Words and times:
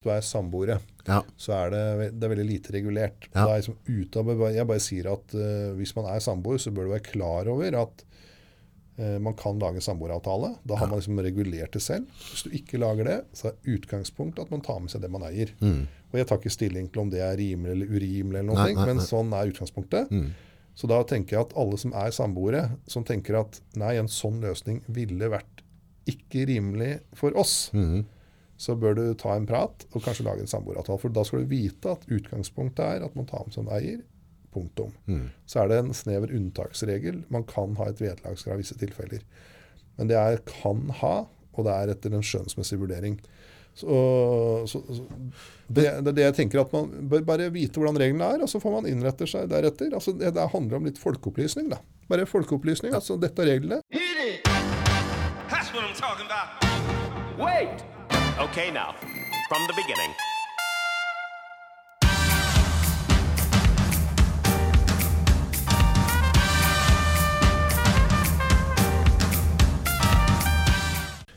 du 0.00 0.08
er 0.10 0.22
samboere, 0.24 0.78
Ja. 1.06 1.20
så 1.36 1.52
er 1.52 1.70
det, 1.74 2.12
det 2.18 2.24
er 2.24 2.32
veldig 2.34 2.46
lite 2.48 2.72
regulert. 2.72 3.26
Ja. 3.34 3.44
Det 3.44 3.50
er 3.52 3.60
liksom 3.60 3.76
av, 4.16 4.52
jeg 4.54 4.66
bare 4.66 4.80
sier 4.80 5.08
at 5.12 5.34
uh, 5.36 5.74
hvis 5.76 5.92
man 5.96 6.06
er 6.08 6.20
samboer, 6.24 6.58
så 6.60 6.72
bør 6.72 6.88
du 6.88 6.92
være 6.94 7.04
klar 7.10 7.48
over 7.52 7.76
at 7.82 8.04
uh, 8.98 9.18
man 9.20 9.34
kan 9.36 9.58
lage 9.60 9.82
samboeravtale. 9.84 10.54
Da 10.64 10.76
har 10.80 10.88
man 10.88 11.00
liksom 11.02 11.18
regulert 11.20 11.72
det 11.76 11.82
selv. 11.84 12.06
Hvis 12.30 12.46
du 12.46 12.50
ikke 12.56 12.80
lager 12.80 13.04
det, 13.10 13.18
så 13.36 13.50
er 13.52 13.74
utgangspunktet 13.76 14.46
at 14.46 14.50
man 14.54 14.62
tar 14.64 14.80
med 14.80 14.90
seg 14.92 15.02
det 15.04 15.10
man 15.12 15.26
eier. 15.28 15.52
Og 15.60 16.16
jeg 16.18 16.26
tar 16.30 16.40
ikke 16.40 16.50
stilling 16.56 16.88
til 16.90 17.02
om 17.04 17.10
det 17.12 17.20
er 17.22 17.36
rimelig 17.38 17.74
eller 17.76 17.92
urimelig, 17.92 18.38
eller 18.40 18.48
noe, 18.48 18.56
Mm. 18.56 18.64
Nei, 18.64 18.74
nei, 18.80 18.86
men 18.86 18.96
nei. 19.02 19.04
sånn 19.04 19.34
er 19.36 19.50
utgangspunktet. 19.52 20.10
Mm. 20.10 20.30
Så 20.80 20.88
da 20.88 21.02
tenker 21.04 21.36
jeg 21.36 21.44
at 21.44 21.52
alle 21.60 21.76
som 21.78 21.92
er 21.92 22.10
samboere, 22.10 22.62
som 22.88 23.04
tenker 23.04 23.36
at 23.42 23.60
nei, 23.76 23.96
en 24.00 24.08
sånn 24.08 24.40
løsning 24.40 24.80
ville 24.88 25.28
vært 25.28 25.60
ikke 26.08 26.46
rimelig 26.48 27.00
for 27.14 27.36
oss, 27.36 27.68
Mhm. 27.74 28.06
Så 28.60 28.74
bør 28.76 28.96
du 28.98 29.04
ta 29.16 29.32
en 29.38 29.46
prat 29.48 29.86
og 29.94 30.02
kanskje 30.04 30.26
lage 30.26 30.44
en 30.44 30.50
samboeravtale. 30.50 31.00
For 31.00 31.12
da 31.16 31.24
skal 31.24 31.44
du 31.44 31.52
vite 31.52 31.94
at 31.94 32.02
utgangspunktet 32.12 32.82
er 32.84 33.06
at 33.06 33.14
man 33.16 33.28
tar 33.28 33.46
med 33.46 33.56
som 33.56 33.70
eier. 33.72 34.02
Punktum. 34.50 34.90
Mm. 35.06 35.28
Så 35.46 35.62
er 35.62 35.70
det 35.70 35.76
en 35.78 35.92
snever 35.94 36.32
unntaksregel. 36.34 37.22
Man 37.30 37.46
kan 37.48 37.76
ha 37.78 37.86
et 37.88 38.00
vederlagskrav 38.02 38.58
i 38.58 38.64
visse 38.64 38.76
tilfeller. 38.76 39.22
Men 39.96 40.10
det 40.10 40.18
er 40.18 40.42
kan 40.48 40.88
ha, 41.00 41.14
og 41.54 41.66
det 41.66 41.76
er 41.76 41.92
etter 41.94 42.16
en 42.16 42.24
skjønnsmessig 42.26 42.80
vurdering. 42.80 43.14
Så, 43.78 43.86
så, 44.68 44.80
så 44.82 45.04
det, 45.68 45.84
det 46.02 46.10
er 46.10 46.16
det 46.16 46.24
jeg 46.24 46.34
tenker 46.40 46.60
at 46.64 46.72
Man 46.74 46.90
bør 47.08 47.22
bare 47.28 47.46
vite 47.54 47.78
hvordan 47.78 48.00
reglene 48.02 48.26
er, 48.34 48.42
og 48.42 48.50
så 48.50 48.60
får 48.60 48.74
man 48.74 48.90
innrette 48.90 49.28
seg 49.30 49.46
deretter. 49.52 49.94
Altså 49.94 50.12
det, 50.18 50.34
det 50.36 50.48
handler 50.52 50.80
om 50.80 50.90
litt 50.90 51.00
folkeopplysning. 51.00 51.70
da. 51.72 51.78
Bare 52.10 52.26
folkeopplysning. 52.28 52.92
altså 52.98 53.16
Dette 53.22 53.46
er 53.46 53.54
reglene. 53.54 53.80
Wait! 57.40 57.99
Okay, 58.40 58.70
now, 58.70 58.94
from 59.48 59.66
the 59.68 59.74
beginning. 59.76 60.12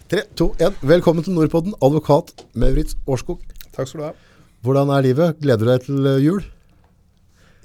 Tre, 0.08 0.22
to, 0.36 0.56
én. 0.60 0.72
Velkommen 0.82 1.24
til 1.24 1.34
Nordpodden, 1.34 1.74
advokat 1.82 2.46
Maurits 2.54 2.96
Årskog. 3.08 3.42
Takk 3.76 3.88
skal 3.88 4.00
du 4.00 4.06
ha. 4.06 4.12
Hvordan 4.62 4.94
er 4.96 5.04
livet? 5.04 5.36
Gleder 5.42 5.60
du 5.66 5.72
deg 5.74 5.84
til 5.84 6.08
eh, 6.08 6.22
jul? 6.24 6.40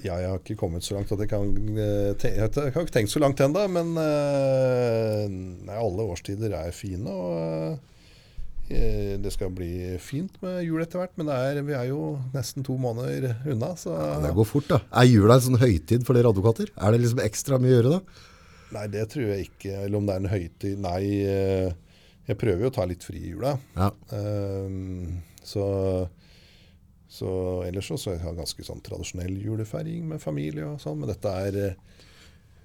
Ja, 0.03 0.17
jeg 0.19 0.33
har 0.33 0.41
ikke 0.41 0.57
kommet 0.59 0.83
så 0.83 0.97
langt 0.97 1.13
at 1.15 1.23
jeg 1.23 1.31
kan 1.31 1.47
eh, 1.79 2.27
Jeg 2.27 2.43
har 2.43 2.67
ikke 2.83 2.91
tenkt 2.91 3.15
så 3.15 3.23
langt 3.23 3.39
ennå, 3.39 3.63
men 3.71 3.95
eh, 4.03 5.23
nei, 5.31 5.79
alle 5.79 6.09
årstider 6.11 6.57
er 6.59 6.75
fine. 6.75 7.07
Og 7.07 7.79
det 8.69 9.31
skal 9.33 9.49
bli 9.55 9.97
fint 10.03 10.35
med 10.43 10.61
jul 10.61 10.81
etter 10.83 11.01
hvert. 11.01 11.15
Men 11.17 11.29
det 11.31 11.37
er, 11.49 11.61
vi 11.65 11.73
er 11.73 11.87
jo 11.89 12.13
nesten 12.35 12.65
to 12.65 12.75
måneder 12.79 13.33
unna, 13.49 13.73
så 13.79 13.95
Det 14.23 14.33
går 14.37 14.47
fort, 14.47 14.69
da. 14.69 14.81
Er 15.01 15.09
jula 15.09 15.39
en 15.39 15.45
sånn 15.47 15.61
høytid 15.61 16.05
for 16.07 16.17
dere 16.17 16.29
advokater? 16.29 16.69
Er 16.77 16.93
det 16.93 17.01
liksom 17.03 17.23
ekstra 17.23 17.57
mye 17.61 17.73
å 17.73 17.77
gjøre 17.79 17.95
da? 17.97 18.25
Nei, 18.75 18.85
det 18.93 19.07
tror 19.13 19.31
jeg 19.31 19.49
ikke. 19.49 19.73
Eller 19.85 19.97
om 19.97 20.05
det 20.07 20.15
er 20.15 20.23
en 20.23 20.33
høytid 20.33 20.81
Nei, 20.83 21.03
eh, 21.25 21.71
jeg 22.29 22.37
prøver 22.37 22.65
jo 22.65 22.69
å 22.69 22.75
ta 22.75 22.85
litt 22.85 23.05
fri 23.05 23.23
i 23.23 23.31
jula. 23.33 23.55
Ja. 23.73 23.89
Ehm, 24.13 25.21
så, 25.41 25.65
så 27.09 27.31
ellers 27.65 27.89
så, 27.89 27.97
så 27.97 28.13
jeg 28.13 28.21
har 28.21 28.37
ganske 28.37 28.65
sånn 28.67 28.83
tradisjonell 28.85 29.33
julefeiring 29.41 30.05
med 30.11 30.21
familie 30.21 30.67
og 30.67 30.77
sånn. 30.83 30.99
Men 31.01 31.09
dette 31.09 31.33
er 31.47 31.57
eh, 31.63 32.05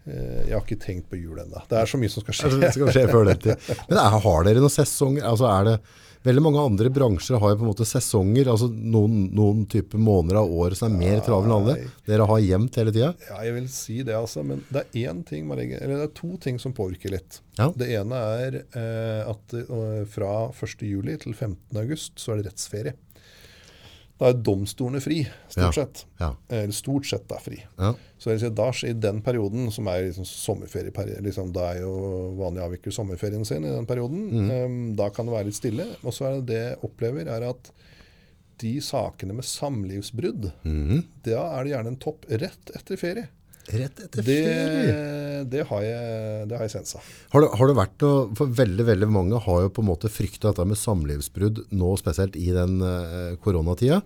Jeg 0.05 0.53
har 0.53 0.63
ikke 0.63 0.81
tenkt 0.83 1.07
på 1.09 1.17
jul 1.17 1.39
ennå. 1.41 1.63
Det 1.71 1.79
er 1.81 1.89
så 1.89 2.01
mye 2.01 2.13
som 2.13 2.25
skal 2.25 2.37
skje. 2.37 2.51
Det 2.61 2.73
skal 2.77 2.91
skje 2.93 3.05
før 3.09 3.29
den 3.31 3.39
tid. 3.41 3.69
Men 3.89 4.01
er, 4.01 4.19
har 4.27 4.49
dere 4.49 4.65
noen 4.65 4.75
sesonger? 4.75 5.25
Altså 5.31 5.49
er 5.49 5.71
det, 5.71 5.77
veldig 6.25 6.43
mange 6.45 6.63
andre 6.65 6.91
bransjer 6.93 7.41
har 7.41 7.53
jo 7.53 7.59
på 7.61 7.67
en 7.67 7.71
måte 7.71 7.87
sesonger, 7.89 8.49
altså 8.51 8.69
noen, 8.73 9.27
noen 9.37 9.65
type 9.71 9.99
måneder 10.01 10.41
av 10.41 10.53
året 10.53 10.79
som 10.79 10.93
er 10.93 11.01
mer 11.03 11.25
travel 11.25 11.51
enn 11.51 11.57
alle. 11.57 11.77
Dere 12.09 12.29
har 12.31 12.45
jevnt 12.45 12.79
hele 12.81 12.95
tida. 12.95 13.11
Ja, 13.29 13.41
jeg 13.45 13.57
vil 13.59 13.71
si 13.73 13.99
det, 14.03 14.17
altså. 14.17 14.45
Men 14.47 14.63
det 14.73 14.85
er 14.85 15.11
én 15.13 15.25
ting 15.29 15.51
eller 15.53 15.95
det 15.95 16.01
er 16.07 16.15
to 16.17 16.35
ting 16.41 16.61
som 16.63 16.77
påvirker 16.77 17.13
litt. 17.13 17.41
Ja. 17.59 17.71
Det 17.77 17.91
ene 18.01 18.21
er 18.45 18.61
eh, 18.65 19.21
at 19.31 19.57
eh, 19.61 20.05
fra 20.11 20.33
1. 20.51 20.87
juli 20.89 21.19
til 21.21 21.37
15. 21.37 21.59
august 21.81 22.17
så 22.21 22.35
er 22.35 22.41
det 22.41 22.53
rettsferie. 22.53 22.97
Da 24.21 24.31
er 24.31 24.37
domstolene 24.47 25.01
fri, 25.03 25.25
stort 25.51 25.75
sett. 25.75 26.05
Ja. 26.21 26.31
Eller 26.49 26.75
stort 26.77 27.09
sett 27.09 27.33
er 27.35 27.41
fri. 27.43 27.59
Ja. 27.81 27.91
Så 28.19 28.31
jeg 28.31 28.53
da, 28.55 28.69
I 28.87 28.93
den 28.95 29.19
perioden, 29.27 29.67
som 29.75 29.89
er 29.91 30.07
liksom 30.07 30.27
sommerferieperioden 30.29 31.27
liksom, 31.27 31.51
da 31.55 31.73
er 31.73 31.81
jo 31.83 31.95
vanlig 32.39 32.63
å 32.63 32.69
avvikle 32.69 32.95
sommerferien 32.95 33.45
sin 33.49 33.67
i 33.67 33.75
den 33.75 33.89
perioden, 33.91 34.29
Mm. 34.35 34.51
Um, 34.55 34.77
da 34.97 35.11
kan 35.11 35.27
det 35.27 35.35
være 35.35 35.49
litt 35.51 35.59
stille. 35.59 35.89
Og 36.03 36.15
så 36.15 36.29
er 36.29 36.39
det 36.39 36.47
det 36.53 36.61
jeg 36.63 36.79
opplever, 36.87 37.29
er 37.31 37.49
at 37.49 37.73
de 38.63 38.77
sakene 38.85 39.35
med 39.35 39.47
samlivsbrudd, 39.49 40.51
mm. 40.63 41.01
da 41.27 41.43
er 41.57 41.65
det 41.65 41.73
gjerne 41.75 41.93
en 41.93 42.03
topp 42.07 42.29
rett 42.31 42.71
etter 42.79 43.01
ferie. 43.01 43.27
Rett 43.73 44.01
etter 44.05 44.21
Det, 44.27 44.39
ferie. 44.45 45.45
det 45.49 45.63
har 45.71 45.85
jeg, 45.87 46.49
det 46.51 46.57
har 46.59 46.67
jeg 46.67 46.75
sensa. 46.75 47.01
Har 47.33 47.45
det, 47.45 47.51
har 47.57 47.71
det 47.71 47.77
vært 47.79 48.05
noe, 48.05 48.25
for 48.37 48.57
veldig, 48.61 48.85
veldig 48.91 49.09
mange 49.09 49.41
har 49.47 49.63
jo 49.65 49.73
på 49.73 49.85
en 49.85 49.89
måte 49.89 50.11
frykta 50.13 50.51
dette 50.51 50.67
med 50.69 50.81
samlivsbrudd 50.81 51.63
nå, 51.73 51.93
spesielt 52.01 52.37
i 52.37 52.51
den 52.53 52.77
uh, 52.85 53.37
koronatida. 53.45 54.03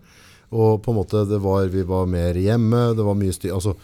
Og 0.55 0.79
på 0.85 0.95
en 0.95 1.01
måte, 1.01 1.25
det 1.29 1.41
var, 1.45 1.67
vi 1.73 1.83
var 1.89 2.07
mer 2.09 2.39
hjemme, 2.39 2.93
det 2.97 3.05
var 3.05 3.19
mye 3.19 3.35
styr, 3.35 3.57
altså, 3.57 3.75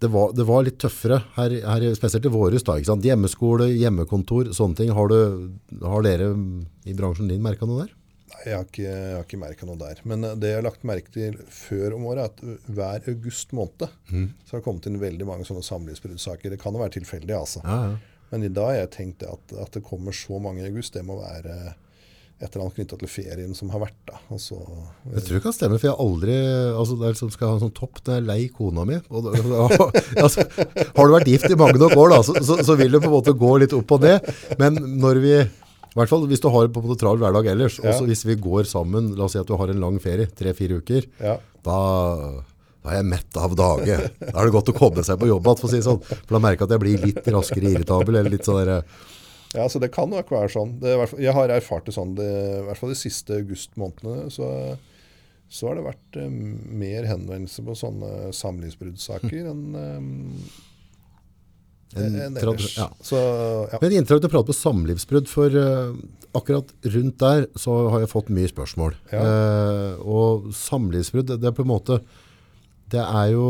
det 0.00 0.10
var, 0.12 0.32
det 0.36 0.44
var 0.48 0.64
litt 0.66 0.80
tøffere 0.80 1.20
her, 1.36 1.52
her 1.64 1.86
spesielt 1.96 2.26
i 2.28 2.32
våres 2.32 2.64
da, 2.66 2.76
ikke 2.76 2.90
sant? 2.90 3.06
Hjemmeskole, 3.06 3.70
hjemmekontor, 3.72 4.50
sånne 4.56 4.76
ting. 4.80 4.90
Har, 4.96 5.12
du, 5.12 5.52
har 5.84 6.04
dere 6.04 6.32
i 6.84 6.96
bransjen 6.96 7.30
din 7.30 7.44
merket 7.44 7.68
noe 7.68 7.86
der? 7.86 7.94
Nei, 8.26 8.40
jeg 8.48 8.56
har 8.56 8.64
ikke, 8.66 8.82
jeg 8.88 9.14
har 9.14 9.22
ikke 9.26 9.38
merka 9.38 9.66
noe 9.68 9.78
der. 9.78 10.00
Men 10.04 10.24
eh, 10.26 10.34
det 10.42 10.50
jeg 10.50 10.58
har 10.58 10.66
lagt 10.66 10.82
merke 10.88 11.12
til 11.14 11.36
før 11.52 11.94
om 11.94 12.08
året, 12.10 12.26
er 12.42 12.56
at 12.56 12.66
hver 12.74 13.08
august 13.14 13.52
måned 13.54 13.88
Mm. 14.10 14.28
så 14.44 14.50
har 14.56 14.60
det 14.60 14.64
kommet 14.66 14.86
inn 14.90 15.00
veldig 15.02 15.26
mange 15.28 15.46
sånne 15.46 15.62
samlivsbruddsaker. 15.66 16.50
Det 16.54 16.60
kan 16.62 16.74
jo 16.74 16.82
være 16.82 16.96
tilfeldig, 16.98 17.34
altså. 17.38 17.62
Ja, 17.64 17.80
ja. 17.92 17.96
Men 18.32 18.42
i 18.42 18.50
dag 18.50 18.72
har 18.72 18.80
jeg 18.80 18.90
tenkt 18.96 19.22
at, 19.22 19.52
at 19.62 19.70
det 19.78 19.84
kommer 19.86 20.10
så 20.14 20.40
mange 20.42 20.64
i 20.64 20.66
august, 20.66 20.94
det 20.98 21.04
må 21.06 21.20
være 21.20 21.74
et 22.36 22.50
eller 22.52 22.66
annet 22.66 22.74
knytta 22.76 22.96
til 23.00 23.08
ferien 23.08 23.54
som 23.56 23.70
har 23.72 23.80
vært. 23.80 23.94
da. 24.10 24.18
Altså, 24.34 24.58
Jeg 25.14 25.22
tror 25.24 25.38
det 25.38 25.42
kan 25.46 25.54
stemme, 25.56 25.78
for 25.78 25.86
jeg 25.88 25.94
har 25.94 26.02
aldri 26.04 26.34
altså 26.76 26.96
det 27.00 27.06
er 27.06 27.14
liksom, 27.14 27.30
skal 27.32 27.48
ha 27.48 27.54
en 27.56 27.62
sånn 27.62 27.76
topp 27.78 28.02
når 28.04 28.12
jeg 28.12 28.20
er 28.20 28.26
lei 28.26 28.48
kona 28.52 28.84
mi. 28.90 28.98
Og, 29.08 29.30
altså, 30.24 30.44
har 30.50 31.06
du 31.08 31.14
vært 31.14 31.30
gift 31.30 31.46
i 31.48 31.56
mange 31.56 31.78
nok 31.80 31.94
år, 31.96 32.12
da, 32.12 32.18
så, 32.26 32.34
så, 32.44 32.58
så 32.66 32.76
vil 32.76 32.92
det 32.92 33.00
på 33.06 33.08
en 33.08 33.14
måte 33.16 33.32
gå 33.40 33.52
litt 33.62 33.72
opp 33.78 33.94
og 33.96 34.04
ned. 34.04 34.28
Men 34.60 34.76
når 35.00 35.22
vi, 35.22 35.32
i 35.96 36.00
hvert 36.02 36.12
fall 36.12 36.26
hvis 36.28 36.42
du 36.44 36.50
har 36.52 36.68
på 36.68 36.82
en 36.84 36.98
travel 37.00 37.22
hverdag 37.24 37.46
ellers, 37.54 37.78
Ja. 37.80 37.94
Også 37.94 38.04
hvis 38.04 38.26
vi 38.28 38.36
går 38.36 38.68
sammen, 38.68 39.14
la 39.16 39.24
oss 39.24 39.32
si 39.32 39.40
at 39.40 39.48
du 39.48 39.56
har 39.56 39.72
en 39.72 39.80
lang 39.80 39.96
ferie, 40.02 40.28
tre-fire 40.28 40.82
uker, 40.82 41.08
ja. 41.24 41.38
da, 41.64 41.80
da 42.84 42.92
er 42.92 43.00
jeg 43.00 43.08
mett 43.14 43.40
av 43.40 43.56
dage. 43.56 43.96
Da 44.20 44.34
er 44.34 44.44
det 44.44 44.54
godt 44.54 44.72
å 44.74 44.76
komme 44.76 45.04
seg 45.06 45.16
på 45.22 45.30
jobb 45.30 45.48
igjen, 45.48 45.60
for 45.62 45.70
å 45.70 45.72
si 45.72 45.80
det 45.80 45.88
sånn. 45.88 46.02
For 46.04 46.36
da 46.36 46.42
merker 46.44 46.66
jeg 46.66 46.68
at 46.68 46.74
jeg 46.76 46.84
blir 46.84 47.06
litt 47.08 47.30
raskere 47.32 47.72
irritabel, 47.72 48.20
eller 48.20 48.36
litt 48.36 48.44
sånn 48.44 48.60
der, 48.60 48.82
ja, 49.56 49.64
så 49.72 49.80
det 49.80 49.88
kan 49.94 50.10
nok 50.12 50.28
være 50.32 50.50
sånn. 50.52 50.76
Det 50.82 50.92
jeg 51.22 51.32
har 51.32 51.52
erfart 51.54 51.86
det 51.88 51.94
sånn, 51.96 52.12
det, 52.18 52.28
i 52.28 52.64
hvert 52.66 52.80
fall 52.80 52.92
de 52.92 52.98
siste 52.98 53.38
augustmånedene. 53.40 54.28
Så, 54.34 54.48
så 55.48 55.70
har 55.70 55.78
det 55.78 55.86
vært 55.86 56.18
eh, 56.20 56.28
mer 56.84 57.06
henvendelser 57.08 57.64
på 57.64 57.76
sånne 57.78 58.34
samlivsbruddsaker 58.36 59.48
enn 59.52 59.62
En 61.94 62.16
enn 62.18 62.36
ellers. 62.36 62.76
ja. 62.76 62.88
Så 63.00 63.16
ja. 63.70 63.78
Men 63.80 63.94
inntrykk 64.00 64.24
til 64.24 64.28
å 64.28 64.32
prate 64.32 64.50
på 64.50 64.56
samlivsbrudd, 64.58 65.28
for 65.30 65.54
uh, 65.54 65.94
akkurat 66.36 66.72
rundt 66.96 67.18
der 67.22 67.46
så 67.58 67.76
har 67.92 68.02
jeg 68.02 68.12
fått 68.12 68.32
mye 68.34 68.50
spørsmål. 68.50 68.96
Ja. 69.14 69.22
Uh, 69.22 69.92
og 70.02 70.48
samlivsbrudd, 70.56 71.30
det, 71.30 71.40
det 71.44 71.50
er 71.50 71.56
på 71.56 71.64
en 71.64 71.72
måte, 71.72 72.00
det 72.92 73.02
er 73.02 73.32
jo, 73.32 73.48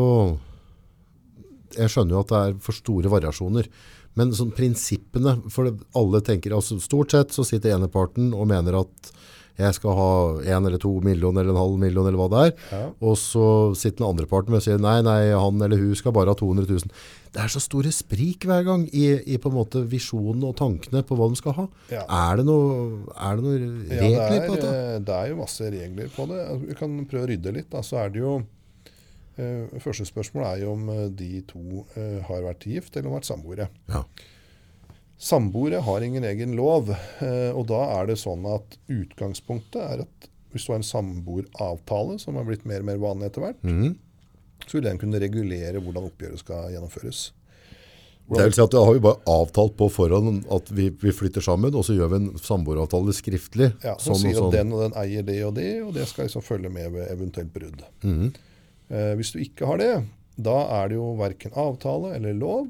jeg 1.77 1.93
skjønner 1.93 2.17
jo 2.17 2.25
at 2.25 2.33
det 2.33 2.43
er 2.43 2.59
for 2.69 2.77
store 2.77 3.13
variasjoner, 3.13 3.69
men 4.17 4.33
sånn 4.37 4.55
prinsippene, 4.57 5.39
for 5.53 5.73
alle 5.99 6.23
tenker, 6.25 6.55
altså 6.57 6.79
stort 6.81 7.13
sett 7.13 7.35
så 7.37 7.45
sitter 7.45 7.75
ene 7.75 7.91
parten 7.93 8.31
og 8.37 8.49
mener 8.49 8.79
at 8.85 9.11
jeg 9.57 9.75
skal 9.79 9.95
ha 9.97 10.09
en 10.57 10.67
eller 10.69 10.79
to 10.83 10.91
millioner 11.01 11.41
eller 11.43 11.55
en 11.55 11.63
halv 11.63 11.79
million 11.81 12.07
eller 12.07 12.19
hva 12.21 12.27
det 12.33 12.41
er, 12.47 12.57
Ja. 12.73 12.81
og 13.01 13.15
så 13.17 13.47
sitter 13.77 14.03
den 14.03 14.09
andre 14.11 14.27
parten 14.29 14.55
og 14.55 14.61
sier 14.65 14.79
nei, 14.83 14.99
nei, 15.07 15.31
han 15.33 15.63
eller 15.65 15.81
hun 15.81 15.95
skal 15.97 16.13
bare 16.13 16.29
ha 16.35 16.37
200 16.37 16.67
000. 16.69 16.91
Det 17.37 17.43
er 17.45 17.49
så 17.53 17.61
store 17.61 17.91
sprik 17.93 18.45
hver 18.49 18.63
gang 18.65 18.85
i, 18.97 19.07
i 19.29 19.37
på 19.41 19.49
en 19.51 19.57
måte 19.59 19.83
visjonene 19.89 20.49
og 20.49 20.57
tankene 20.57 21.03
på 21.05 21.17
hva 21.19 21.29
de 21.33 21.37
skal 21.41 21.53
ha. 21.59 21.65
Ja. 21.93 22.05
Er 22.09 22.37
det 22.41 22.47
noe, 22.49 23.03
regler 23.17 23.65
Ja, 23.93 24.03
regler 24.03 24.37
er, 24.41 24.47
på 24.49 24.55
dette? 24.57 24.75
eh, 24.77 24.99
det 25.05 25.17
er 25.21 25.33
jo 25.33 25.41
masse 25.43 25.71
regler 25.73 26.13
på 26.17 26.29
det. 26.31 26.39
Altså, 26.47 26.67
Vi 26.71 26.75
kan 26.81 26.95
prøve 27.11 27.25
å 27.27 27.31
rydde 27.33 27.53
litt. 27.59 27.69
Da. 27.73 27.83
Så 27.85 27.99
er 28.01 28.09
det 28.15 28.23
jo 28.25 28.37
eh, 29.37 29.81
Første 29.85 30.07
spørsmål 30.09 30.47
er 30.49 30.63
jo 30.65 30.73
om 30.77 30.89
eh, 30.95 31.03
de 31.13 31.43
to 31.49 31.85
eh, 31.97 32.21
har 32.29 32.45
vært 32.47 32.65
gift 32.71 32.97
eller 32.97 33.11
om 33.11 33.19
vært 33.19 33.29
samboere. 33.29 33.69
Ja. 33.93 34.05
Samboere 35.19 35.81
har 35.81 36.05
ingen 36.05 36.25
egen 36.29 36.53
lov, 36.59 36.91
eh, 37.25 37.53
og 37.57 37.67
da 37.71 37.81
er 37.97 38.11
det 38.11 38.19
sånn 38.21 38.45
at 38.53 38.77
utgangspunktet 38.93 39.81
er 39.81 40.03
at 40.05 40.29
hvis 40.53 40.67
du 40.67 40.73
har 40.73 40.81
en 40.81 40.87
samboeravtale, 40.89 42.19
som 42.21 42.37
har 42.37 42.45
blitt 42.49 42.67
mer 42.69 42.85
og 42.85 42.91
mer 42.91 43.01
vanlig 43.01 43.31
etter 43.31 43.45
hvert, 43.45 43.65
mm. 43.65 43.97
så 44.67 44.77
vil 44.77 44.87
den 44.89 45.01
kunne 45.01 45.21
regulere 45.21 45.81
hvordan 45.81 46.09
oppgjøret 46.11 46.43
skal 46.45 46.71
gjennomføres. 46.75 47.31
Det 48.27 48.43
vil 48.43 48.55
si 48.57 48.63
at 48.65 48.73
Da 48.75 48.83
har 48.83 48.97
vi 48.97 49.03
bare 49.05 49.23
avtalt 49.31 49.77
på 49.79 49.87
forhånd 49.93 50.41
at 50.51 50.71
vi, 50.75 50.89
vi 50.91 51.13
flytter 51.15 51.45
sammen, 51.45 51.75
og 51.79 51.87
så 51.87 51.95
gjør 51.95 52.11
vi 52.11 52.19
en 52.19 52.31
samboeravtale 52.43 53.15
skriftlig. 53.15 53.71
Ja, 53.87 53.95
som 54.03 54.17
sånn 54.17 54.25
sier 54.25 54.41
sånn. 54.41 54.51
at 54.51 54.57
den 54.59 54.75
og 54.75 54.83
den 54.83 54.97
eier 54.99 55.27
det 55.27 55.39
og 55.47 55.55
det, 55.59 55.71
og 55.85 55.93
det 55.95 56.09
skal 56.11 56.27
liksom 56.27 56.45
følge 56.45 56.73
med 56.73 56.91
ved 56.97 57.07
eventuelt 57.13 57.53
brudd. 57.55 57.85
Mm. 58.03 58.33
Eh, 58.91 59.13
hvis 59.21 59.31
du 59.33 59.39
ikke 59.45 59.71
har 59.71 59.81
det, 59.81 59.93
da 60.37 60.57
er 60.81 60.91
det 60.91 60.99
jo 60.99 61.13
verken 61.21 61.55
avtale 61.57 62.17
eller 62.19 62.35
lov, 62.37 62.67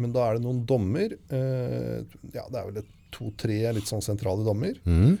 men 0.00 0.14
da 0.14 0.26
er 0.26 0.38
det 0.38 0.44
noen 0.46 0.62
dommer. 0.68 1.14
Eh, 1.34 1.98
ja, 2.34 2.46
det 2.48 2.60
er 2.60 2.70
vel 2.70 2.86
to-tre 3.14 3.60
litt 3.76 3.90
sånn 3.90 4.04
sentrale 4.04 4.46
dommer. 4.46 4.78
Mm. 4.88 5.18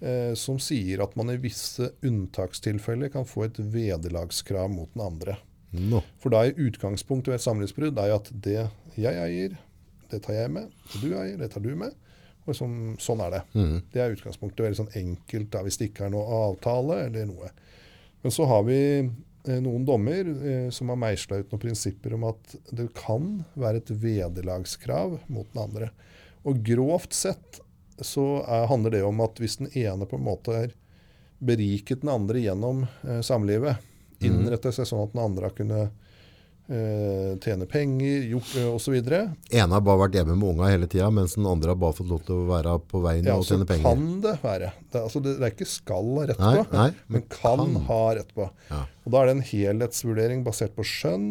Eh, 0.00 0.32
som 0.38 0.56
sier 0.62 1.02
at 1.04 1.16
man 1.18 1.32
i 1.32 1.38
visse 1.40 1.90
unntakstilfeller 2.06 3.12
kan 3.12 3.26
få 3.28 3.46
et 3.48 3.58
vederlagskrav 3.60 4.70
mot 4.72 4.92
den 4.94 5.04
andre. 5.04 5.38
No. 5.76 6.00
For 6.22 6.32
da 6.34 6.46
er 6.46 6.58
utgangspunktet 6.58 7.30
ved 7.30 7.38
et 7.38 7.46
samlivsbrudd 7.46 7.98
er 8.02 8.14
at 8.16 8.30
det 8.32 8.62
jeg 8.98 9.24
eier, 9.26 9.58
det 10.10 10.22
tar 10.24 10.38
jeg 10.38 10.52
med. 10.54 10.70
Det 10.90 11.02
du 11.04 11.12
eier, 11.14 11.36
det 11.38 11.50
tar 11.52 11.62
du 11.62 11.74
med. 11.78 11.94
Og 12.48 12.56
sånn, 12.56 12.96
sånn 12.98 13.20
er 13.22 13.36
det. 13.36 13.42
Mm. 13.54 13.76
Det 13.92 14.02
er 14.02 14.14
utgangspunktet. 14.16 14.64
Veldig 14.64 14.80
sånn 14.80 14.96
enkelt 14.98 15.50
da, 15.52 15.62
hvis 15.66 15.78
det 15.78 15.90
ikke 15.90 16.08
er 16.08 16.14
noe 16.14 16.38
avtale 16.48 17.04
eller 17.06 17.28
noe. 17.28 17.50
Men 18.24 18.34
så 18.34 18.46
har 18.50 18.64
vi 18.66 18.80
noen 19.48 19.84
dommer 19.88 20.28
eh, 20.28 20.68
som 20.70 20.92
har 20.92 20.98
meisla 21.00 21.40
ut 21.40 21.52
noen 21.52 21.62
prinsipper 21.62 22.14
om 22.16 22.26
at 22.28 22.54
det 22.76 22.90
kan 22.98 23.40
være 23.54 23.80
et 23.80 23.92
vederlagskrav 24.02 25.18
mot 25.32 25.48
den 25.52 25.62
andre. 25.62 25.90
Og 26.44 26.60
grovt 26.64 27.16
sett 27.16 27.60
så 28.00 28.42
er, 28.44 28.68
handler 28.70 28.96
det 28.96 29.02
om 29.04 29.20
at 29.24 29.40
hvis 29.40 29.58
den 29.60 29.72
ene 29.76 30.08
på 30.08 30.18
en 30.18 30.26
måte 30.28 30.56
har 30.56 30.76
beriket 31.40 32.02
den 32.02 32.12
andre 32.12 32.42
gjennom 32.42 32.84
eh, 33.08 33.20
samlivet, 33.24 33.80
innrettet 34.20 34.76
seg 34.76 34.88
sånn 34.88 35.06
at 35.06 35.14
den 35.14 35.24
andre 35.24 35.48
har 35.48 35.56
kunnet 35.56 35.88
eh, 35.88 36.09
tjene 36.70 37.66
penger 37.66 38.26
gjort, 38.30 38.50
eh, 38.60 38.68
osv., 38.70 38.94
ene 39.00 39.74
har 39.74 39.82
bare 39.82 40.00
vært 40.04 40.18
hjemme 40.20 40.36
med 40.38 40.52
unga 40.52 40.68
hele 40.70 40.86
tida, 40.90 41.08
mens 41.10 41.34
den 41.34 41.48
andre 41.50 41.72
har 41.74 41.80
bare 41.82 41.96
fått 41.98 42.10
lov 42.12 42.22
til 42.26 42.36
å 42.36 42.46
være 42.46 42.76
på 42.90 43.00
veien 43.02 43.26
ja, 43.26 43.34
og 43.40 43.46
tjene 43.48 43.66
penger. 43.66 43.88
kan 43.88 44.20
det 44.22 44.36
være. 44.44 44.70
Det, 44.86 45.02
altså 45.02 45.22
det, 45.24 45.36
det 45.40 45.48
er 45.48 45.56
ikke 45.56 45.70
skal 45.72 46.12
ha 46.20 46.28
rett 46.30 46.38
på, 46.38 46.64
nei, 46.76 46.86
men 47.08 47.18
men 47.18 47.26
kan, 47.32 47.64
kan. 47.64 47.76
ha 47.90 48.00
rett 48.20 48.30
på. 48.36 48.46
Ja. 48.70 48.84
Og 49.04 49.12
Da 49.14 49.22
er 49.22 49.30
det 49.30 49.36
en 49.38 49.46
helhetsvurdering 49.50 50.44
basert 50.46 50.76
på 50.78 50.86
skjønn, 50.86 51.28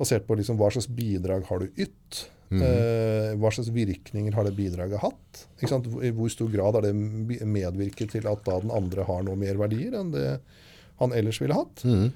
basert 0.00 0.26
på 0.26 0.38
liksom 0.40 0.58
hva 0.58 0.72
slags 0.74 0.90
bidrag 0.90 1.46
har 1.50 1.62
du 1.62 1.68
ytt. 1.76 2.24
Mm. 2.52 2.60
eh, 2.60 3.30
hva 3.40 3.48
slags 3.48 3.70
virkninger 3.72 4.34
har 4.36 4.44
det 4.44 4.52
bidraget 4.58 5.00
hatt? 5.00 5.44
I 5.62 6.10
hvor 6.12 6.28
stor 6.28 6.50
grad 6.52 6.76
har 6.76 6.84
det 6.84 6.92
medvirket 7.48 8.12
til 8.12 8.26
at 8.28 8.42
da 8.44 8.58
den 8.60 8.74
andre 8.74 9.06
har 9.08 9.22
noe 9.24 9.38
mer 9.40 9.56
verdier 9.56 9.94
enn 9.96 10.10
det 10.12 10.34
han 11.00 11.14
ellers 11.16 11.40
ville 11.40 11.56
hatt? 11.56 11.80
Mhm. 11.86 12.10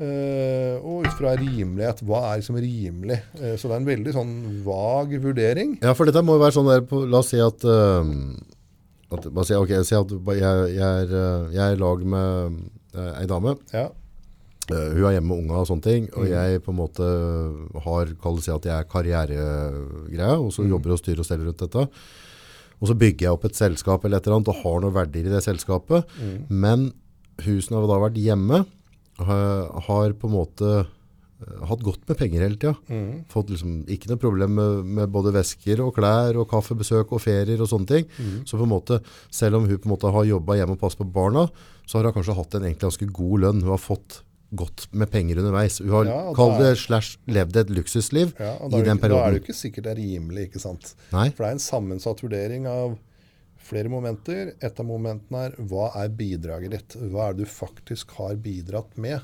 Eh, 0.00 0.80
og 0.80 1.04
ut 1.04 1.12
fra 1.18 1.34
rimelighet, 1.36 1.98
hva 2.08 2.22
er 2.30 2.40
liksom 2.40 2.56
rimelig? 2.56 3.18
Uh, 3.36 3.52
så 3.60 3.68
det 3.68 3.74
er 3.74 3.80
en 3.82 3.88
veldig 3.90 4.14
sånn 4.16 4.32
vag 4.64 5.12
vurdering. 5.20 5.74
Ja, 5.84 5.92
for 5.96 6.08
dette 6.08 6.22
må 6.24 6.38
jo 6.38 6.40
være 6.40 6.56
sånn 6.56 6.70
der 6.70 6.86
på, 6.88 7.02
La 7.04 7.20
oss 7.20 7.28
si 7.34 7.40
at, 7.44 7.66
uh, 7.68 8.08
at 9.12 9.28
si, 9.28 9.58
ok, 9.58 9.74
si 9.84 9.98
at 9.98 10.14
jeg, 10.14 10.70
jeg, 10.78 10.86
er, 10.86 11.12
uh, 11.12 11.50
jeg 11.52 11.60
er 11.66 11.76
i 11.76 11.82
lag 11.82 12.06
med 12.14 12.56
uh, 12.96 13.10
ei 13.20 13.28
dame. 13.28 13.58
Ja. 13.74 13.90
Uh, 14.70 14.88
hun 14.94 15.04
er 15.10 15.18
hjemme 15.18 15.34
med 15.34 15.44
unga 15.44 15.60
og 15.60 15.68
sånne 15.68 15.84
ting. 15.90 16.08
Og 16.16 16.32
jeg 16.32 16.64
på 16.64 16.72
en 16.72 16.80
måte 16.80 17.12
har 17.84 18.16
Kall 18.24 18.40
det 18.40 18.48
si 18.48 18.56
at 18.56 18.70
jeg 18.70 18.76
er 18.78 18.90
karrieregreie, 18.96 20.40
og 20.40 20.48
så 20.56 20.64
jobber 20.64 20.96
og 20.96 21.04
styrer 21.04 21.20
og 21.20 21.28
steller 21.28 21.52
rundt 21.52 21.60
dette. 21.66 21.86
Og 22.80 22.88
så 22.88 22.96
bygger 22.96 23.26
jeg 23.26 23.36
opp 23.36 23.44
et 23.44 23.58
selskap 23.58 24.08
eller 24.08 24.16
et 24.16 24.24
eller 24.24 24.40
annet 24.40 24.54
og 24.54 24.62
har 24.64 24.80
noen 24.80 24.96
verdier 24.96 25.28
i 25.28 25.36
det 25.36 25.44
selskapet. 25.44 26.08
Men 26.48 26.94
husene 27.44 27.76
har 27.76 27.90
da 27.90 27.98
vært 28.08 28.20
hjemme, 28.20 28.64
har, 29.26 30.12
på 30.18 30.28
en 30.30 30.34
måte 30.34 30.70
eh, 30.80 31.60
hatt 31.70 31.82
godt 31.84 32.06
med 32.08 32.18
penger 32.20 32.44
hele 32.44 32.58
tida. 32.60 32.74
Fått 33.32 33.50
liksom 33.52 33.82
ikke 33.90 34.10
noe 34.12 34.20
problem 34.20 34.54
med, 34.58 34.84
med 35.00 35.12
både 35.12 35.32
vesker 35.34 35.80
og 35.84 35.94
klær 35.96 36.36
og 36.40 36.48
kaffebesøk 36.50 37.12
og 37.16 37.22
ferier 37.24 37.60
og 37.64 37.70
sånne 37.70 37.88
ting. 37.88 38.08
Så 38.48 38.58
på 38.60 38.66
en 38.66 38.74
måte, 38.74 39.00
selv 39.32 39.60
om 39.60 39.68
hun 39.68 39.78
på 39.80 39.88
en 39.88 39.94
måte 39.96 40.12
har 40.12 40.28
jobba 40.28 40.58
hjemme 40.60 40.76
og 40.76 40.82
passet 40.82 41.00
på 41.04 41.08
barna, 41.14 41.46
så 41.86 41.98
har 41.98 42.10
hun 42.10 42.18
kanskje 42.18 42.36
hatt 42.38 42.54
en 42.58 42.66
egentlig 42.68 42.86
ganske 42.88 43.08
god 43.20 43.46
lønn. 43.46 43.62
Hun 43.64 43.74
har 43.76 43.82
fått 43.82 44.22
godt 44.50 44.88
med 44.92 45.10
penger 45.10 45.38
underveis. 45.38 45.78
Hun 45.78 45.90
har 45.94 46.08
Ja, 46.10 46.20
er, 46.32 46.56
det 46.58 46.78
slash 46.78 47.18
levd 47.30 47.56
et 47.56 47.70
luksusliv 47.70 48.32
Ja, 48.38 48.56
i 48.66 48.82
den 48.82 48.98
perioden. 48.98 49.20
da 49.20 49.26
er 49.28 49.30
det 49.36 49.40
jo 49.40 49.44
ikke 49.46 49.58
sikkert 49.60 49.84
det 49.86 49.92
er 49.92 50.00
rimelig, 50.02 50.48
ikke 50.50 50.62
sant? 50.62 50.94
Nei. 51.12 51.28
For 51.30 51.44
det 51.44 51.50
er 51.52 51.56
en 51.58 51.62
sammensatt 51.62 52.22
vurdering 52.24 52.66
av 52.66 52.96
flere 53.70 53.88
momenter. 53.92 54.54
Et 54.60 54.80
av 54.82 54.86
momentene 54.88 55.44
er 55.48 55.54
hva 55.70 55.90
er 56.02 56.10
bidraget 56.18 56.74
ditt? 56.74 56.96
Hva 57.12 57.28
er 57.30 57.36
det 57.38 57.46
du 57.46 57.52
faktisk 57.52 58.16
har 58.18 58.36
bidratt 58.42 58.96
med? 59.00 59.20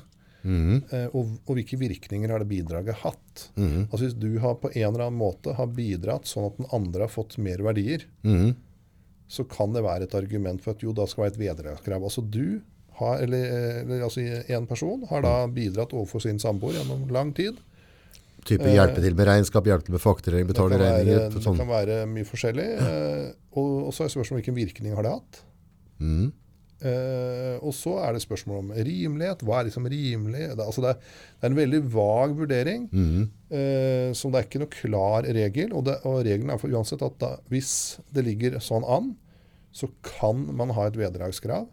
Mm 0.47 0.77
Eh, 0.93 1.07
og, 1.17 1.33
og 1.49 1.57
hvilke 1.57 1.75
virkninger 1.81 2.31
har 2.31 2.39
det 2.39 2.47
bidraget 2.47 2.95
hatt? 3.01 3.47
Mhm. 3.57 3.87
Altså 3.89 4.05
Hvis 4.05 4.15
du 4.21 4.29
har 4.39 4.55
på 4.61 4.69
en 4.71 4.85
eller 4.93 5.07
annen 5.07 5.19
måte 5.19 5.55
har 5.57 5.67
bidratt 5.67 6.29
sånn 6.29 6.45
at 6.47 6.57
den 6.61 6.69
andre 6.71 7.03
har 7.07 7.11
fått 7.11 7.35
mer 7.41 7.57
verdier, 7.65 8.05
Mhm. 8.23 8.53
så 9.27 9.43
kan 9.43 9.73
det 9.73 9.83
være 9.83 10.03
et 10.07 10.15
argument 10.15 10.61
for 10.63 10.71
at 10.71 10.83
jo, 10.85 10.93
da 10.95 11.03
skal 11.05 11.25
det 11.27 11.35
være 11.35 11.35
et 11.35 11.57
vederlagskrav. 11.57 12.03
Altså 12.07 12.23
du 12.31 12.61
har, 13.01 13.19
eller, 13.25 13.81
eller 13.83 14.05
altså 14.05 14.21
en 14.49 14.65
person 14.69 15.03
har 15.09 15.21
da 15.21 15.33
bidratt 15.51 15.91
overfor 15.93 16.21
sin 16.23 16.39
samboer 16.39 16.77
gjennom 16.79 17.09
lang 17.11 17.33
tid. 17.35 17.57
Type 18.47 18.71
hjelpe 18.71 19.03
til 19.03 19.15
med 19.17 19.27
regnskap, 19.27 19.67
hjelpe 19.67 19.87
til 19.87 19.97
med 19.97 20.03
fakturering, 20.03 20.47
betale 20.47 20.79
regninger. 20.79 21.29
det 21.33 21.43
Sånn. 21.43 21.59
kan 21.59 21.69
være 21.69 22.01
mye 22.09 22.27
forskjellig. 22.27 22.67
Eh, 22.87 23.23
og, 23.59 23.71
og 23.89 23.95
så 23.95 24.05
er 24.05 24.13
spørsmålet 24.13 24.45
hvilken 24.45 24.59
virkning 24.59 24.95
har 24.95 25.07
det 25.07 25.15
hatt. 25.17 25.41
Mm. 25.99 26.27
Uh, 26.77 27.57
og 27.65 27.71
så 27.73 27.95
er 28.05 28.13
det 28.13 28.21
spørsmål 28.21 28.59
om 28.61 28.67
rimelighet. 28.85 29.41
Hva 29.45 29.59
er 29.59 29.69
liksom 29.69 29.87
rimelig? 29.89 30.43
Det, 30.51 30.61
altså 30.61 30.83
det, 30.83 30.91
er, 30.91 31.15
det 31.33 31.47
er 31.47 31.53
en 31.53 31.57
veldig 31.57 31.79
vag 31.95 32.35
vurdering. 32.37 32.83
Mm. 32.91 33.23
Uh, 33.49 34.09
som 34.17 34.33
det 34.33 34.41
er 34.41 34.49
ikke 34.49 34.61
noe 34.61 34.73
klar 34.75 35.29
regel. 35.39 35.73
Og, 35.73 35.87
det, 35.89 35.97
og 36.05 36.21
regelen 36.21 36.53
er 36.53 36.61
for 36.61 36.73
uansett 36.73 37.01
at 37.05 37.17
da, 37.23 37.31
hvis 37.49 37.71
det 38.13 38.27
ligger 38.29 38.59
sånn 38.63 38.85
an, 38.85 39.15
så 39.73 39.89
kan 40.05 40.45
man 40.57 40.73
ha 40.77 40.87
et 40.89 40.99
vederlagskrav. 40.99 41.65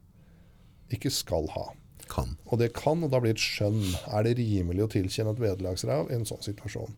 Ikke 0.92 1.12
skal 1.12 1.50
ha. 1.52 1.68
Kan. 2.10 2.36
Og 2.50 2.60
det 2.60 2.72
kan, 2.76 3.02
og 3.04 3.12
da 3.12 3.20
blir 3.22 3.34
det 3.34 3.40
et 3.40 3.46
skjønn. 3.46 3.82
Er 4.12 4.26
det 4.26 4.36
rimelig 4.40 4.84
å 4.84 4.92
tilkjenne 4.92 5.34
et 5.34 5.42
vederlagskrav 5.42 6.10
i 6.10 6.18
en 6.18 6.28
sånn 6.28 6.44
situasjon? 6.44 6.94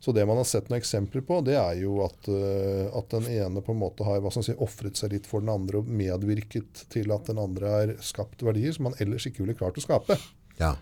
Så 0.00 0.12
det 0.12 0.26
man 0.28 0.36
har 0.36 0.44
sett 0.44 0.68
noen 0.68 0.78
eksempler 0.78 1.24
på, 1.26 1.40
det 1.46 1.56
er 1.58 1.78
jo 1.80 1.96
at, 2.04 2.28
eh, 2.28 2.84
at 2.94 3.08
den 3.14 3.28
ene 3.32 3.62
på 3.64 3.72
en 3.72 3.80
måte 3.80 4.04
har 4.06 4.20
hva 4.22 4.32
skal 4.32 4.44
si, 4.44 4.56
ofret 4.62 4.98
seg 5.00 5.14
litt 5.16 5.28
for 5.28 5.42
den 5.42 5.50
andre 5.50 5.80
og 5.80 5.88
medvirket 5.88 6.84
til 6.92 7.14
at 7.16 7.30
den 7.30 7.40
andre 7.42 7.72
har 7.72 7.94
skapt 8.04 8.44
verdier 8.46 8.76
som 8.76 8.90
man 8.90 8.98
ellers 9.02 9.26
ikke 9.28 9.42
ville 9.44 9.56
klart 9.56 9.80
å 9.80 9.84
skape. 9.84 10.18
Ja. 10.60 10.76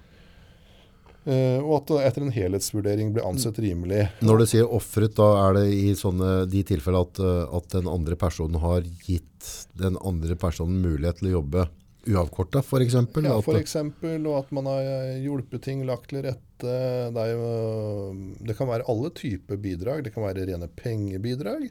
Uh, 1.25 1.57
og 1.65 1.79
at 1.79 1.89
det 1.89 2.01
etter 2.05 2.25
en 2.27 2.35
helhetsvurdering 2.35 3.15
blir 3.15 3.25
ansett 3.25 3.57
rimelig. 3.65 4.03
Når 4.21 4.43
du 4.43 4.47
sier 4.51 4.75
offret, 4.77 5.15
da 5.17 5.31
er 5.47 5.57
det 5.57 5.65
i 5.73 5.95
sånne, 5.97 6.35
de 6.53 6.61
tilfeller 6.69 7.07
at, 7.07 7.23
at 7.63 7.71
den 7.73 7.89
andre 7.89 8.19
personen 8.21 8.61
har 8.61 8.85
gitt 9.07 9.49
den 9.79 9.97
andre 10.05 10.37
personen 10.37 10.85
mulighet 10.85 11.23
til 11.23 11.31
å 11.31 11.39
jobbe 11.39 11.65
uavkorta, 12.07 12.63
eksempel? 12.85 13.27
Ja, 13.29 13.39
f.eks. 13.41 13.77
og 13.77 14.33
at 14.39 14.51
man 14.55 14.69
har 14.71 14.89
eh, 14.89 15.21
hjulpet 15.25 15.65
ting, 15.67 15.85
lagt 15.89 16.11
til 16.13 16.25
rette. 16.25 16.41
Det, 16.65 17.25
jo, 17.31 17.51
det 18.41 18.57
kan 18.59 18.71
være 18.71 18.87
alle 18.89 19.11
typer 19.17 19.61
bidrag. 19.61 20.05
Det 20.07 20.15
kan 20.15 20.27
være 20.27 20.47
rene 20.49 20.69
pengebidrag. 20.81 21.69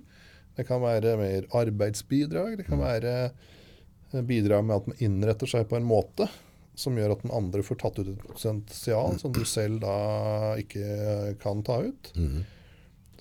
Det 0.54 0.68
kan 0.68 0.82
være 0.84 1.18
mer 1.18 1.48
arbeidsbidrag. 1.58 2.58
Det 2.60 2.68
kan 2.68 2.82
være 2.82 3.14
eh, 3.30 4.24
bidrag 4.26 4.66
med 4.66 4.82
at 4.82 4.90
man 4.92 5.06
innretter 5.06 5.50
seg 5.50 5.70
på 5.70 5.80
en 5.80 5.88
måte 5.88 6.30
som 6.80 6.98
gjør 6.98 7.14
at 7.14 7.22
den 7.22 7.34
andre 7.38 7.62
får 7.66 7.78
tatt 7.84 8.00
ut 8.02 8.08
et 8.10 8.22
potensial 8.26 9.18
som 9.22 9.34
du 9.34 9.44
selv 9.46 9.84
da 9.84 9.98
ikke 10.62 11.36
kan 11.44 11.62
ta 11.66 11.84
ut. 11.86 12.14
Mhm. 12.18 12.44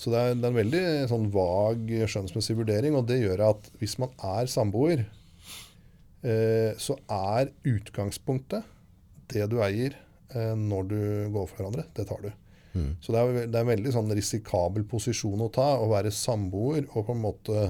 Så 0.02 0.10
det 0.10 0.18
er, 0.18 0.32
det 0.34 0.46
er 0.46 0.50
en 0.50 0.56
veldig 0.56 0.84
sånn 1.10 1.26
vag 1.30 1.90
skjønnsmessig 2.10 2.56
vurdering, 2.58 2.96
og 2.96 3.04
det 3.06 3.20
gjør 3.20 3.42
at 3.52 3.68
hvis 3.78 3.98
man 4.02 4.10
er 4.24 4.48
samboer, 4.50 5.04
så 6.22 6.94
er 7.10 7.48
utgangspunktet 7.66 8.68
det 9.32 9.48
du 9.50 9.58
eier 9.64 9.96
eh, 10.34 10.54
når 10.58 10.88
du 10.90 11.00
går 11.34 11.48
for 11.50 11.58
hverandre. 11.60 11.86
Det 11.96 12.06
tar 12.08 12.22
du. 12.24 12.30
Så 13.04 13.12
det 13.12 13.20
er, 13.20 13.46
det 13.52 13.58
er 13.58 13.66
en 13.66 13.72
veldig 13.72 13.92
sånn 13.92 14.14
risikabel 14.16 14.86
posisjon 14.88 15.44
å 15.44 15.50
ta, 15.52 15.74
å 15.76 15.90
være 15.90 16.12
samboer 16.14 16.86
og 16.94 17.04
på 17.04 17.12
en 17.12 17.20
måte 17.20 17.66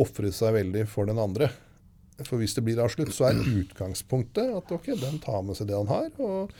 ofre 0.00 0.32
seg 0.34 0.56
veldig 0.58 0.84
for 0.92 1.08
den 1.08 1.20
andre. 1.20 1.48
For 2.20 2.36
hvis 2.40 2.52
det 2.56 2.64
blir 2.66 2.76
da 2.76 2.88
slutt, 2.92 3.14
så 3.16 3.30
er 3.30 3.40
utgangspunktet 3.62 4.52
at 4.58 4.72
ok, 4.76 4.92
den 5.00 5.20
tar 5.24 5.40
med 5.46 5.56
seg 5.56 5.70
det 5.70 5.78
han 5.78 5.88
har, 5.88 6.10
og, 6.20 6.52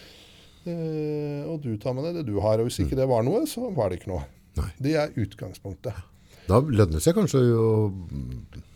eh, 0.64 1.45
og 1.45 1.61
du 1.67 1.75
tar 1.81 1.97
med 1.97 2.09
deg 2.09 2.21
det 2.21 2.29
du 2.31 2.38
har. 2.40 2.61
Og 2.61 2.71
hvis 2.71 2.81
ikke 2.85 2.97
det 2.97 3.09
var 3.11 3.26
noe, 3.26 3.45
så 3.50 3.69
var 3.76 3.93
det 3.93 4.00
ikke 4.00 4.14
noe. 4.14 4.25
Nei. 4.57 4.71
Det 4.81 4.97
er 4.99 5.12
utgangspunktet. 5.21 6.00
Da 6.49 6.59
lønner 6.64 6.97
det 6.97 7.05
seg 7.05 7.14
kanskje 7.14 7.45
å 7.55 7.69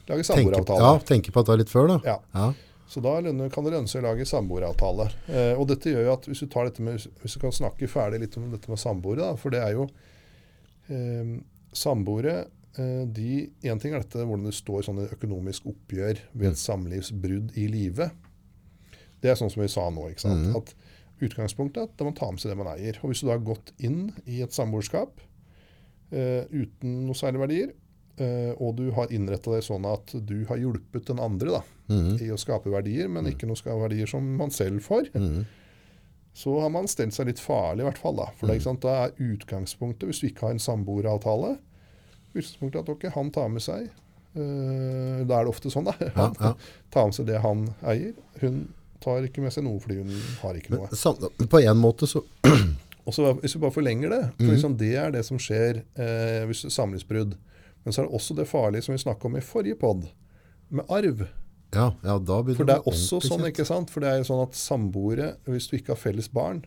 Lage 0.09 0.25
samboeravtale. 0.29 0.85
ja, 0.85 1.03
tenke 1.09 1.33
på 1.33 1.43
dette 1.43 1.59
litt 1.63 1.73
før, 1.73 1.95
da. 1.95 1.99
Ja. 2.05 2.17
Ja. 2.35 2.49
Så 2.95 3.01
da 3.01 3.15
kan 3.51 3.65
det 3.65 3.73
lønne 3.73 3.89
seg 3.91 4.03
å 4.03 4.09
lage 4.11 4.27
samboeravtale. 4.29 5.07
Eh, 5.33 5.55
og 5.59 5.67
dette 5.71 5.91
gjør 5.91 6.05
jo 6.09 6.13
at 6.15 6.29
hvis 6.29 6.45
du 6.45 6.83
med, 6.85 7.07
hvis 7.23 7.37
du 7.37 7.41
kan 7.43 7.55
snakke 7.55 7.89
ferdig 7.91 8.21
litt 8.21 8.37
om 8.39 8.51
dette 8.53 8.71
med 8.71 8.79
samboere, 8.79 9.23
da, 9.25 9.39
for 9.41 9.55
det 9.55 9.63
er 9.65 9.73
jo 9.79 9.89
eh, 10.93 11.41
Samboere 11.75 12.35
eh, 12.79 13.03
de, 13.11 13.49
En 13.67 13.81
ting 13.83 13.97
er 13.97 14.05
dette 14.05 14.23
hvordan 14.23 14.47
det 14.47 14.55
står 14.55 14.85
sånn 14.87 15.01
i 15.03 15.09
økonomisk 15.17 15.67
oppgjør 15.73 16.21
ved 16.37 16.53
et 16.53 16.61
samlivsbrudd 16.61 17.57
i 17.59 17.67
live. 17.73 18.11
Det 19.25 19.33
er 19.33 19.41
sånn 19.41 19.51
som 19.51 19.65
vi 19.65 19.73
sa 19.73 19.89
nå. 19.91 20.11
ikke 20.13 20.27
sant? 20.29 20.53
At 20.55 20.75
Utgangspunktet 21.25 21.81
er 21.81 21.89
at 21.89 22.05
man 22.05 22.17
tar 22.19 22.33
med 22.35 22.43
seg 22.43 22.53
det 22.53 22.59
man 22.59 22.69
eier. 22.75 22.99
Og 23.01 23.11
Hvis 23.11 23.23
du 23.23 23.29
da 23.29 23.37
har 23.37 23.47
gått 23.47 23.73
inn 23.83 24.11
i 24.29 24.43
et 24.45 24.55
samboerskap 24.55 25.23
eh, 26.13 26.45
uten 26.53 27.05
noe 27.09 27.17
særlig 27.19 27.43
verdier, 27.47 27.73
og 28.15 28.77
du 28.79 28.89
har 28.95 29.11
innretta 29.11 29.51
deg 29.51 29.65
sånn 29.67 29.87
at 29.91 30.13
du 30.23 30.45
har 30.47 30.61
hjulpet 30.61 31.09
den 31.09 31.19
andre 31.19 31.57
da, 31.57 31.63
i 32.23 32.29
å 32.31 32.39
skape 32.39 32.71
verdier, 32.71 33.09
men 33.11 33.27
ikke 33.27 33.49
noen 33.51 33.81
verdier 33.81 34.07
som 34.07 34.29
man 34.39 34.53
selv 34.55 34.85
får, 34.87 35.09
så 36.35 36.61
har 36.61 36.71
man 36.75 36.89
stelt 36.91 37.15
seg 37.15 37.29
litt 37.29 37.43
farlig 37.43 37.85
i 37.85 37.89
hvert 37.89 38.01
fall. 38.03 38.17
Da. 38.19 38.29
For 38.39 38.47
det, 38.51 38.57
ikke 38.59 38.69
sant, 38.69 38.83
da 38.83 38.95
er 39.05 39.19
utgangspunktet, 39.23 40.09
hvis 40.11 40.23
du 40.23 40.29
ikke 40.31 40.49
har 40.49 40.57
en 40.57 40.63
samboeravtale, 40.63 41.57
utgangspunktet 42.35 42.81
at 42.81 42.91
ok, 42.91 43.05
han 43.15 43.31
tar 43.35 43.53
med 43.55 43.63
seg 43.63 43.85
eh, 43.87 45.21
Da 45.23 45.37
er 45.37 45.47
det 45.47 45.53
ofte 45.53 45.71
sånn, 45.71 45.87
da. 45.87 45.95
Ja, 46.03 46.31
ja. 46.41 46.55
tar 46.95 47.07
med 47.11 47.19
seg 47.19 47.29
det 47.31 47.39
han 47.45 47.69
eier. 47.87 48.17
Hun 48.43 48.65
tar 49.05 49.27
ikke 49.29 49.45
med 49.45 49.55
seg 49.55 49.67
noe 49.67 49.79
fordi 49.83 50.01
hun 50.01 50.11
har 50.41 50.59
ikke 50.59 50.75
noe. 50.75 50.91
Men 51.39 51.51
på 51.53 51.63
en 51.63 51.79
måte 51.79 52.09
så 52.11 52.25
Og 53.05 53.13
så 53.13 53.35
Hvis 53.43 53.55
vi 53.55 53.61
bare 53.61 53.75
forlenger 53.75 54.11
det, 54.11 54.23
for 54.39 54.55
liksom 54.55 54.79
det 54.81 54.95
er 54.97 55.11
det 55.13 55.23
som 55.29 55.39
skjer 55.39 55.83
eh, 55.93 56.43
hvis 56.49 56.65
samlivsbrudd. 56.73 57.37
Men 57.85 57.93
så 57.93 58.01
er 58.03 58.07
det 58.09 58.15
også 58.17 58.35
det 58.39 58.47
farlige 58.49 58.83
som 58.87 58.95
vi 58.97 59.03
snakka 59.03 59.29
om 59.29 59.37
i 59.37 59.45
forrige 59.45 59.77
pod, 59.81 60.07
med 60.71 60.85
arv. 60.89 61.27
Ja, 61.75 61.91
ja 62.07 62.19
da 62.19 62.39
begynner 62.43 62.57
For 62.63 62.69
det 62.71 62.77
er 62.79 62.87
også 62.89 63.19
sånn, 63.25 63.45
ikke 63.51 63.67
sant? 63.69 63.91
For 63.93 64.01
det 64.01 64.09
er 64.13 64.21
jo 64.23 64.29
sånn 64.31 64.43
at 64.47 64.55
samboere, 64.57 65.33
hvis 65.51 65.67
du 65.69 65.77
ikke 65.77 65.93
har 65.93 66.01
felles 66.01 66.29
barn, 66.33 66.63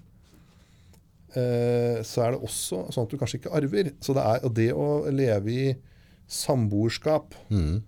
eh, 1.35 1.99
så 2.05 2.23
er 2.25 2.35
det 2.35 2.41
også 2.45 2.83
sånn 2.93 3.07
at 3.07 3.13
du 3.13 3.17
kanskje 3.19 3.39
ikke 3.41 3.53
arver. 3.57 3.91
Så 4.03 4.15
det 4.17 4.23
er, 4.25 4.49
det 4.59 4.69
å 4.75 4.87
leve 5.13 5.53
i 5.53 5.67
samboerskap, 6.27 7.33
Mm. 7.49 7.81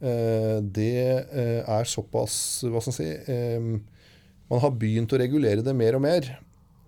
eh, 0.00 0.60
det 0.62 1.26
eh, 1.32 1.62
er 1.66 1.84
såpass 1.84 2.62
Hva 2.62 2.80
skal 2.80 2.92
man 2.92 2.98
si 2.98 3.32
eh, 3.32 3.58
Man 4.50 4.60
har 4.60 4.70
begynt 4.70 5.12
å 5.12 5.18
regulere 5.18 5.62
det 5.64 5.74
mer 5.74 5.96
og 5.96 6.02
mer. 6.04 6.26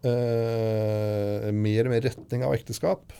Eh, 0.04 1.50
mer 1.50 1.86
og 1.88 1.90
mer 1.94 2.02
retning 2.04 2.42
av 2.44 2.52
ekteskap. 2.54 3.12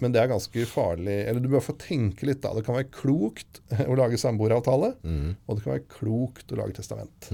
Men 0.00 0.14
det 0.14 0.22
er 0.22 0.30
ganske 0.32 0.66
farlig. 0.68 1.16
Eller 1.28 1.42
du 1.44 1.48
bør 1.52 1.64
få 1.64 1.76
tenke 1.80 2.28
litt, 2.28 2.42
da. 2.44 2.52
Det 2.56 2.64
kan 2.66 2.78
være 2.78 2.90
klokt 2.94 3.60
å 3.90 3.96
lage 3.98 4.20
samboeravtale, 4.20 4.94
og 5.46 5.56
det 5.56 5.64
kan 5.64 5.74
være 5.76 5.88
klokt 5.92 6.52
å 6.54 6.60
lage 6.62 6.78
testament. 6.80 7.30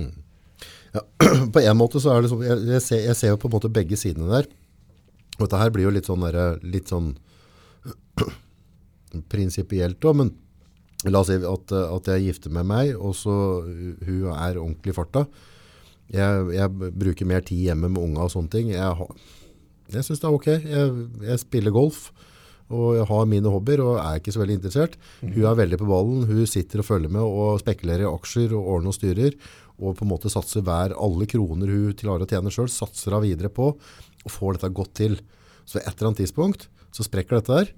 Ja, 0.96 1.02
på 1.54 1.62
en 1.62 1.78
måte 1.78 2.00
så 2.02 2.14
er 2.14 2.24
det 2.24 2.32
sånn, 2.32 2.44
jeg, 2.46 2.62
jeg, 2.70 2.82
ser, 2.84 3.02
jeg 3.10 3.18
ser 3.18 3.34
jo 3.34 3.40
på 3.42 3.50
en 3.50 3.56
måte 3.58 3.72
begge 3.72 3.98
sidene 4.00 4.30
der. 4.32 4.48
Og 5.36 5.44
dette 5.44 5.60
her 5.60 5.72
blir 5.74 5.88
jo 5.88 5.94
litt 5.94 6.08
sånn, 6.08 6.24
der, 6.24 6.58
litt 6.64 6.90
sånn 6.92 7.12
prinsipielt 9.32 10.00
da, 10.02 10.14
men 10.16 10.32
la 11.06 11.20
oss 11.20 11.28
si 11.30 11.36
at, 11.36 11.74
at 11.76 12.08
jeg 12.10 12.30
gifter 12.30 12.54
med 12.54 12.66
meg, 12.68 12.94
og 12.96 13.12
så 13.18 13.34
hun 13.66 14.30
er 14.32 14.58
ordentlig 14.58 14.94
i 14.94 14.96
farta. 14.96 15.26
Jeg, 16.12 16.46
jeg 16.54 16.92
bruker 16.94 17.28
mer 17.28 17.44
tid 17.46 17.66
hjemme 17.66 17.90
med 17.90 18.02
unga 18.02 18.26
og 18.26 18.32
sånne 18.32 18.52
ting. 18.52 18.70
Jeg, 18.72 19.08
jeg 19.92 20.06
synes 20.06 20.22
det 20.22 20.28
er 20.28 20.36
ok. 20.38 20.48
Jeg, 20.54 21.06
jeg 21.28 21.42
spiller 21.42 21.74
golf, 21.74 22.08
og 22.72 22.98
har 23.06 23.28
mine 23.30 23.50
hobbyer, 23.52 23.82
og 23.84 24.00
er 24.02 24.18
ikke 24.18 24.34
så 24.34 24.42
veldig 24.42 24.58
interessert. 24.58 24.96
Hun 25.22 25.44
er 25.46 25.58
veldig 25.60 25.78
på 25.78 25.88
ballen. 25.90 26.26
Hun 26.26 26.50
sitter 26.50 26.82
og 26.82 26.88
følger 26.88 27.12
med 27.12 27.22
og 27.22 27.60
spekulerer 27.62 28.06
i 28.06 28.10
aksjer 28.10 28.54
og 28.56 28.72
ordner 28.74 28.90
og 28.90 28.98
styrer, 28.98 29.38
og 29.76 29.96
på 29.98 30.06
en 30.06 30.12
måte 30.14 30.32
satser 30.32 30.64
hver 30.66 30.96
alle 30.96 31.28
kroner 31.30 31.70
hun 31.70 31.96
klarer 31.98 32.24
å 32.24 32.30
tjene 32.30 32.52
selv, 32.54 32.72
satser 32.72 33.14
hun 33.14 33.26
videre 33.26 33.52
på, 33.52 33.74
og 34.26 34.32
får 34.32 34.56
dette 34.56 34.74
godt 34.74 34.94
til. 34.98 35.18
Så 35.66 35.78
et 35.82 35.90
eller 35.92 36.10
annet 36.10 36.24
tidspunkt 36.24 36.68
så 36.94 37.04
sprekker 37.06 37.38
dette 37.38 37.58
der. 37.60 37.74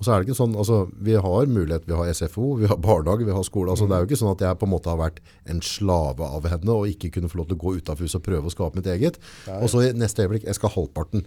Og 0.00 0.06
så 0.06 0.14
er 0.14 0.22
det 0.22 0.30
ikke 0.30 0.38
sånn, 0.38 0.54
altså 0.56 0.86
vi 1.04 1.12
har 1.12 1.50
mulighet, 1.52 1.84
vi 1.84 1.92
har 1.92 2.08
SFO, 2.16 2.54
vi 2.56 2.68
har 2.70 2.78
barnehage, 2.80 3.26
vi 3.28 3.34
har 3.36 3.44
skole. 3.44 3.68
Altså 3.68 3.84
det 3.84 3.98
er 3.98 4.00
jo 4.00 4.08
ikke 4.08 4.18
sånn 4.22 4.32
at 4.32 4.44
jeg 4.46 4.56
på 4.56 4.64
en 4.64 4.72
måte 4.72 4.88
har 4.88 4.96
vært 4.96 5.20
en 5.52 5.60
slave 5.60 6.24
av 6.24 6.48
henne 6.48 6.72
og 6.72 6.88
ikke 6.88 7.10
kunne 7.18 7.28
få 7.28 7.42
lov 7.42 7.50
til 7.50 7.58
å 7.58 7.60
gå 7.60 7.74
utenfor 7.76 8.08
huset 8.08 8.16
og 8.16 8.24
prøve 8.24 8.48
å 8.48 8.54
skape 8.54 8.80
mitt 8.80 8.88
eget. 8.88 9.20
Og 9.60 9.68
så 9.68 9.84
i 9.84 9.90
neste 9.92 10.24
øyeblikk, 10.24 10.46
jeg 10.48 10.56
skal 10.56 10.72
ha 10.72 10.78
halvparten. 10.78 11.26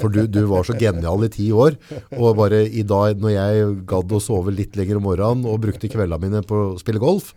For 0.00 0.10
du, 0.10 0.24
du 0.26 0.40
var 0.50 0.66
så 0.66 0.74
genial 0.80 1.26
i 1.26 1.30
ti 1.32 1.48
år, 1.54 1.76
og 2.18 2.36
bare 2.40 2.64
i 2.66 2.82
dag 2.82 3.20
når 3.22 3.34
jeg 3.36 3.68
gadd 3.90 4.14
å 4.16 4.20
sove 4.22 4.54
litt 4.54 4.74
lenger 4.78 4.98
om 4.98 5.06
morgenen 5.08 5.46
og 5.50 5.60
brukte 5.62 5.90
kveldene 5.92 6.18
mine 6.26 6.42
på 6.46 6.60
å 6.72 6.76
spille 6.80 7.02
golf, 7.02 7.32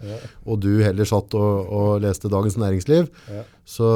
og 0.47 0.59
du 0.63 0.71
heller 0.81 1.05
satt 1.09 1.35
og, 1.37 1.71
og 1.71 2.03
leste 2.05 2.31
Dagens 2.33 2.57
Næringsliv, 2.61 3.09
så 3.67 3.87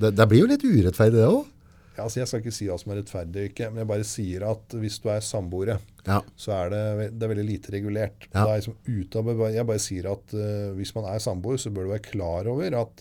det, 0.00 0.14
det 0.18 0.26
blir 0.30 0.44
jo 0.44 0.50
litt 0.52 0.64
urettferdig 0.66 1.20
det 1.22 1.28
også. 1.28 1.52
Ja, 1.96 2.04
altså 2.04 2.20
jeg 2.20 2.28
skal 2.28 2.42
ikke 2.42 2.52
si 2.52 2.66
hva 2.68 2.74
som 2.76 2.90
er 2.92 2.98
rettferdig 3.00 3.40
og 3.40 3.46
ikke, 3.48 3.66
men 3.72 3.80
jeg 3.80 3.88
bare 3.88 4.04
sier 4.04 4.42
at 4.50 4.74
hvis 4.76 4.98
du 5.00 5.06
er 5.14 5.22
samboere, 5.24 5.78
Ja. 6.04 6.18
så 6.36 6.52
er 6.52 6.68
det, 6.74 6.80
det 7.16 7.24
er 7.24 7.30
veldig 7.32 7.46
lite 7.48 7.72
regulert. 7.72 8.26
Ja. 8.34 8.42
Liksom 8.52 8.76
ut 8.84 9.16
av, 9.16 9.30
jeg 9.54 9.64
bare 9.70 9.80
sier 9.80 10.10
at 10.12 10.34
uh, 10.36 10.74
hvis 10.76 10.92
man 10.98 11.08
er 11.14 11.24
samboer, 11.24 11.56
så 11.56 11.72
bør 11.72 11.88
du 11.88 11.94
være 11.94 12.04
klar 12.04 12.50
over 12.52 12.76
at 12.82 13.00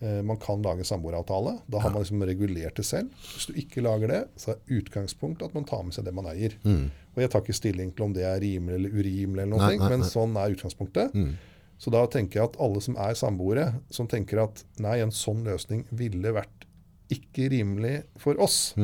man 0.00 0.38
kan 0.40 0.62
lage 0.64 0.84
samboeravtale. 0.88 1.58
Da 1.68 1.78
har 1.82 1.90
man 1.92 2.00
liksom 2.02 2.22
regulert 2.24 2.76
det 2.80 2.84
selv. 2.88 3.10
Hvis 3.34 3.46
du 3.50 3.52
ikke 3.60 3.82
lager 3.84 4.08
det, 4.08 4.20
så 4.40 4.54
er 4.54 4.78
utgangspunktet 4.80 5.50
at 5.50 5.54
man 5.54 5.66
tar 5.68 5.82
med 5.84 5.92
seg 5.92 6.06
det 6.08 6.14
man 6.16 6.26
eier. 6.30 6.54
Og 6.64 7.20
jeg 7.20 7.30
tar 7.30 7.42
ikke 7.44 7.56
stilling 7.58 7.90
til 7.92 8.06
om 8.06 8.12
det 8.16 8.24
er 8.24 8.40
rimelig 8.40 8.78
eller 8.78 8.94
urimelig, 8.96 9.42
eller 9.42 9.50
noe, 9.52 9.60
Nei, 9.66 9.76
nei, 9.76 9.88
men 9.92 10.00
nei. 10.04 10.08
sånn 10.08 10.36
er 10.40 10.54
utgangspunktet. 10.56 11.16
Så 11.80 11.90
da 11.92 12.06
tenker 12.12 12.40
jeg 12.40 12.48
at 12.50 12.56
alle 12.60 12.80
som 12.84 12.96
er 13.00 13.14
samboere, 13.16 13.66
som 13.90 14.06
tenker 14.08 14.42
at 14.42 14.64
nei, 14.80 14.98
en 15.04 15.12
sånn 15.12 15.44
løsning 15.44 15.84
ville 15.90 16.32
vært 16.36 16.66
ikke 17.10 17.48
rimelig 17.50 18.02
for 18.20 18.38
oss, 18.40 18.74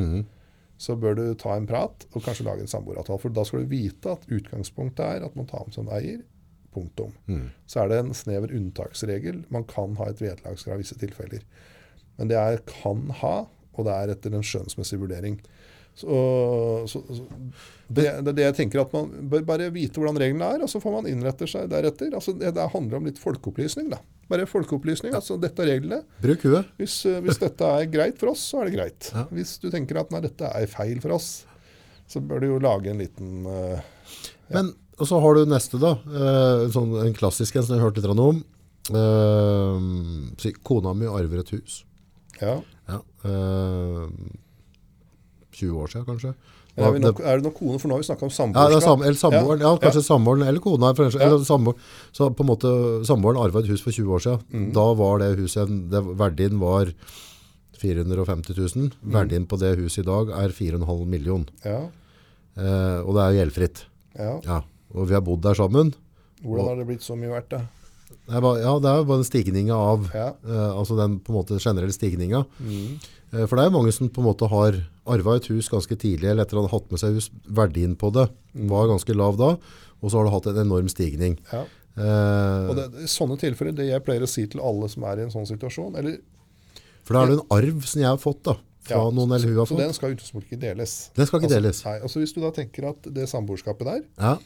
så 0.77 0.95
bør 0.99 1.15
du 1.17 1.23
ta 1.39 1.55
en 1.57 1.65
prat 1.65 2.05
og 2.13 2.21
kanskje 2.25 2.45
lage 2.45 2.61
en 2.61 2.67
samboeravtale. 2.69 3.17
For 3.23 3.33
da 3.33 3.43
skal 3.47 3.63
du 3.65 3.71
vite 3.71 4.11
at 4.13 4.25
utgangspunktet 4.29 5.05
er 5.05 5.25
at 5.25 5.35
man 5.39 5.47
tar 5.49 5.63
med 5.65 5.73
seg 5.73 5.87
en 5.87 5.93
eier. 5.97 6.19
Punktum. 6.77 7.17
Så 7.65 7.81
er 7.81 7.91
det 7.91 7.99
en 8.03 8.13
snever 8.17 8.53
unntaksregel. 8.53 9.43
Man 9.53 9.65
kan 9.67 9.97
ha 9.97 10.11
et 10.13 10.21
vederlagskrav 10.21 10.77
i 10.77 10.85
visse 10.85 10.97
tilfeller. 11.01 11.41
Men 12.17 12.29
det 12.29 12.37
er 12.37 12.61
kan 12.69 13.09
ha, 13.23 13.35
og 13.77 13.85
det 13.89 13.93
er 13.97 14.13
etter 14.13 14.37
en 14.37 14.45
skjønnsmessig 14.45 15.01
vurdering. 15.01 15.41
Så, 15.97 16.13
så, 16.85 16.99
så 17.09 17.23
det, 17.89 18.03
det 18.21 18.29
er 18.29 18.35
det 18.37 18.43
jeg 18.43 18.55
tenker 18.59 18.83
at 18.83 18.91
Man 18.93 19.07
bør 19.31 19.41
bare 19.47 19.71
vite 19.73 19.97
hvordan 19.97 20.19
reglene 20.21 20.45
er, 20.53 20.61
og 20.61 20.69
så 20.69 20.77
får 20.83 20.93
man 20.93 21.07
innrette 21.09 21.47
seg 21.49 21.71
deretter. 21.71 22.11
Altså, 22.13 22.35
det, 22.37 22.51
det 22.53 22.67
handler 22.69 22.99
om 22.99 23.07
litt 23.09 23.17
folkeopplysning. 23.21 23.89
da. 23.95 23.97
Bare 24.29 24.45
folkeopplysning. 24.49 25.15
altså 25.17 25.39
Dette 25.41 25.65
er 25.65 25.71
reglene. 25.73 26.03
Bruk 26.21 26.45
huet. 26.45 26.69
Hvis, 26.77 26.99
eh, 27.09 27.17
hvis 27.25 27.41
dette 27.41 27.71
er 27.79 27.89
greit 27.89 28.21
for 28.21 28.33
oss, 28.35 28.43
så 28.51 28.61
er 28.61 28.69
det 28.69 28.75
greit. 28.77 29.09
Ja. 29.15 29.25
Hvis 29.33 29.55
du 29.63 29.71
tenker 29.73 30.03
at 30.03 30.13
nei, 30.13 30.21
dette 30.27 30.51
er 30.53 30.69
feil 30.69 31.01
for 31.01 31.17
oss, 31.17 31.31
så 32.07 32.21
bør 32.23 32.43
du 32.43 32.49
jo 32.51 32.59
lage 32.61 32.93
en 32.93 33.01
liten 33.01 33.47
eh, 33.49 33.89
Men, 34.53 34.75
og 34.97 35.07
så 35.09 35.19
har 35.21 35.35
du 35.37 35.45
neste 35.45 35.79
da, 35.81 35.91
eh, 36.09 36.67
sånn, 36.73 36.93
en 37.05 37.13
klassisk 37.17 37.55
en 37.55 37.63
som 37.63 37.75
jeg 37.75 37.81
har 37.83 37.89
hørt 37.91 37.97
litt 38.01 38.05
om. 38.19 38.43
Si, 40.41 40.51
kona 40.63 40.93
mi 40.95 41.05
arver 41.09 41.39
et 41.43 41.49
hus. 41.55 41.83
Ja. 42.41 42.59
Ja, 42.87 42.99
eh, 43.27 44.07
20 45.57 45.81
år 45.81 45.87
siden 45.91 46.05
kanskje. 46.07 46.33
Er, 46.77 46.93
nok, 47.01 47.19
er 47.25 47.39
det 47.39 47.47
nok 47.47 47.55
kone? 47.57 47.79
For 47.81 47.89
nå 47.89 47.95
har 47.97 48.03
vi 48.03 48.05
snakka 48.05 48.27
om 48.27 48.29
Ja, 48.29 48.67
det 48.69 48.77
samboerskap. 48.77 48.77
Ja, 48.77 48.81
sam, 48.85 49.01
eller 49.01 49.17
samboeren, 49.17 49.61
ja, 49.65 49.71
kanskje 49.81 50.03
samboeren, 50.05 50.43
eller 50.47 50.61
kona, 50.61 50.91
Ja. 50.93 51.25
eller. 51.25 51.73
Så 52.13 52.29
på 52.37 52.43
en 52.45 52.49
måte, 52.51 52.69
samboeren 53.09 53.41
arva 53.41 53.59
et 53.63 53.67
hus 53.71 53.81
for 53.81 53.91
20 53.91 54.13
år 54.13 54.21
siden. 54.21 54.43
Mm. 54.53 54.73
Da 54.73 54.93
var 54.93 55.17
det 55.19 55.37
huset, 55.39 55.67
det, 55.89 56.03
verdien 56.17 56.59
var 56.59 56.93
450 57.81 58.53
000. 58.53 58.91
Mm. 59.01 59.11
Verdien 59.11 59.47
på 59.47 59.57
det 59.57 59.75
huset 59.79 60.05
i 60.05 60.07
dag 60.07 60.29
er 60.29 60.49
4,5 60.49 61.05
million. 61.07 61.47
Ja, 61.65 61.87
Eh, 62.57 62.99
og 63.05 63.13
det 63.13 63.21
er 63.21 63.35
gjeldfritt. 63.45 63.83
ja. 64.17 64.39
Ja, 64.43 64.63
og 64.93 65.07
vi 65.09 65.13
har 65.17 65.21
bodd 65.25 65.41
der 65.41 65.53
sammen. 65.57 65.93
Hvordan 66.43 66.67
har 66.69 66.75
det 66.81 66.87
blitt 66.87 67.01
så 67.05 67.15
mye 67.17 67.29
verdt, 67.33 67.49
da? 67.49 67.61
Det 68.27 68.41
bare, 68.43 68.59
ja, 68.61 68.73
det 68.79 68.87
er 68.91 68.97
jo 69.01 69.05
bare 69.07 69.21
den 69.21 69.27
stigninga 69.27 69.75
av, 69.75 70.09
Ja. 70.13 70.27
eh, 70.45 70.71
altså 70.77 70.97
den 70.97 71.19
på 71.19 71.31
en 71.31 71.37
måte 71.41 71.59
generelle 71.59 71.91
stigninga. 71.95 72.45
Mm. 72.59 72.99
Eh, 73.33 73.45
for 73.47 73.55
det 73.55 73.63
er 73.65 73.69
jo 73.71 73.77
mange 73.77 73.91
som 73.95 74.09
på 74.09 74.19
en 74.23 74.27
måte 74.27 74.47
har 74.51 74.77
arva 75.07 75.35
et 75.35 75.47
hus 75.47 75.67
ganske 75.69 75.95
tidlig, 75.99 76.29
eller 76.29 76.43
etter 76.45 76.57
å 76.59 76.67
ha 76.67 76.71
hatt 76.77 76.89
med 76.91 76.99
seg 76.99 77.15
hus. 77.15 77.29
Verdien 77.49 77.95
på 77.99 78.11
det 78.13 78.29
Mm. 78.55 78.67
var 78.69 78.87
ganske 78.87 79.15
lav 79.15 79.37
da, 79.37 79.57
og 80.01 80.11
så 80.11 80.17
har 80.19 80.25
det 80.25 80.33
hatt 80.33 80.47
en 80.47 80.65
enorm 80.67 80.87
stigning. 80.89 81.37
Ja. 81.51 81.65
Eh, 81.97 82.69
Og 82.69 82.75
det, 82.75 82.85
I 83.03 83.07
sånne 83.07 83.37
tilfeller, 83.39 83.73
det 83.75 83.87
jeg 83.89 84.03
pleier 84.05 84.21
å 84.21 84.27
si 84.29 84.45
til 84.45 84.61
alle 84.61 84.87
som 84.89 85.03
er 85.03 85.17
i 85.17 85.21
en 85.23 85.31
sånn 85.33 85.47
situasjon 85.47 85.95
eller, 85.97 86.19
for 87.03 87.13
da 87.15 87.23
er 87.23 87.27
det 87.31 87.39
en 87.39 87.47
arv 87.49 87.85
som 87.87 88.01
jeg 88.01 88.07
har 88.09 88.17
fått 88.17 88.43
da, 88.43 88.53
fra 88.83 88.97
Ja, 88.97 89.09
noen 89.09 89.31
eller 89.33 89.47
hun 89.47 89.57
har 89.57 89.65
Så 89.65 89.77
den 89.77 89.93
skal 89.93 90.11
utenfor 90.13 90.19
utgangspunktet 90.19 90.51
ikke 90.51 90.61
deles. 90.61 91.09
Den 91.15 91.25
skal 91.25 91.39
ikke 91.39 91.47
altså, 91.49 91.61
deles. 91.61 91.85
Nei, 91.85 91.99
altså 92.01 92.19
Hvis 92.21 92.33
du 92.35 92.41
da 92.41 92.51
tenker 92.51 92.89
at 92.89 93.01
det 93.13 93.27
samboerskapet 93.27 93.85
der 93.87 94.03
Ja, 94.19 94.37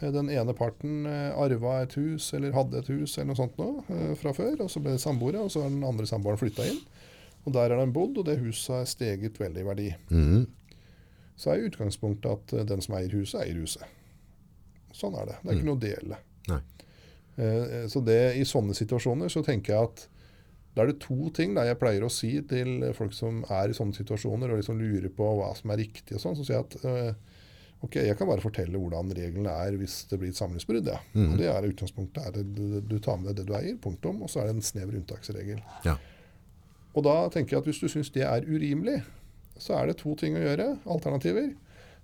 Den 0.00 0.28
ene 0.28 0.52
parten 0.52 1.06
eh, 1.08 1.32
arva 1.40 1.78
et 1.82 1.94
hus, 1.96 2.28
eller 2.36 2.52
hadde 2.52 2.82
et 2.82 2.88
hus 2.92 3.14
eller 3.16 3.30
noe 3.30 3.38
sånt 3.38 3.56
nå, 3.56 3.68
eh, 3.88 4.10
fra 4.20 4.34
før, 4.36 4.58
og 4.66 4.70
så 4.72 4.82
ble 4.84 4.92
det 4.96 5.00
samboere, 5.00 5.40
og 5.46 5.50
så 5.54 5.62
har 5.64 5.72
den 5.72 5.86
andre 5.88 6.04
samboeren 6.08 6.40
flytta 6.40 6.66
inn. 6.68 6.82
Og 7.46 7.54
der 7.54 7.70
har 7.72 7.80
den 7.80 7.94
bodd, 7.96 8.18
og 8.20 8.26
det 8.28 8.38
huset 8.42 8.74
har 8.74 8.88
steget 8.90 9.38
veldig 9.40 9.62
i 9.62 9.68
verdi. 9.70 9.86
Mm. 10.10 10.46
Så 11.38 11.52
er 11.52 11.64
utgangspunktet 11.68 12.28
at 12.32 12.52
eh, 12.58 12.66
den 12.68 12.84
som 12.84 12.98
eier 12.98 13.14
huset, 13.16 13.40
eier 13.46 13.56
huset. 13.62 13.86
Sånn 14.96 15.16
er 15.16 15.30
det. 15.30 15.38
Det 15.42 15.50
er 15.52 15.56
ikke 15.58 15.68
noe 15.70 15.78
å 15.78 15.84
dele. 15.86 16.20
Nei. 16.50 16.60
Eh, 17.36 17.86
Så 17.92 18.04
det, 18.04 18.20
i 18.40 18.44
sånne 18.48 18.76
situasjoner 18.76 19.32
så 19.32 19.42
tenker 19.44 19.74
jeg 19.74 19.88
at 19.90 20.04
da 20.76 20.84
er 20.84 20.90
det 20.92 21.00
to 21.00 21.30
ting 21.32 21.54
da 21.56 21.62
jeg 21.64 21.78
pleier 21.80 22.04
å 22.04 22.12
si 22.12 22.34
til 22.44 22.82
folk 22.96 23.14
som 23.16 23.38
er 23.48 23.72
i 23.72 23.76
sånne 23.76 23.96
situasjoner 23.96 24.50
og 24.52 24.58
liksom 24.60 24.76
lurer 24.76 25.08
på 25.08 25.28
hva 25.38 25.54
som 25.56 25.72
er 25.72 25.80
riktig 25.80 26.18
og 26.18 26.20
sånn. 26.20 26.36
Så 26.36 26.44
sier 26.44 26.58
jeg 26.58 26.66
at 26.68 26.76
eh, 26.84 27.35
ok, 27.84 27.94
jeg 28.06 28.16
kan 28.18 28.26
bare 28.28 28.40
fortelle 28.40 28.78
hvordan 28.80 29.12
reglene 29.14 29.52
er 29.52 29.76
hvis 29.76 30.04
det 30.10 30.18
blir 30.18 30.30
et 30.32 30.38
samlivsbrudd. 30.38 30.86
Ja. 30.88 30.98
Og 31.14 31.36
det 31.38 31.48
er 31.52 31.68
utgangspunktet 31.68 32.24
er 32.26 32.32
det, 32.38 32.44
du, 32.88 32.98
tar 32.98 33.16
med 33.20 33.28
deg 33.30 33.36
det 33.42 33.46
du 33.46 33.54
eier, 33.58 33.76
punktum. 33.82 34.22
Og 34.22 34.30
så 34.32 34.40
er 34.40 34.48
det 34.48 34.56
en 34.56 34.62
snever 34.62 34.96
unntaksregel. 34.98 35.60
ja. 35.84 35.96
Og 36.96 37.04
da 37.04 37.28
tenker 37.28 37.52
jeg 37.52 37.60
at 37.60 37.66
hvis 37.68 37.80
du 37.82 37.88
syns 37.92 38.08
det 38.14 38.22
er 38.24 38.46
urimelig, 38.48 39.02
så 39.60 39.74
er 39.76 39.90
det 39.90 39.98
to 40.00 40.14
ting 40.16 40.32
å 40.38 40.40
gjøre, 40.40 40.78
alternativer. 40.88 41.50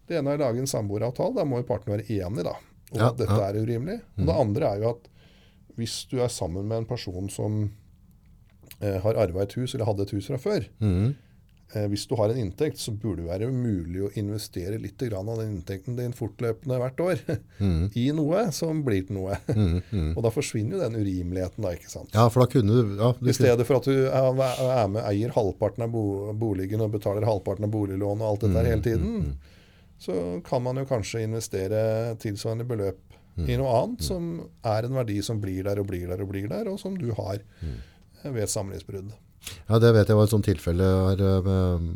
Det 0.05 0.19
ene 0.19 0.35
er 0.35 0.37
å 0.37 0.43
lage 0.45 0.61
en 0.61 0.69
samboeravtale. 0.69 1.33
Da 1.39 1.47
må 1.49 1.63
jo 1.63 1.67
partene 1.71 1.95
være 1.97 2.05
enige 2.13 2.45
da, 2.45 2.53
om 2.93 2.99
Ja, 3.01 3.07
at 3.09 3.17
dette 3.17 3.39
ja. 3.41 3.47
er 3.49 3.57
urimelig. 3.65 3.97
Og 4.19 4.27
det 4.29 4.37
andre 4.45 4.69
er 4.75 4.83
jo 4.85 4.91
at 4.93 5.09
hvis 5.81 5.95
du 6.11 6.19
er 6.21 6.29
sammen 6.29 6.69
med 6.69 6.83
en 6.83 6.89
person 6.91 7.31
som 7.33 7.57
eh, 8.83 8.99
har 9.01 9.17
arva 9.25 9.47
et 9.47 9.57
hus, 9.57 9.73
eller 9.73 9.89
hadde 9.89 10.05
et 10.05 10.13
hus 10.19 10.29
fra 10.29 10.37
før 10.45 10.69
Mhm. 10.85 11.15
Eh, 11.75 11.87
Hvis 11.93 12.05
du 12.09 12.15
har 12.19 12.33
en 12.33 12.39
inntekt, 12.39 12.81
så 12.81 12.93
burde 12.93 13.23
det 13.23 13.29
være 13.29 13.51
mulig 13.53 14.03
å 14.07 14.11
investere 14.21 14.79
litt 14.81 15.01
grann 15.01 15.29
av 15.29 15.41
den 15.43 15.57
inntekten 15.57 15.97
din 15.99 16.15
fortløpende 16.17 16.79
hvert 16.83 17.03
år 17.05 17.23
mm. 17.59 17.85
i 17.99 18.09
noe 18.17 18.45
som 18.57 18.83
blir 18.87 19.07
til 19.09 19.19
noe. 19.21 19.39
Og 20.17 20.21
da 20.25 20.33
forsvinner 20.35 20.77
jo 20.79 20.83
den 20.83 20.99
urimeligheten, 21.01 21.65
da, 21.65 21.75
ikke 21.77 21.93
sant. 21.93 22.13
Ja, 22.17 22.27
for 22.33 22.45
da 22.45 22.51
kunne 22.53 22.77
du... 22.77 22.95
Ja, 23.01 23.13
du 23.19 23.31
I 23.31 23.37
stedet 23.37 23.67
for 23.69 23.81
at 23.81 23.89
du 23.89 24.07
er 24.09 24.91
med, 24.93 25.03
eier 25.07 25.35
halvparten 25.37 25.87
av 25.87 25.95
bo- 25.95 26.33
boligen 26.39 26.85
og 26.85 26.93
betaler 26.95 27.27
halvparten 27.29 27.69
av 27.69 27.73
boliglån 27.75 28.23
og 28.23 28.29
alt 28.29 28.47
dette 28.47 28.61
her 28.61 28.71
hele 28.75 28.87
tiden, 28.87 29.35
så 30.03 30.19
kan 30.47 30.63
man 30.65 30.81
jo 30.81 30.87
kanskje 30.91 31.23
investere 31.29 31.83
tilsvarende 32.23 32.67
beløp 32.67 33.13
i 33.49 33.55
noe 33.57 33.71
annet 33.79 34.03
som 34.05 34.33
er 34.69 34.85
en 34.85 34.97
verdi 34.99 35.15
som 35.25 35.39
blir 35.41 35.65
der 35.65 35.79
og 35.81 35.87
blir 35.89 36.11
der 36.11 36.21
og 36.21 36.29
blir 36.29 36.49
der, 36.51 36.69
og 36.69 36.77
som 36.83 36.99
du 36.99 37.09
har 37.17 37.39
ved 38.23 38.43
et 38.45 38.53
samlivsbrudd. 38.53 39.15
Ja, 39.69 39.79
det 39.83 39.93
vet 39.95 40.09
jeg 40.09 40.17
var 40.19 40.25
et 40.29 40.33
sånt 40.35 40.47
tilfelle 40.47 40.87
her 40.87 41.23
eh, 41.23 41.41
med, 41.47 41.87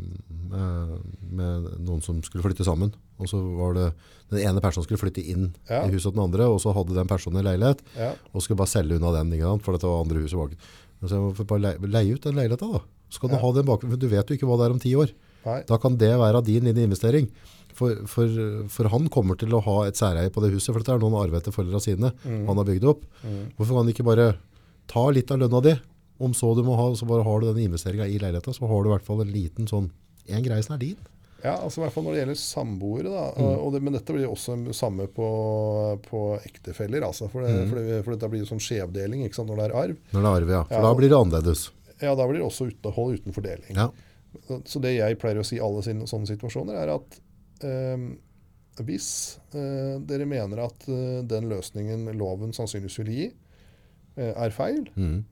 med, 0.51 0.97
med 1.37 1.67
noen 1.87 2.01
som 2.03 2.19
skulle 2.25 2.43
flytte 2.45 2.65
sammen. 2.67 2.91
Og 3.19 3.29
så 3.31 3.39
var 3.39 3.73
det 3.77 3.87
den 4.31 4.43
ene 4.49 4.61
personen 4.63 4.85
skulle 4.85 4.99
flytte 5.01 5.23
inn 5.23 5.53
Ja. 5.69 5.83
i 5.85 5.91
huset 5.93 6.11
til 6.11 6.17
den 6.17 6.25
andre, 6.27 6.47
og 6.51 6.59
så 6.63 6.73
hadde 6.75 6.93
den 6.97 7.07
personen 7.09 7.39
en 7.41 7.47
leilighet, 7.47 7.81
Ja. 7.97 8.11
og 8.33 8.41
skulle 8.43 8.59
bare 8.59 8.67
selge 8.73 8.97
unna 8.99 9.11
den, 9.15 9.31
ikke 9.33 9.47
sant? 9.47 9.63
for 9.63 9.73
dette 9.77 9.87
var 9.87 10.03
andre 10.03 10.21
huset 10.25 10.37
bak. 10.37 10.57
Så 11.01 11.09
så 11.13 11.19
må 11.21 11.33
bare 11.47 11.61
leie, 11.61 11.77
leie 11.87 12.13
ut 12.17 12.21
den 12.25 12.35
leiligheten 12.35 12.73
da. 12.73 12.81
Så 13.09 13.21
kan 13.21 13.29
du 13.31 13.37
ha 13.39 13.51
den 13.55 13.65
bak, 13.65 13.81
for 13.87 13.95
du 13.97 14.07
vet 14.11 14.27
jo 14.27 14.35
ikke 14.35 14.47
hva 14.49 14.57
det 14.59 14.65
er 14.67 14.73
om 14.75 14.79
ti 14.83 14.91
år. 14.95 15.13
Nei. 15.45 15.61
Da 15.69 15.77
kan 15.79 15.95
det 15.97 16.11
være 16.19 16.43
din 16.43 16.63
lille 16.67 16.83
investering. 16.83 17.29
For, 17.77 17.93
for, 18.09 18.27
for 18.73 18.89
han 18.89 19.05
kommer 19.13 19.37
til 19.37 19.53
å 19.53 19.61
ha 19.63 19.75
et 19.87 19.95
særeie 19.95 20.31
på 20.33 20.41
det 20.41 20.49
huset, 20.51 20.73
for 20.73 20.81
dette 20.81 20.95
er 20.95 20.99
noen 20.99 21.13
arvet 21.21 21.43
til 21.45 21.53
foreldrene 21.53 21.79
sine 21.83 22.11
Mm. 22.25 22.47
han 22.49 22.57
har 22.57 22.65
bygd 22.65 22.83
opp. 22.89 23.03
Hvorfor 23.55 23.69
kan 23.77 23.85
han 23.85 23.93
ikke 23.93 24.03
bare 24.07 24.27
ta 24.89 25.03
litt 25.13 25.29
av 25.31 25.39
lønna 25.39 25.61
di, 25.61 25.75
om 26.19 26.33
så 26.33 26.55
du 26.57 26.63
må 26.63 26.75
ha, 26.75 26.87
så 26.95 27.05
bare 27.05 27.23
har 27.23 27.39
du 27.41 27.47
den 27.53 27.63
investeringen 27.69 28.07
i 28.09 28.17
leiligheten, 28.19 28.53
så 28.53 28.67
har 28.67 28.83
du 28.83 28.89
i 28.89 28.93
hvert 28.95 29.05
fall 29.05 29.21
en 29.21 29.31
liten 29.31 29.67
sånn, 29.69 29.91
en 30.27 30.43
greie 30.43 30.63
som 30.65 30.75
er 30.75 30.79
din. 30.79 30.97
Ja, 31.43 31.53
altså 31.61 31.77
i 31.79 31.83
hvert 31.85 31.93
fall 31.93 32.03
når 32.07 32.15
det 32.15 32.21
gjelder 32.23 32.39
samboere. 32.41 33.09
da, 33.13 33.25
Mm. 33.37 33.59
og 33.61 33.73
det, 33.73 33.81
Men 33.83 33.93
dette 33.93 34.13
blir 34.13 34.25
også 34.27 34.55
samme 34.73 35.05
på, 35.07 35.27
på 36.09 36.21
ektefeller. 36.43 37.03
altså, 37.05 37.29
For, 37.29 37.41
det, 37.45 37.69
for, 37.69 37.75
det, 37.77 38.03
for 38.03 38.15
dette 38.15 38.29
blir 38.31 38.41
jo 38.41 38.49
sånn 38.49 38.59
skjevdeling 38.63 39.23
ikke 39.27 39.35
sant, 39.35 39.49
når 39.49 39.57
det 39.61 39.65
er 39.69 39.75
arv. 39.77 39.97
Når 40.13 40.21
det 40.21 40.27
er 40.31 40.37
arv, 40.41 40.49
ja. 40.49 40.63
For 40.63 40.73
Ja, 40.75 40.81
da 40.81 40.93
blir 40.97 41.09
det 41.09 41.17
annerledes. 41.21 41.69
Ja, 42.01 42.15
Da 42.15 42.27
blir 42.27 42.39
det 42.41 42.45
også 42.47 42.67
uten, 42.71 42.91
hold 42.93 43.19
uten 43.19 43.33
fordeling. 43.33 43.75
Ja. 43.77 43.89
Så 44.65 44.81
det 44.81 44.95
jeg 44.97 45.17
pleier 45.21 45.39
å 45.39 45.45
si 45.45 45.55
i 45.57 45.63
alle 45.63 45.81
sine 45.85 46.05
sånne 46.09 46.27
situasjoner, 46.29 46.73
er 46.77 46.89
at 46.97 47.19
eh, 47.63 47.97
hvis 48.83 49.37
eh, 49.53 49.97
dere 50.05 50.25
mener 50.29 50.59
at 50.65 50.85
eh, 50.89 51.21
den 51.25 51.47
løsningen 51.49 52.05
loven 52.17 52.51
sannsynligvis 52.53 52.99
vil 53.01 53.13
gi, 53.13 53.31
eh, 54.17 54.33
er 54.35 54.49
feil, 54.53 54.87
Mhm. 54.95 55.23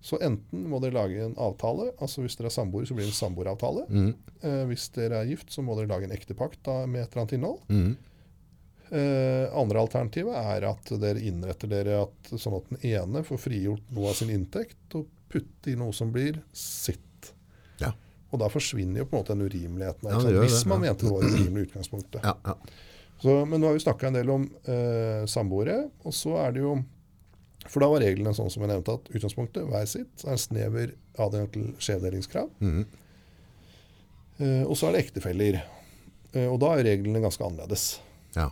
Så 0.00 0.18
enten 0.22 0.66
må 0.70 0.78
dere 0.82 0.94
lage 0.94 1.24
en 1.24 1.34
avtale. 1.42 1.90
altså 1.98 2.22
Hvis 2.22 2.38
dere 2.38 2.52
er 2.52 2.54
samboere, 2.54 2.86
så 2.86 2.94
blir 2.94 3.08
det 3.08 3.12
en 3.12 3.18
samboeravtale. 3.18 3.86
Mm. 3.90 4.10
Eh, 4.40 4.62
hvis 4.70 4.86
dere 4.94 5.22
er 5.22 5.32
gift, 5.32 5.50
så 5.52 5.64
må 5.66 5.74
dere 5.78 5.90
lage 5.90 6.06
en 6.06 6.14
ektepakt 6.14 6.60
da, 6.68 6.84
med 6.86 7.02
et 7.02 7.10
eller 7.10 7.24
annet 7.24 7.34
innhold. 7.38 7.60
Mm. 7.68 7.96
Eh, 8.88 9.44
andre 9.58 9.82
alternativet 9.82 10.38
er 10.38 10.64
at 10.70 10.92
dere 11.02 11.20
innretter 11.28 11.68
dere 11.68 12.02
at, 12.06 12.30
sånn 12.30 12.56
at 12.60 12.70
den 12.70 12.84
ene 12.94 13.24
får 13.26 13.42
frigjort 13.42 13.90
noe 13.92 14.12
av 14.12 14.20
sin 14.20 14.30
inntekt 14.32 14.96
og 14.96 15.08
putte 15.28 15.74
i 15.74 15.76
noe 15.76 15.92
som 15.96 16.12
blir 16.14 16.38
sitt. 16.56 17.32
Ja. 17.82 17.90
Og 18.30 18.40
da 18.40 18.48
forsvinner 18.52 19.02
jo 19.02 19.08
på 19.08 19.18
en 19.18 19.24
måte 19.24 19.34
den 19.34 19.48
urimeligheten. 19.50 20.08
Ja, 20.08 20.22
det 20.24 20.46
Hvis 20.46 20.62
man 20.68 20.84
ja. 20.84 20.92
mente 20.92 21.08
det 21.08 21.12
var 21.12 21.26
urimelig 21.26 21.66
i 21.66 21.68
utgangspunktet. 21.72 22.22
Ja, 22.22 22.36
ja. 22.46 22.56
Så, 23.18 23.34
men 23.50 23.58
nå 23.58 23.66
har 23.66 23.74
vi 23.74 23.82
snakka 23.82 24.08
en 24.08 24.14
del 24.14 24.30
om 24.30 24.46
eh, 24.70 25.26
samboere, 25.26 25.88
og 26.06 26.14
så 26.14 26.36
er 26.38 26.54
det 26.54 26.62
jo 26.62 26.76
For 27.66 27.82
da 27.82 27.88
var 27.90 28.00
reglene 28.04 28.30
sånn 28.36 28.50
som 28.52 28.62
jeg 28.62 28.70
nevnte, 28.70 28.94
at 29.00 29.08
utgangspunktet, 29.12 29.66
hver 29.68 29.88
sitt, 29.90 30.22
er 30.24 30.36
en 30.36 30.40
snever 30.40 30.92
adgang 31.18 31.48
til 31.52 31.72
skjevdelingskrav. 31.82 32.50
Mhm. 32.62 32.84
Eh, 34.38 34.62
og 34.62 34.76
så 34.78 34.88
er 34.88 34.94
det 34.94 35.02
ektefeller. 35.08 35.58
Eh, 36.32 36.46
og 36.46 36.60
da 36.62 36.76
er 36.76 36.86
reglene 36.86 37.22
ganske 37.24 37.44
annerledes. 37.44 37.98
ja. 38.36 38.50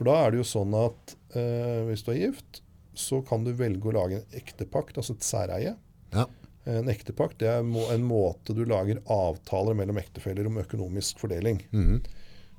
For 0.00 0.08
da 0.08 0.14
er 0.24 0.30
det 0.32 0.38
jo 0.40 0.44
sånn 0.48 0.72
at 0.78 1.10
eh, 1.36 1.82
hvis 1.84 2.02
du 2.06 2.10
er 2.14 2.20
gift, 2.22 2.62
så 2.96 3.18
kan 3.26 3.42
du 3.44 3.50
velge 3.52 3.84
å 3.90 3.92
lage 3.92 4.16
en 4.20 4.36
ektepakt, 4.38 4.96
altså 4.96 5.12
et 5.16 5.26
særeie. 5.26 5.74
ja. 6.14 6.26
En 6.68 6.88
ektepakt 6.92 7.38
det 7.40 7.48
er 7.48 7.62
en 7.64 8.02
måte 8.04 8.52
du 8.54 8.66
lager 8.68 8.98
avtaler 9.08 9.74
mellom 9.74 9.96
ektefeller 9.96 10.46
om 10.46 10.58
økonomisk 10.60 11.18
fordeling. 11.18 11.62
Mhm. 11.72 12.02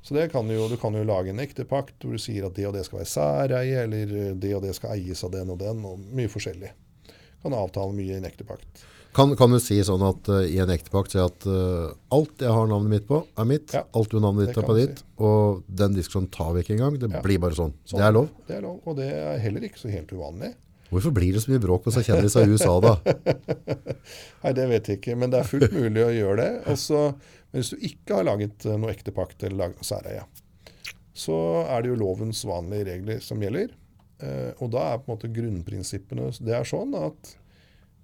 Så 0.02 0.16
det 0.18 0.32
kan 0.32 0.48
jo, 0.50 0.68
Du 0.68 0.78
kan 0.82 0.96
jo 0.98 1.04
lage 1.06 1.30
en 1.30 1.40
ektepakt 1.40 2.02
hvor 2.02 2.18
du 2.18 2.22
sier 2.22 2.48
at 2.48 2.56
det 2.58 2.66
og 2.68 2.74
det 2.74 2.86
skal 2.88 3.02
være 3.04 3.12
særeie, 3.12 3.84
eller 3.86 4.16
eh, 4.18 4.32
det 4.34 4.56
og 4.58 4.64
det 4.66 4.74
skal 4.78 4.96
eies 4.98 5.22
av 5.24 5.34
den 5.36 5.52
og 5.54 5.60
den, 5.62 5.84
og 5.86 6.00
mye 6.00 6.32
forskjellig. 6.32 6.72
Du 7.06 7.46
Kan 7.46 7.58
avtale 7.58 7.94
mye 7.94 8.16
i 8.16 8.18
en 8.18 8.26
ektepakt. 8.26 8.86
Kan, 9.14 9.34
kan 9.36 9.52
du 9.52 9.60
si 9.60 9.76
sånn 9.84 10.04
at 10.08 10.30
uh, 10.32 10.40
i 10.48 10.56
en 10.64 10.72
ektepakt, 10.72 11.12
si 11.12 11.20
at 11.20 11.44
uh, 11.44 11.92
alt 12.16 12.40
jeg 12.40 12.54
har 12.56 12.70
navnet 12.72 12.94
mitt 12.94 13.08
på, 13.10 13.20
er 13.36 13.48
mitt. 13.50 13.74
Ja, 13.76 13.82
alt 13.92 14.12
du 14.12 14.18
har 14.20 14.24
navnet 14.24 14.48
ditt 14.48 14.60
er 14.62 14.68
på 14.68 14.76
ditt. 14.78 14.94
ditt. 15.02 15.06
Og 15.20 15.66
den 15.68 15.98
diskusjonen 15.98 16.30
tar 16.32 16.54
vi 16.56 16.64
ikke 16.64 16.78
engang. 16.78 16.96
Det 17.02 17.10
Ja. 17.12 17.20
blir 17.26 17.42
bare 17.44 17.58
sånn. 17.58 17.74
Sånn. 17.84 18.00
Det 18.00 18.06
er 18.08 18.16
lov. 18.16 18.30
Det 18.48 18.56
er 18.56 18.62
lov, 18.64 18.80
Og 18.88 18.96
det 18.96 19.10
er 19.12 19.42
heller 19.44 19.68
ikke 19.68 19.82
så 19.84 19.92
helt 19.92 20.14
uvanlig. 20.16 20.54
Hvorfor 20.92 21.14
blir 21.16 21.32
det 21.34 21.42
så 21.46 21.52
mye 21.54 21.62
bråk 21.64 21.86
på 21.86 21.92
seg 21.96 22.04
kjendiser 22.10 22.44
i 22.44 22.52
USA 22.52 22.74
da? 22.84 22.94
Nei, 24.44 24.52
det 24.58 24.66
vet 24.72 24.90
jeg 24.92 25.00
ikke, 25.00 25.16
men 25.20 25.32
det 25.32 25.40
er 25.42 25.48
fullt 25.48 25.72
mulig 25.76 26.04
å 26.04 26.12
gjøre 26.12 26.38
det. 26.42 26.50
Også, 26.74 27.02
men 27.52 27.62
hvis 27.64 27.72
du 27.74 27.86
ikke 27.88 28.18
har 28.20 28.28
laget 28.28 28.66
eh, 28.68 28.78
noe 28.82 28.92
ektepakt 28.94 29.46
eller 29.48 29.58
laget 29.66 29.88
særeie, 29.88 30.26
så 31.16 31.38
er 31.68 31.84
det 31.86 31.92
jo 31.94 32.00
lovens 32.02 32.44
vanlige 32.48 32.88
regler 32.92 33.24
som 33.24 33.42
gjelder. 33.44 33.72
Eh, 34.24 34.52
og 34.60 34.72
da 34.76 34.86
er 34.94 35.00
på 35.02 35.10
en 35.10 35.16
måte 35.16 35.32
grunnprinsippene 35.34 36.28
Det 36.44 36.54
er 36.60 36.68
sånn 36.68 36.92
at 37.00 37.32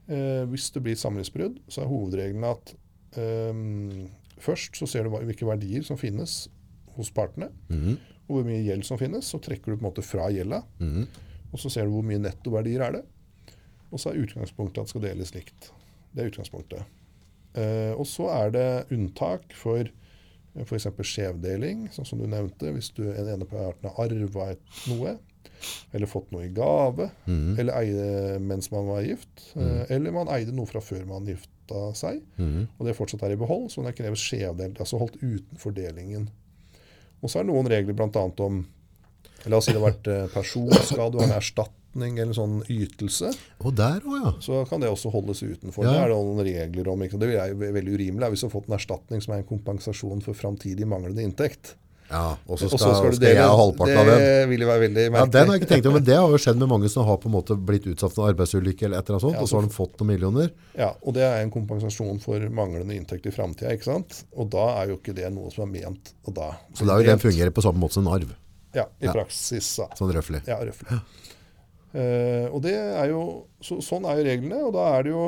eh, 0.10 0.43
hvis 0.50 0.69
det 0.76 0.84
blir 0.88 0.97
samlivsbrudd, 1.00 1.60
så 1.71 1.84
er 1.84 1.91
hovedregelen 1.91 2.47
at 2.47 2.71
eh, 3.19 3.63
først 4.43 4.80
så 4.80 4.88
ser 4.89 5.08
du 5.08 5.15
hvilke 5.17 5.47
verdier 5.50 5.84
som 5.88 6.00
finnes 6.00 6.45
hos 6.97 7.12
partene, 7.13 7.52
Mhm. 7.69 7.97
og 8.28 8.36
hvor 8.39 8.43
mye 8.47 8.63
gjeld 8.65 8.84
som 8.88 8.97
finnes. 9.00 9.28
Så 9.30 9.38
trekker 9.43 9.71
du 9.71 9.78
på 9.78 9.84
en 9.84 9.89
måte 9.91 10.04
fra 10.04 10.26
gjelda. 10.34 10.63
Og 11.54 11.62
så 11.62 11.72
ser 11.72 11.88
du 11.88 11.96
hvor 11.96 12.06
mye 12.06 12.22
nettoverdier 12.22 12.84
er 12.88 12.98
det. 13.00 13.04
Og 13.92 14.02
så 14.02 14.12
er 14.12 14.24
utgangspunktet 14.24 14.82
at 14.82 14.90
det 14.90 14.94
skal 14.96 15.06
deles 15.06 15.34
likt. 15.36 15.70
Det 16.12 16.24
er 16.24 16.32
utgangspunktet. 16.32 16.98
Eh, 17.58 17.94
og 17.96 18.06
så 18.10 18.28
er 18.34 18.52
det 18.54 18.68
unntak 18.94 19.54
for 19.56 19.88
f.eks. 20.58 20.88
skjevdeling, 21.06 21.88
sånn 21.94 22.08
som 22.10 22.20
du 22.20 22.26
nevnte. 22.30 22.72
Hvis 22.74 22.90
du 22.98 23.04
en 23.12 23.30
ene 23.30 23.46
parten 23.48 23.88
har 23.94 24.14
arva 24.18 24.48
noe, 24.90 25.18
eller 25.96 26.10
fått 26.10 26.32
noe 26.34 26.48
i 26.48 26.54
gave, 26.54 27.08
eller 27.62 27.78
eide 27.80 28.40
mens 28.44 28.72
man 28.74 28.90
var 28.90 29.06
gift, 29.06 29.52
eh, 29.56 29.86
eller 29.96 30.12
man 30.14 30.30
eide 30.34 30.54
noe 30.58 30.68
fra 30.70 30.82
før 30.84 31.06
man 31.10 31.30
gifta 31.30 31.94
seg, 31.98 32.20
og 32.80 32.86
det 32.88 32.96
fortsatt 32.98 33.24
er 33.28 33.36
i 33.36 33.40
behold, 33.40 33.70
så 33.72 33.86
det 33.86 33.96
kreves 33.98 34.22
skjevdelt, 34.24 34.80
altså 34.80 35.00
holdt 35.02 35.18
utenfor 35.22 35.72
delingen. 35.78 36.30
Og 37.22 37.30
så 37.30 37.40
er 37.40 37.48
det 37.48 37.54
noen 37.54 37.70
regler 37.72 37.94
bl.a. 37.98 38.26
om 38.46 38.66
La 39.45 39.58
oss 39.60 39.67
si 39.69 39.73
det 39.76 39.80
har 39.82 39.91
vært 39.91 40.08
eh, 40.12 40.26
personskade, 40.34 41.12
du 41.13 41.19
har 41.21 41.30
en 41.30 41.38
erstatning 41.38 42.17
eller 42.17 42.34
en 42.34 42.38
sånn 42.38 42.60
ytelse. 42.73 43.32
Og 43.63 43.73
der 43.78 44.02
også, 44.02 44.17
ja. 44.23 44.34
Så 44.43 44.62
kan 44.69 44.82
det 44.84 44.89
også 44.89 45.13
holdes 45.13 45.43
utenfor. 45.45 45.86
Ja. 45.86 45.93
Det 45.93 46.04
er 46.04 46.13
det 46.13 46.19
noen 46.19 46.45
regler 46.50 46.91
om. 46.93 47.04
Ikke? 47.06 47.21
Det 47.21 47.34
er 47.38 47.54
veldig 47.58 47.93
urimelig 47.97 48.32
hvis 48.34 48.43
du 48.45 48.50
har 48.50 48.56
fått 48.58 48.69
en 48.71 48.78
erstatning 48.80 49.21
som 49.23 49.34
er 49.38 49.43
en 49.43 49.50
kompensasjon 49.50 50.23
for 50.26 50.38
framtidig 50.38 50.88
manglende 50.89 51.23
inntekt. 51.26 51.76
Ja, 52.08 52.38
og 52.47 52.56
så 52.56 52.69
skal, 52.71 52.93
skal 52.95 53.15
skal 53.17 53.34
jeg 53.36 53.43
ha 53.43 53.56
halvparten 53.60 53.97
av 54.00 54.08
den. 54.08 54.21
Det 54.23 54.43
vil 54.47 54.62
jo 54.63 54.67
være 54.69 54.82
veldig 54.86 55.04
Ja, 55.10 55.23
den 55.28 55.50
har 55.50 55.58
jeg 55.58 55.62
ikke 55.62 55.69
tenkt 55.73 55.89
om, 55.89 55.95
men 55.97 56.06
det 56.08 56.15
har 56.15 56.32
jo 56.32 56.38
skjedd 56.39 56.62
med 56.62 56.69
mange 56.71 56.88
som 56.93 57.04
har 57.04 57.17
på 57.19 57.28
en 57.28 57.34
måte 57.36 57.58
blitt 57.67 57.88
utsatt 57.91 58.15
for 58.15 58.23
en 58.23 58.32
arbeidsulykke 58.32 58.88
eller 58.88 59.02
et 59.02 59.10
eller 59.10 59.17
annet 59.17 59.26
sånt, 59.26 59.36
Ja, 59.36 59.41
og 59.43 59.52
så 59.52 59.60
har 59.60 59.67
de 59.67 59.76
fått 59.76 60.00
noen 60.00 60.12
millioner. 60.13 60.54
Ja, 60.80 60.93
og 61.04 61.17
det 61.17 61.26
er 61.28 61.41
en 61.43 61.52
kompensasjon 61.52 62.21
for 62.23 62.47
manglende 62.47 62.95
inntekt 62.95 63.28
i 63.28 63.34
framtida. 63.36 63.73
ikke 63.76 63.89
sant? 63.89 64.21
Og 64.39 64.47
da 64.56 64.69
er 64.78 64.93
jo 64.93 65.02
ikke 65.02 65.17
det 65.17 65.28
noe 65.36 65.52
som 65.52 65.65
er 65.67 65.73
ment 65.82 66.13
og 66.23 66.38
da. 66.39 66.54
Så 66.80 66.88
da 66.88 66.95
vil 66.95 67.12
den 67.12 67.19
fungere 67.19 67.52
på 67.52 67.65
samme 67.67 67.84
måte 67.84 68.00
som 68.00 68.08
en 68.08 68.15
arv, 68.15 68.32
Ja, 68.78 68.88
i 69.02 69.10
praksis. 69.10 69.70
Da. 69.82 69.90
sånn 69.98 70.13
røffelig. 70.16 70.44
Ja, 70.50 70.60
røffelig. 70.63 71.02
Uh, 71.98 72.48
og 72.52 72.60
det 72.66 72.76
er 72.78 73.08
jo, 73.10 73.22
så, 73.63 73.80
sånn 73.82 74.06
er 74.06 74.20
jo 74.20 74.26
reglene, 74.28 74.60
og 74.68 74.76
da 74.76 74.90
er 74.98 75.08
det 75.08 75.13
jo 75.13 75.28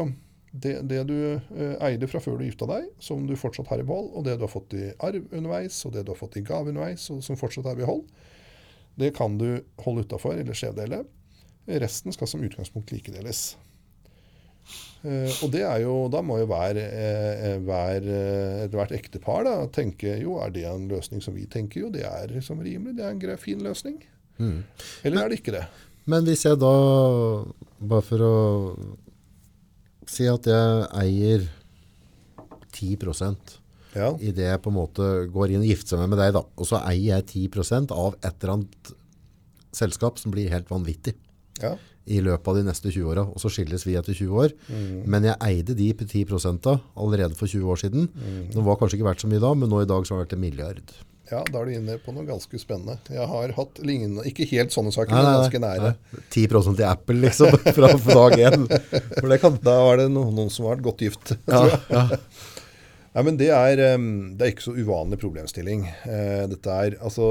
det, 0.52 0.74
det 0.90 1.04
du 1.10 1.16
uh, 1.16 1.76
eide 1.88 2.10
fra 2.10 2.22
før 2.22 2.38
du 2.40 2.46
gifta 2.46 2.68
deg, 2.70 2.90
som 3.02 3.24
du 3.30 3.36
fortsatt 3.40 3.70
har 3.72 3.82
i 3.82 3.88
behold, 3.88 4.12
og 4.18 4.28
det 4.28 4.36
du 4.38 4.46
har 4.46 4.52
fått 4.52 4.76
i 4.78 4.90
arv 5.06 5.32
underveis, 5.32 5.80
og 5.88 5.96
det 5.96 6.04
du 6.06 6.14
har 6.14 6.20
fått 6.20 6.38
i 6.38 6.46
gave 6.46 6.74
underveis, 6.74 7.08
og 7.14 7.24
som 7.26 7.40
fortsatt 7.40 7.70
er 7.72 7.80
i 7.80 7.82
behold, 7.82 8.04
det 9.00 9.14
kan 9.16 9.38
du 9.40 9.64
holde 9.86 10.04
utafor 10.06 10.36
eller 10.36 10.58
skjevdele. 10.58 11.04
Resten 11.80 12.14
skal 12.14 12.28
som 12.28 12.44
utgangspunkt 12.44 12.92
likedeles. 12.92 13.54
Eh, 15.00 15.32
og 15.46 15.52
det 15.54 15.62
er 15.64 15.80
jo, 15.86 15.94
da 16.12 16.20
må 16.26 16.40
jo 16.42 16.48
hver, 16.50 16.76
eh, 16.76 17.54
hver, 17.64 18.04
eh, 18.04 18.66
hvert 18.74 18.92
ektepar 18.98 19.46
da, 19.48 19.54
tenke 19.72 20.18
jo, 20.20 20.38
er 20.44 20.52
det 20.52 20.66
en 20.68 20.90
løsning 20.92 21.22
som 21.24 21.36
vi 21.38 21.46
tenker 21.48 21.86
jo, 21.86 21.92
det 21.94 22.04
er 22.04 22.28
liksom 22.34 22.60
rimelig, 22.66 22.98
det 22.98 23.06
er 23.06 23.14
en 23.16 23.22
grei, 23.22 23.38
fin 23.40 23.64
løsning. 23.64 24.02
Eller 24.40 25.24
er 25.24 25.30
det 25.32 25.40
ikke 25.42 25.56
det? 25.56 25.66
Men 26.10 26.24
hvis 26.28 26.44
jeg 26.48 26.60
da, 26.60 26.74
bare 27.80 28.06
for 28.08 28.24
å 28.24 28.36
si 30.10 30.28
at 30.32 30.48
jeg 30.48 30.86
eier 31.00 31.48
10%, 32.74 33.56
Ja. 33.96 34.12
i 34.22 34.30
det 34.32 34.46
jeg 34.46 34.62
på 34.62 34.70
en 34.70 34.78
måte 34.78 35.06
går 35.34 35.50
inn 35.56 35.64
og 35.64 35.70
gifter 35.72 35.98
meg 35.98 36.10
med 36.12 36.20
deg 36.22 36.34
da, 36.36 36.44
og 36.46 36.68
så 36.68 36.78
eier 36.86 37.18
jeg 37.18 37.50
10% 37.50 37.90
av 37.96 38.16
et 38.22 38.36
eller 38.44 38.54
annet 38.54 38.92
selskap 39.74 40.20
som 40.22 40.32
blir 40.32 40.50
helt 40.50 40.70
vanvittig 40.70 41.16
Ja. 41.62 41.76
I 42.10 42.20
løpet 42.26 42.50
av 42.52 42.58
de 42.60 42.64
neste 42.68 42.90
20 42.92 43.12
åra, 43.14 43.26
og 43.30 43.42
så 43.42 43.52
skilles 43.54 43.86
vi 43.88 43.96
etter 44.00 44.16
20 44.18 44.42
år. 44.44 44.56
Mm. 44.70 45.04
Men 45.10 45.28
jeg 45.30 45.38
eide 45.50 45.76
de 45.78 45.92
10 45.94 46.26
da, 46.66 46.80
allerede 46.98 47.38
for 47.38 47.48
20 47.48 47.70
år 47.70 47.80
siden. 47.84 48.10
Mm. 48.16 48.42
Det 48.56 48.66
var 48.66 48.80
kanskje 48.82 49.00
ikke 49.00 49.10
verdt 49.12 49.24
så 49.26 49.30
mye 49.32 49.44
da, 49.44 49.54
men 49.54 49.70
nå 49.72 49.84
i 49.84 49.90
dag 49.90 50.08
så 50.08 50.16
har 50.16 50.24
det 50.24 50.28
vært 50.30 50.38
en 50.40 50.44
milliard. 50.48 50.98
ja, 51.30 51.44
da 51.46 51.60
er 51.62 51.68
du 51.70 51.74
inne 51.78 51.96
på 52.02 52.14
noe 52.16 52.26
ganske 52.26 52.58
spennende. 52.58 52.96
Jeg 53.14 53.28
har 53.30 53.52
hatt 53.54 53.82
lignende, 53.86 54.24
ikke 54.26 54.48
helt 54.50 54.74
sånne 54.74 54.94
saker, 54.96 55.14
Nei, 55.14 55.22
men 55.28 55.42
ganske 55.44 55.62
nære. 55.62 55.92
nei. 55.94 56.24
10% 56.34 56.82
i 56.82 56.88
Apple 56.90 57.20
liksom, 57.22 57.54
fra 57.78 57.92
dag 57.94 58.38
én. 58.50 58.66
For 59.20 59.30
det 59.30 59.38
kan, 59.44 59.60
da 59.62 59.76
var 59.86 60.02
det 60.02 60.08
noen, 60.10 60.34
noen 60.40 60.50
som 60.54 60.66
var 60.72 60.82
godt 60.82 61.06
gift. 61.06 61.36
Ja, 61.46 61.68
ja. 61.94 62.08
Nei, 63.10 63.24
men 63.26 63.38
det 63.40 63.50
er, 63.54 63.80
det 64.38 64.46
er 64.46 64.52
ikke 64.54 64.68
så 64.68 64.74
uvanlig 64.78 65.18
problemstilling. 65.22 65.86
Eh, 66.06 66.44
dette 66.50 66.76
er 66.82 66.98
altså 67.02 67.26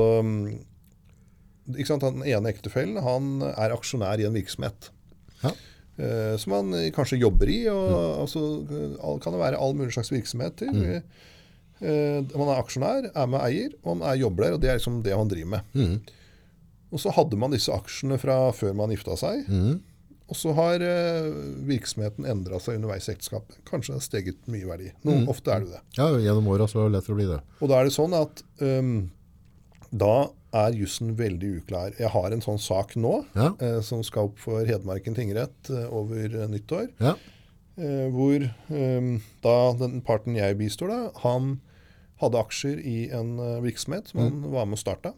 ikke 1.76 1.86
sant? 1.90 2.04
Den 2.06 2.22
ene 2.24 2.52
ektefellen 2.52 3.02
han 3.04 3.42
er 3.50 3.74
aksjonær 3.76 4.20
i 4.22 4.26
en 4.28 4.36
virksomhet. 4.38 4.90
Ja. 5.42 5.52
eh, 5.98 6.36
som 6.38 6.52
han 6.56 6.72
eh, 6.74 6.90
kanskje 6.94 7.18
jobber 7.20 7.50
i. 7.50 7.66
og 7.68 8.22
altså, 8.24 8.44
eh, 8.70 8.94
all- 9.04 9.18
kan 9.20 9.32
det 9.34 9.40
være 9.42 9.58
all 9.58 9.74
mulig 9.74 9.92
slags 9.96 10.10
virksomheter. 10.14 10.70
Eh, 11.80 12.22
man 12.34 12.48
er 12.50 12.58
aksjonær, 12.62 13.10
er 13.14 13.26
med 13.30 13.40
eier, 13.44 13.74
og 13.84 13.98
man 14.00 14.08
er 14.10 14.18
jobber 14.22 14.44
der. 14.48 14.54
og 14.56 14.60
Det 14.64 14.70
er 14.72 14.78
liksom 14.80 15.02
det 15.04 15.14
han 15.14 15.28
driver 15.30 15.58
med. 15.58 16.00
Og 16.90 16.98
så 17.02 17.12
hadde 17.12 17.36
man 17.36 17.52
disse 17.52 17.68
aksjene 17.74 18.16
fra 18.18 18.48
før 18.56 18.72
man 18.74 18.90
gifta 18.94 19.14
seg. 19.20 19.44
Og 20.28 20.36
så 20.36 20.52
har 20.56 20.82
eh, 20.84 21.28
virksomheten 21.68 22.26
endra 22.28 22.58
seg 22.60 22.76
underveis 22.76 23.06
i 23.08 23.12
ekteskapet. 23.14 23.60
Kanskje 23.68 23.94
det 23.94 23.98
har 24.00 24.04
steget 24.04 24.48
mye 24.52 24.66
verdi. 24.68 24.90
Noen, 25.08 25.22
Ofte 25.28 25.52
er 25.54 25.60
det 25.64 25.70
det. 25.76 25.80
ja, 25.96 26.08
gjennom 26.20 26.48
åra 26.52 26.66
så 26.68 26.82
er 26.82 26.90
det 26.90 26.98
lett 26.98 27.08
å 27.08 27.16
bli 27.16 27.28
det. 27.30 27.38
Og 27.62 27.70
da 27.70 27.78
er 27.80 27.88
det 27.88 27.94
sånn 27.94 28.16
at 28.18 28.42
um, 28.60 29.10
da 29.92 30.28
er 30.54 30.72
jussen 30.72 31.14
veldig 31.18 31.48
uklar. 31.62 31.92
Jeg 31.98 32.08
har 32.14 32.32
en 32.32 32.40
sånn 32.40 32.58
sak 32.58 32.94
nå 32.96 33.24
Ja. 33.36 33.50
eh, 33.60 33.80
som 33.84 34.02
skal 34.02 34.30
opp 34.30 34.38
for 34.38 34.64
Hedmarken 34.64 35.14
tingrett 35.14 35.68
eh, 35.70 35.88
over 35.92 36.24
eh, 36.24 36.48
nyttår. 36.48 36.90
Ja, 37.00 37.16
Eh, 37.78 38.08
hvor 38.10 38.42
øhm, 38.74 39.20
da 39.40 39.72
den 39.78 40.00
parten 40.02 40.34
jeg 40.34 40.56
bistår, 40.58 40.88
da, 40.90 41.10
han 41.22 41.60
hadde 42.18 42.40
aksjer 42.40 42.80
i 42.82 43.04
en 43.14 43.38
eh, 43.38 43.60
virksomhet 43.62 44.08
som 44.10 44.18
han 44.24 44.40
var 44.50 44.64
med 44.66 44.74
og 44.74 44.80
starta. 44.82 45.12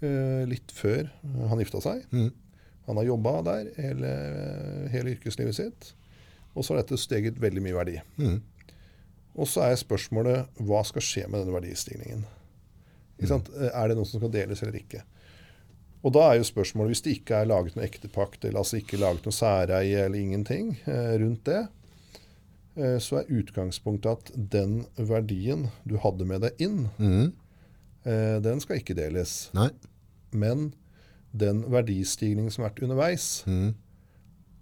eh, 0.00 0.44
litt 0.46 0.70
før 0.70 1.10
han 1.50 1.58
gifta 1.58 1.80
seg. 1.82 2.04
Han 2.86 2.96
har 3.00 3.04
jobba 3.04 3.32
der 3.42 3.72
hele, 3.82 4.12
hele 4.92 5.16
yrkeslivet 5.16 5.54
sitt. 5.58 5.90
Og 6.54 6.62
så 6.62 6.74
har 6.76 6.84
dette 6.84 6.96
steget 7.02 7.40
veldig 7.42 7.62
mye 7.66 7.74
verdi. 7.74 7.98
Og 9.34 9.46
så 9.50 9.66
er 9.66 9.74
spørsmålet 9.82 10.46
hva 10.62 10.84
skal 10.86 11.02
skje 11.02 11.26
med 11.28 11.40
denne 11.42 11.54
verdistigningen? 11.58 12.24
Eh, 13.22 13.70
Er 13.74 13.88
det 13.88 13.96
noe 13.98 14.08
som 14.08 14.20
skal 14.20 14.32
deles 14.32 14.62
eller 14.62 14.78
ikke? 14.80 15.02
Og 16.02 16.14
da 16.16 16.30
er 16.30 16.38
jo 16.40 16.46
spørsmålet, 16.48 16.94
hvis 16.94 17.02
det 17.04 17.12
ikke 17.18 17.42
er 17.42 17.48
laget 17.50 17.74
noen 17.76 17.84
ektepakt, 17.84 18.44
eller 18.44 18.62
altså 18.62 18.78
ikke 18.80 18.96
laget 19.02 19.26
noe 19.28 19.36
særeie 19.36 20.06
eller 20.06 20.16
ingenting 20.18 20.70
eh, 20.88 21.18
rundt 21.20 21.44
det, 21.44 21.58
eh, 22.80 22.96
så 23.04 23.18
er 23.20 23.28
utgangspunktet 23.42 24.10
at 24.14 24.32
den 24.54 24.86
verdien 24.96 25.66
du 25.84 25.98
hadde 26.00 26.24
med 26.24 26.40
deg 26.46 26.64
inn, 26.64 26.86
eh, 28.06 28.40
den 28.40 28.60
skal 28.64 28.80
ikke 28.80 28.96
deles. 28.96 29.50
nei. 29.54 29.68
Men 30.32 30.72
den 31.36 31.64
verdistigningen 31.70 32.50
som 32.50 32.62
har 32.64 32.70
vært 32.70 32.82
underveis, 32.86 33.44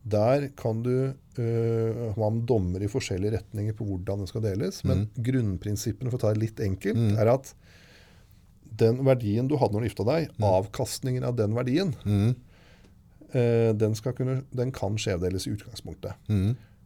der 0.09 0.49
kan 0.57 0.83
du 0.83 1.13
øh, 1.39 2.13
ha 2.17 2.27
en 2.31 2.43
dommer 2.49 2.81
i 2.83 2.89
forskjellige 2.89 3.35
retninger 3.37 3.75
på 3.77 3.85
hvordan 3.85 4.19
den 4.25 4.27
skal 4.31 4.43
deles. 4.43 4.83
Men 4.85 5.07
grunnprinsippene, 5.17 6.11
for 6.11 6.17
å 6.19 6.21
ta 6.23 6.33
det 6.33 6.41
litt 6.43 6.61
enkelt, 6.65 6.97
er 7.21 7.29
at 7.35 7.55
den 8.77 9.05
verdien 9.07 9.49
du 9.49 9.57
hadde 9.57 9.73
når 9.75 9.81
du 9.81 9.89
gifta 9.89 10.05
deg, 10.07 10.29
avkastningen 10.45 11.25
av 11.25 11.37
den 11.37 11.55
verdien, 11.57 11.95
eh, 13.33 13.73
den, 13.75 13.95
skal 13.95 14.13
kunne, 14.17 14.43
den 14.55 14.73
kan 14.73 14.97
skjevdeles 15.01 15.47
i 15.49 15.55
utgangspunktet. 15.57 16.13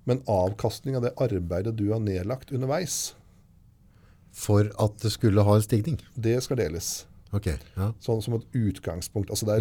Men 0.04 0.22
avkastning 0.26 0.96
av 0.98 1.02
det 1.06 1.12
arbeidet 1.22 1.76
du 1.78 1.90
har 1.92 2.00
nedlagt 2.00 2.52
underveis, 2.52 3.14
For 4.32 4.64
at 4.80 4.94
det 5.02 5.10
skulle 5.12 5.42
ha 5.44 5.54
en 5.58 5.62
stigning. 5.62 5.98
det 6.16 6.38
skal 6.42 6.56
deles. 6.56 7.04
Ok, 7.36 7.46
ja. 7.76 7.92
Sånn 8.00 8.22
som 8.24 8.34
et 8.38 8.46
utgangspunkt. 8.56 9.28
Altså 9.30 9.46
er, 9.52 9.60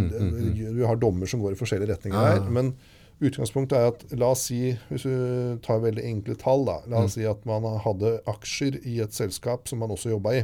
Du 0.73 0.85
har 0.87 0.95
dommer 0.99 1.27
som 1.27 1.41
går 1.43 1.53
i 1.53 1.59
forskjellige 1.59 1.91
retninger 1.91 2.15
Ja, 2.17 2.33
ja, 2.35 2.39
der. 2.39 2.49
Men 2.49 2.73
utgangspunktet 3.21 3.77
er 3.77 3.87
at 3.91 4.05
la 4.17 4.31
oss 4.31 4.45
si, 4.47 4.77
hvis 4.89 5.03
du 5.03 5.59
tar 5.61 5.79
veldig 5.83 6.03
enkle 6.03 6.35
tall, 6.39 6.63
da, 6.65 6.77
la 6.87 7.03
oss 7.03 7.13
si 7.19 7.23
at 7.27 7.43
man 7.45 7.63
hadde 7.83 8.21
aksjer 8.27 8.79
i 8.87 8.99
et 9.03 9.13
selskap 9.13 9.67
som 9.67 9.79
man 9.83 9.91
også 9.91 10.09
jobba 10.15 10.39
i. 10.39 10.43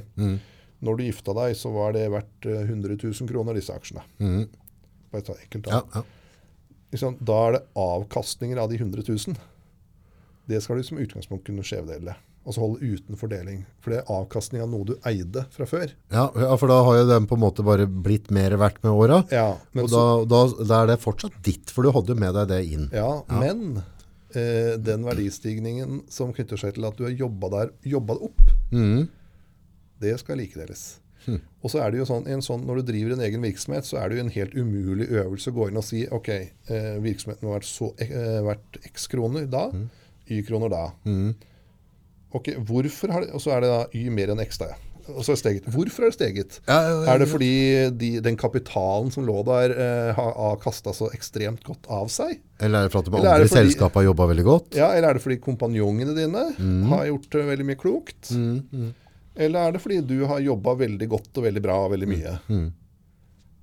Når 0.86 0.98
du 1.00 1.04
gifta 1.08 1.34
deg, 1.34 1.56
så 1.58 1.72
var 1.74 1.96
det 1.96 2.06
verdt 2.14 2.46
eh, 2.46 2.64
100 2.68 2.98
000 3.02 3.30
kroner, 3.32 3.58
disse 3.58 3.74
aksjene. 3.74 4.04
Bare 5.12 5.26
ta 5.26 5.34
enkelt 5.40 5.72
Ja, 5.72 5.82
ja. 5.96 6.04
Da 7.20 7.38
er 7.48 7.58
det 7.58 7.64
avkastninger 7.76 8.58
av 8.62 8.70
de 8.72 8.78
100 8.80 9.04
000. 9.08 9.36
Det 10.48 10.62
skal 10.64 10.80
du 10.80 10.84
som 10.88 11.00
utgangspunkt 11.02 11.46
kunne 11.50 11.66
skjevdele. 11.66 12.14
Altså 12.48 12.62
holde 12.64 12.80
uten 12.80 13.18
fordeling. 13.20 13.66
For 13.84 13.92
det 13.92 13.98
er 14.00 14.12
avkastning 14.14 14.62
av 14.64 14.70
noe 14.72 14.88
du 14.88 14.94
eide 15.10 15.44
fra 15.52 15.66
før. 15.68 15.92
Ja, 16.14 16.30
ja, 16.32 16.54
for 16.56 16.72
da 16.72 16.78
har 16.88 17.02
jo 17.02 17.10
den 17.10 17.26
på 17.28 17.36
en 17.36 17.44
måte 17.44 17.66
bare 17.68 17.90
blitt 17.92 18.30
mer 18.32 18.56
verdt 18.62 18.80
med 18.86 18.94
åra. 18.96 19.18
Ja, 19.36 19.50
Og 19.76 19.90
da, 19.92 20.04
da, 20.24 20.40
da 20.64 20.80
er 20.86 20.94
det 20.94 21.02
fortsatt 21.04 21.36
ditt, 21.44 21.74
for 21.76 21.84
du 21.84 21.92
hadde 21.92 22.16
jo 22.16 22.22
med 22.24 22.38
deg 22.40 22.48
det 22.54 22.62
inn. 22.72 22.88
Ja, 22.96 23.10
men 23.28 23.82
eh, 24.32 24.78
den 24.80 25.04
verdistigningen 25.10 26.06
som 26.08 26.32
knytter 26.38 26.62
seg 26.64 26.78
til 26.78 26.88
at 26.88 26.96
du 26.96 27.04
har 27.10 27.18
jobba 27.20 27.52
der, 27.58 27.76
jobba 27.84 28.16
det 28.16 28.30
opp, 28.32 28.56
det 30.02 30.16
skal 30.22 30.38
likedeles. 30.42 31.00
Og 31.28 31.68
så 31.74 31.82
er 31.84 31.92
det 31.92 31.98
jo 32.00 32.06
sånn, 32.08 32.24
en 32.32 32.40
sånn, 32.40 32.62
Når 32.64 32.78
du 32.80 32.84
driver 32.94 33.12
en 33.18 33.24
egen 33.26 33.42
virksomhet, 33.44 33.84
så 33.84 33.98
er 34.00 34.08
det 34.10 34.16
jo 34.18 34.24
en 34.24 34.30
helt 34.32 34.54
umulig 34.56 35.10
øvelse 35.12 35.52
å 35.52 35.56
gå 35.58 35.66
inn 35.68 35.76
og 35.82 35.84
si 35.84 36.06
ok, 36.08 36.30
eh, 36.32 36.94
virksomheten 37.04 37.44
har 37.50 37.58
vært, 37.60 37.68
så, 37.68 37.90
eh, 38.00 38.40
vært 38.48 38.78
x 38.88 39.08
kroner 39.12 39.46
da, 39.52 39.66
y 40.30 40.42
kroner 40.48 40.70
da. 40.72 40.86
Ok, 42.38 42.48
hvorfor 42.68 43.12
har 43.12 43.22
det, 43.26 43.32
Og 43.34 43.42
så 43.44 43.52
er 43.58 43.62
det 43.66 43.70
da 43.74 43.82
y 43.96 44.10
mer 44.14 44.32
enn 44.34 44.40
x 44.44 44.58
da. 44.62 44.70
Og 45.08 45.24
så 45.24 45.32
er 45.32 45.36
det 45.36 45.40
steget. 45.40 45.68
Hvorfor 45.72 46.04
er 46.04 46.10
det 46.12 46.16
steget? 46.18 46.58
Ja, 46.68 46.78
ja, 46.84 46.96
ja, 47.04 47.14
Er 47.14 47.20
det 47.20 47.28
fordi 47.32 47.52
de, 47.98 48.10
den 48.24 48.36
kapitalen 48.40 49.12
som 49.12 49.24
lå 49.28 49.38
der, 49.48 49.72
eh, 49.72 50.14
har, 50.18 50.32
har 50.36 50.58
kasta 50.64 50.92
så 50.96 51.08
ekstremt 51.16 51.64
godt 51.64 51.88
av 51.90 52.08
seg? 52.12 52.40
Eller 52.60 52.80
er 52.82 52.88
det 52.88 52.92
for 52.92 53.00
at 53.00 53.06
de 53.06 53.16
andre 53.16 53.48
fordi- 53.48 53.56
selskapene 53.56 54.02
har 54.04 54.10
jobba 54.14 54.28
veldig 54.34 54.44
godt? 54.48 54.76
Ja, 54.76 54.90
Eller 54.96 55.10
er 55.10 55.14
det 55.20 55.24
fordi 55.24 55.40
kompanjongene 55.44 56.16
dine 56.16 56.44
har 56.92 57.06
gjort 57.08 57.36
eh, 57.40 57.48
veldig 57.52 57.66
mye 57.68 57.80
klokt? 57.80 58.34
Eller 59.38 59.68
er 59.68 59.76
det 59.76 59.82
fordi 59.84 60.02
du 60.02 60.20
har 60.30 60.42
jobba 60.42 60.74
veldig 60.80 61.08
godt 61.12 61.40
og 61.40 61.46
veldig 61.46 61.64
bra 61.64 61.78
og 61.86 61.92
veldig 61.94 62.10
mye? 62.10 62.36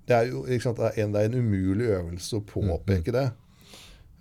Det 0.04 0.16
er 0.16 0.28
jo 0.30 0.44
sant, 0.60 0.78
det 0.78 0.90
er 0.92 1.00
en, 1.04 1.14
det 1.14 1.22
er 1.22 1.30
en 1.30 1.40
umulig 1.40 1.88
øvelse 1.96 2.38
å 2.38 2.44
påpeke 2.46 3.14
det. 3.14 3.28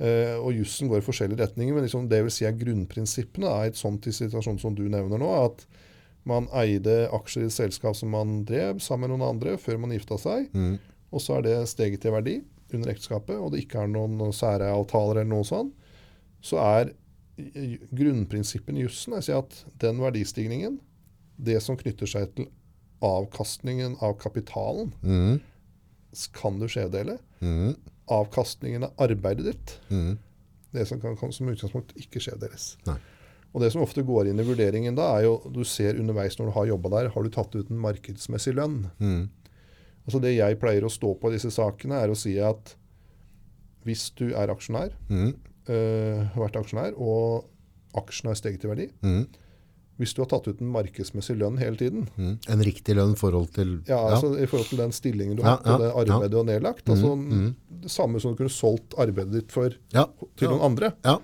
Uh, 0.02 0.39
og 0.42 0.56
jussen 0.58 0.89
går 0.89 1.04
i 1.04 1.06
forskjellige 1.06 1.44
retninger, 1.44 1.76
men 1.76 1.86
liksom 1.86 2.08
det 2.10 2.24
vil 2.26 2.34
si 2.34 2.48
er 2.48 2.56
grunnprinsippene 2.58 3.52
er 3.52 3.70
et 3.70 3.78
sånt 3.78 4.08
i 4.10 4.13
situasjon 4.16 4.58
som 4.60 4.74
du 4.76 4.88
nevner 4.89 5.22
nå, 5.22 5.30
at 5.44 5.62
man 6.28 6.48
eide 6.56 7.04
aksjer 7.13 7.46
i 7.46 7.50
et 7.52 7.56
selskap 7.56 7.96
som 8.00 8.10
man 8.16 8.39
drev 8.48 8.80
sammen 8.82 9.12
med 9.12 9.20
noen 9.20 9.36
andre 9.36 9.58
før 9.62 9.78
man 9.84 9.94
gifta 9.94 10.18
seg, 10.18 10.48
og 11.13 11.22
så 11.22 11.38
er 11.38 11.46
det 11.46 11.56
steget 11.70 12.02
til 12.02 12.16
verdi 12.16 12.39
under 12.74 12.89
ekteskapet, 12.89 13.38
og 13.38 13.52
det 13.54 13.66
ikke 13.66 13.84
er 13.84 13.92
noen 13.92 14.34
særeavtaler 14.34 15.22
eller 15.22 15.30
noe 15.36 15.46
sånt, 15.48 15.76
så 16.44 16.58
er 16.63 16.94
grunnprinsippene 17.36 17.92
grunnprinsippen 17.98 18.78
i 18.78 18.84
jussen 18.86 19.16
at 19.18 19.56
den 19.82 20.02
verdistigningen, 20.02 20.80
det 21.36 21.60
som 21.63 21.78
knytter 21.80 22.10
seg 22.10 22.34
til 22.38 22.50
avkastningen 23.04 23.98
av 24.04 24.15
kapitalen, 24.22 24.93
mm. 25.04 25.39
kan 26.38 26.60
du 26.62 26.69
skjevdele. 26.72 27.17
Avkastningen 28.13 28.88
av 28.88 29.02
arbeidet 29.04 29.50
ditt, 29.50 29.74
det 30.74 30.86
som 30.89 31.02
kan, 31.02 31.17
kan 31.19 31.34
som 31.36 31.50
utgangspunkt 31.52 31.96
ikke 32.00 32.22
skjevdeles. 32.24 32.74
Nei. 32.88 33.00
Og 33.54 33.62
det 33.62 33.69
som 33.74 33.84
ofte 33.84 34.02
går 34.06 34.32
inn 34.32 34.41
i 34.41 34.46
vurderingen 34.48 34.96
da, 34.98 35.12
er 35.17 35.28
jo 35.28 35.36
du 35.54 35.62
ser 35.67 36.00
underveis 36.02 36.39
når 36.39 36.50
du 36.50 36.56
har 36.56 36.69
jobba 36.72 36.93
der, 36.96 37.12
har 37.13 37.26
du 37.26 37.34
tatt 37.34 37.54
ut 37.54 37.69
en 37.69 37.82
markedsmessig 37.84 38.56
lønn? 38.58 38.80
Altså 40.04 40.19
Det 40.24 40.34
jeg 40.34 40.60
pleier 40.60 40.84
å 40.84 40.91
stå 40.91 41.13
på 41.19 41.30
i 41.30 41.38
disse 41.38 41.52
sakene, 41.54 42.02
er 42.02 42.12
å 42.12 42.17
si 42.17 42.34
at 42.41 42.74
hvis 43.86 44.10
du 44.17 44.32
er 44.32 44.52
aksjonær, 44.52 44.96
eh, 45.12 45.76
øh, 45.76 46.36
vært 46.39 46.58
aksjonær, 46.60 46.98
og 46.98 47.46
aksjen 48.00 48.32
har 48.32 48.39
steget 48.39 48.65
i 48.65 48.72
verdi 48.72 48.88
Hvis 50.04 50.13
du 50.18 50.22
har 50.22 50.30
tatt 50.34 50.48
ut 50.52 50.62
en 50.62 50.70
markedsmessig 50.76 51.38
lønn 51.39 51.58
hele 51.63 51.80
tiden, 51.80 52.08
Mm. 52.20 52.36
En 52.52 52.63
riktig 52.68 52.96
lønn 53.00 53.13
i 53.16 53.20
forhold 53.20 53.50
til 53.56 53.78
ja, 53.88 53.98
altså 54.13 54.34
i 54.38 54.46
forhold 54.46 54.68
til 54.70 54.82
den 54.84 54.92
stillingen 54.96 55.38
du 55.39 55.44
Ja, 55.44 55.56
har 55.56 55.63
hatt, 55.63 55.68
og 55.72 55.80
det 55.80 55.88
ja, 55.89 55.94
Mm, 55.94 56.02
arbeidet 56.04 56.32
du 56.32 56.38
har 56.38 56.48
nedlagt 56.52 56.89
altså 56.89 57.13
Det 57.84 57.92
samme 57.92 58.20
som 58.22 58.32
du 58.36 58.38
kunne 58.44 58.54
solgt 58.54 58.94
arbeidet 59.00 59.34
ditt 59.34 59.52
for 59.56 59.74
ja. 59.96 60.06
til 60.38 60.50
noen 60.52 60.62
andre. 60.72 60.92
Ja. 61.04 61.18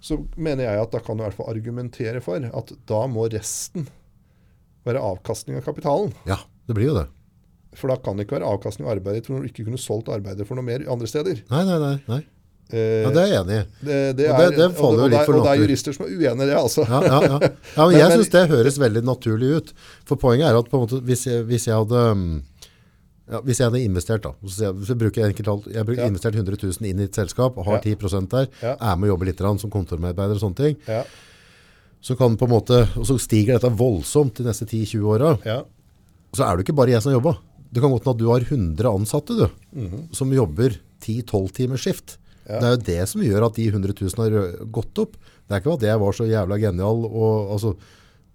Så 0.00 0.16
mener 0.36 0.64
jeg 0.64 0.80
at 0.80 0.90
da 0.92 0.98
kan 1.04 1.16
du 1.16 1.22
i 1.22 1.26
hvert 1.28 1.36
fall 1.36 1.50
argumentere 1.52 2.20
for 2.24 2.40
at 2.40 2.72
da 2.88 3.00
må 3.06 3.28
resten 3.32 3.86
være 4.88 5.00
avkastning 5.04 5.58
av 5.60 5.64
kapitalen. 5.68 6.12
ja, 6.26 6.38
det 6.66 6.74
blir 6.76 6.86
jo 6.88 6.94
det. 7.02 7.06
For 7.76 7.86
da 7.92 7.96
kan 8.02 8.16
det 8.16 8.24
ikke 8.26 8.38
være 8.40 8.48
avkastning 8.50 8.88
av 8.88 8.96
arbeidet 8.96 9.22
ditt 9.22 9.30
når 9.30 9.44
du 9.44 9.48
ikke 9.52 9.64
kunne 9.68 9.78
solgt 9.78 10.08
arbeidet 10.08 10.46
for 10.48 10.56
noe 10.58 10.64
mer 10.66 10.82
andre 10.90 11.06
steder. 11.06 11.42
Nei, 11.52 11.64
nei, 11.68 11.78
nei. 11.78 11.96
nei. 12.08 12.22
Eh, 12.72 13.02
Ja, 13.04 13.10
det 13.10 13.22
er 13.22 13.26
jeg 13.30 13.40
enig 13.44 13.56
i. 13.56 13.64
det, 13.86 13.98
det 14.16 14.28
Og 14.30 14.38
det- 14.38 14.56
det 14.58 14.68
faller 14.78 15.02
jo 15.04 15.08
litt 15.14 15.26
for 15.26 15.34
og 15.40 15.44
det 15.44 15.52
er 15.54 15.62
jurister 15.66 15.92
som 15.96 16.06
er 16.06 16.10
uenig 16.10 16.42
i 16.42 16.46
det, 16.50 16.56
altså. 16.56 16.84
Ja, 16.88 17.00
ja, 17.02 17.20
ja. 17.20 17.38
ja 17.76 17.86
men 17.88 17.96
jeg 18.02 18.10
syns 18.18 18.30
det 18.30 18.48
høres 18.50 18.78
veldig 18.78 19.02
naturlig 19.04 19.50
ut. 19.56 19.72
For 20.04 20.16
poenget 20.16 20.46
er 20.50 20.58
at 20.58 20.70
måte, 20.72 21.00
hvis, 21.02 21.26
jeg, 21.26 21.44
hvis 21.46 21.66
jeg 21.66 21.74
hadde 21.74 22.04
mm, 22.14 22.42
ja, 23.30 23.40
hvis 23.46 23.58
jeg 23.60 23.70
hadde 23.70 23.82
investert 23.84 24.22
da, 24.26 24.32
så 24.46 24.62
jeg, 24.66 24.74
så 24.88 24.94
bruker 24.98 25.22
jeg, 25.22 25.30
enkelt 25.34 25.66
jeg 25.72 25.86
bruker 25.86 26.06
investert 26.10 26.34
100 26.34 26.56
000 26.62 26.88
inn 26.90 27.00
i 27.00 27.04
et 27.06 27.14
selskap, 27.14 27.54
har 27.64 27.78
Ja. 27.78 27.80
10 27.80 28.26
der, 28.30 28.48
er 28.62 28.96
med 28.96 29.06
å 29.08 29.12
jobbe 29.14 29.26
litt 29.30 29.38
som 29.38 29.70
kontormedarbeider 29.70 30.34
og 30.34 30.42
sånne 30.42 30.56
ting, 30.56 30.76
Ja, 30.88 31.04
så 32.02 32.16
kan 32.16 32.36
på 32.36 32.46
en 32.48 32.54
måte, 32.54 32.88
og 32.96 33.04
så 33.06 33.18
stiger 33.20 33.58
dette 33.58 33.70
voldsomt 33.76 34.34
de 34.40 34.44
neste 34.48 34.64
10-20 34.66 35.04
åra, 35.04 35.38
ja, 35.44 35.62
så 36.34 36.46
er 36.46 36.56
det 36.56 36.64
ikke 36.66 36.74
bare 36.76 36.90
jeg 36.94 37.02
som 37.02 37.12
jobber. 37.12 37.36
Det 37.70 37.80
kan 37.82 37.90
godt 37.92 38.02
hende 38.04 38.16
at 38.16 38.18
du 38.18 38.28
har 38.30 38.40
100 38.40 38.88
ansatte 38.90 39.36
du, 39.36 39.46
som 40.12 40.32
jobber 40.32 40.74
10-12 41.00 41.52
timers 41.54 41.80
skift. 41.84 42.16
Det 42.58 42.66
er 42.66 42.74
jo 42.74 42.82
det 42.90 43.00
som 43.12 43.24
gjør 43.24 43.46
at 43.46 43.56
de 43.60 43.70
100 43.70 43.96
000 44.00 44.20
har 44.24 44.68
gått 44.74 45.00
opp. 45.02 45.16
Det 45.20 45.56
er 45.56 45.62
ikke 45.62 45.78
at 45.78 45.88
jeg 45.88 46.02
var 46.02 46.16
så 46.16 46.28
jævla 46.28 46.60
genial. 46.62 47.06
Og, 47.06 47.54
altså, 47.56 47.74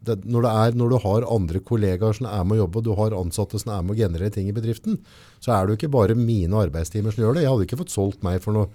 det, 0.05 0.19
når, 0.23 0.45
det 0.45 0.53
er, 0.63 0.79
når 0.79 0.91
du 0.93 0.97
har 1.03 1.29
andre 1.35 1.61
kollegaer 1.65 2.17
som 2.17 2.29
er 2.29 2.43
med 2.47 2.57
å 2.57 2.63
jobbe, 2.63 2.81
og 2.81 2.87
du 2.87 2.93
har 2.99 3.17
ansatte 3.17 3.61
som 3.61 3.73
er 3.75 3.85
med 3.85 3.95
å 3.95 4.01
generere 4.03 4.33
ting 4.33 4.51
i 4.51 4.55
bedriften, 4.55 4.99
så 5.43 5.55
er 5.55 5.65
det 5.65 5.75
jo 5.75 5.81
ikke 5.81 5.95
bare 5.97 6.17
mine 6.19 6.61
arbeidstimer 6.67 7.15
som 7.15 7.25
gjør 7.25 7.39
det. 7.39 7.45
Jeg 7.45 7.53
hadde 7.53 7.67
ikke 7.69 7.81
fått 7.83 7.95
solgt 7.95 8.25
meg 8.25 8.41
for 8.43 8.57
noe 8.57 8.69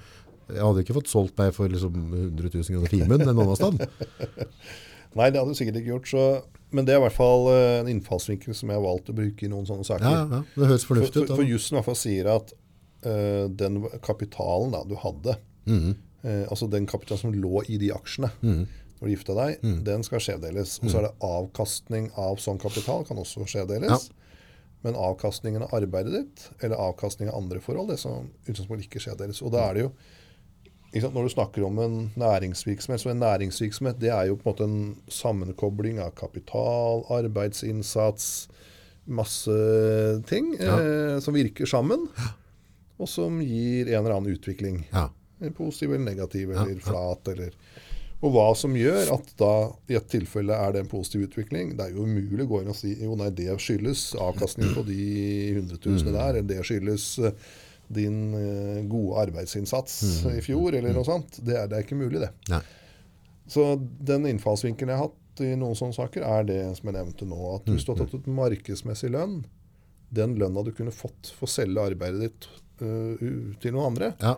jeg 0.50 0.64
hadde 0.64 0.84
ikke 0.84 0.96
fått 0.96 1.10
solgt 1.10 1.36
meg 1.38 1.52
for 1.54 1.70
liksom 1.70 1.94
100 1.94 2.50
000 2.54 2.64
kroner 2.74 2.90
timen 2.90 3.22
en 3.22 3.32
annen 3.32 3.58
sted. 3.58 3.84
Nei, 5.18 5.26
det 5.30 5.40
hadde 5.40 5.52
du 5.52 5.58
sikkert 5.58 5.80
ikke 5.80 5.92
gjort. 5.94 6.10
Så, 6.10 6.24
men 6.74 6.86
det 6.86 6.94
er 6.94 7.00
i 7.00 7.04
hvert 7.04 7.16
fall 7.16 7.48
eh, 7.52 7.76
en 7.80 7.90
innfallsvinkel 7.90 8.56
som 8.56 8.70
jeg 8.70 8.78
har 8.78 8.84
valgt 8.84 9.10
å 9.10 9.16
bruke 9.16 9.46
i 9.46 9.50
noen 9.50 9.66
sånne 9.68 9.86
saker. 9.86 10.06
Ja, 10.06 10.24
ja, 10.38 10.42
det 10.54 10.70
høres 10.70 10.86
For, 10.86 10.94
fornuftig 10.94 11.22
for, 11.22 11.28
ut. 11.28 11.34
for 11.34 11.44
da. 11.44 11.50
jussen 11.50 11.74
i 11.74 11.78
hvert 11.78 11.88
fall 11.90 11.98
sier 11.98 12.30
at 12.34 12.54
den 13.00 13.80
kapitalen 14.04 14.74
da, 14.74 14.84
du 14.84 14.96
hadde, 15.00 15.36
mm. 15.64 15.90
eh, 16.22 16.44
altså 16.50 16.68
den 16.68 16.86
kapitalen 16.90 17.22
som 17.22 17.34
lå 17.34 17.64
i 17.68 17.78
de 17.80 17.92
aksjene 17.96 18.32
når 19.00 19.08
du 19.08 19.12
gifta 19.14 19.34
deg, 19.36 19.62
mm. 19.64 19.76
den 19.86 20.02
skal 20.04 20.20
skjevdeles. 20.20 20.76
Og 20.82 20.90
så 20.92 21.00
er 21.00 21.06
det 21.08 21.16
avkastning 21.24 22.10
av 22.20 22.40
sånn 22.42 22.60
kapital 22.60 23.06
kan 23.08 23.20
også 23.20 23.46
skjevdeles. 23.48 24.10
Men 24.84 24.96
avkastningen 24.96 25.64
av 25.64 25.72
arbeidet 25.76 26.12
ditt, 26.14 26.42
eller 26.60 26.80
avkastning 26.80 27.28
av 27.32 27.38
andre 27.40 27.60
forhold, 27.64 27.90
det 27.92 27.98
som 28.00 28.28
utgangspunktet 28.44 28.88
ikke 28.88 29.02
skjevdeles. 29.04 29.40
Og 29.44 29.54
da 29.56 29.66
er 29.68 29.78
det 29.78 29.86
jo 29.86 29.92
Når 30.90 31.22
du 31.22 31.30
snakker 31.30 31.62
om 31.62 31.76
en 31.78 32.10
næringsvirksomhet, 32.18 32.98
så 33.00 33.12
en 33.12 33.20
næringsvirksomhet 33.22 34.00
det 34.02 34.08
er 34.10 34.24
jo 34.26 34.34
på 34.34 34.42
en 34.42 34.50
måte 34.50 34.64
en 34.66 34.96
sammenkobling 35.06 36.00
av 36.02 36.16
kapital, 36.18 37.04
arbeidsinnsats, 37.14 38.48
masse 39.06 39.54
ting 40.26 40.56
eh, 40.58 41.20
som 41.22 41.36
virker 41.36 41.70
sammen, 41.70 42.08
og 43.00 43.08
som 43.08 43.38
gir 43.42 43.88
en 43.90 44.02
eller 44.02 44.18
annen 44.18 44.34
utvikling. 44.36 44.82
Ja. 44.92 45.06
Eh, 45.40 45.52
Positiv 45.56 45.94
eller 45.94 46.04
negativ, 46.10 46.50
eller 46.52 46.82
flat, 46.84 47.28
eller 47.32 47.54
Og 48.20 48.34
hva 48.34 48.50
som 48.52 48.74
gjør 48.76 49.14
at 49.14 49.30
da 49.40 49.52
i 49.88 49.94
et 49.96 50.08
tilfelle 50.12 50.52
er 50.52 50.74
det 50.74 50.82
en 50.82 50.90
positiv 50.92 51.22
utvikling. 51.30 51.70
Det 51.78 51.86
er 51.86 51.94
jo 51.96 52.04
umulig 52.04 52.44
å 52.44 52.50
gå 52.50 52.58
inn 52.60 52.68
og 52.68 52.76
si 52.76 52.90
jo 53.00 53.14
nei, 53.16 53.30
det 53.32 53.46
skyldes 53.64 54.10
avkastning 54.20 54.74
på 54.76 54.82
de 54.84 54.98
100 55.54 55.78
000 55.80 56.12
der, 56.12 56.34
eller 56.36 56.48
det 56.50 56.58
skyldes 56.68 57.06
eh, 57.24 57.32
din 57.88 58.18
eh, 58.36 58.82
gode 58.92 59.22
arbeidsinnsats 59.24 59.96
i 60.36 60.42
fjor, 60.44 60.76
eller 60.76 60.92
noe 60.92 61.08
sånt. 61.08 61.40
Det 61.40 61.56
er, 61.56 61.66
det 61.72 61.78
er 61.80 61.86
ikke 61.88 61.96
mulig, 62.02 62.20
det. 62.26 62.28
Nei. 62.52 62.60
Så 63.50 63.64
den 63.80 64.28
innfallsvinkelen 64.30 64.92
jeg 64.92 65.00
har 65.00 65.08
hatt 65.08 65.40
i 65.42 65.54
noen 65.56 65.74
sånne 65.80 65.96
saker, 65.96 66.22
er 66.22 66.44
det 66.46 66.60
som 66.76 66.90
jeg 66.92 66.98
nevnte 67.00 67.26
nå. 67.26 67.40
At 67.56 67.72
hvis 67.72 67.88
du 67.88 67.94
har 67.94 68.02
tatt 68.04 68.12
ut 68.20 68.28
markedsmessig 68.36 69.10
lønn, 69.16 69.40
den 70.12 70.36
lønna 70.38 70.62
du 70.66 70.74
kunne 70.76 70.92
fått 70.92 71.32
for 71.38 71.48
å 71.48 71.54
selge 71.56 71.88
arbeidet 71.88 72.20
ditt 72.28 72.50
til 72.80 73.72
noen 73.76 73.90
andre, 73.92 74.14
Ja. 74.20 74.34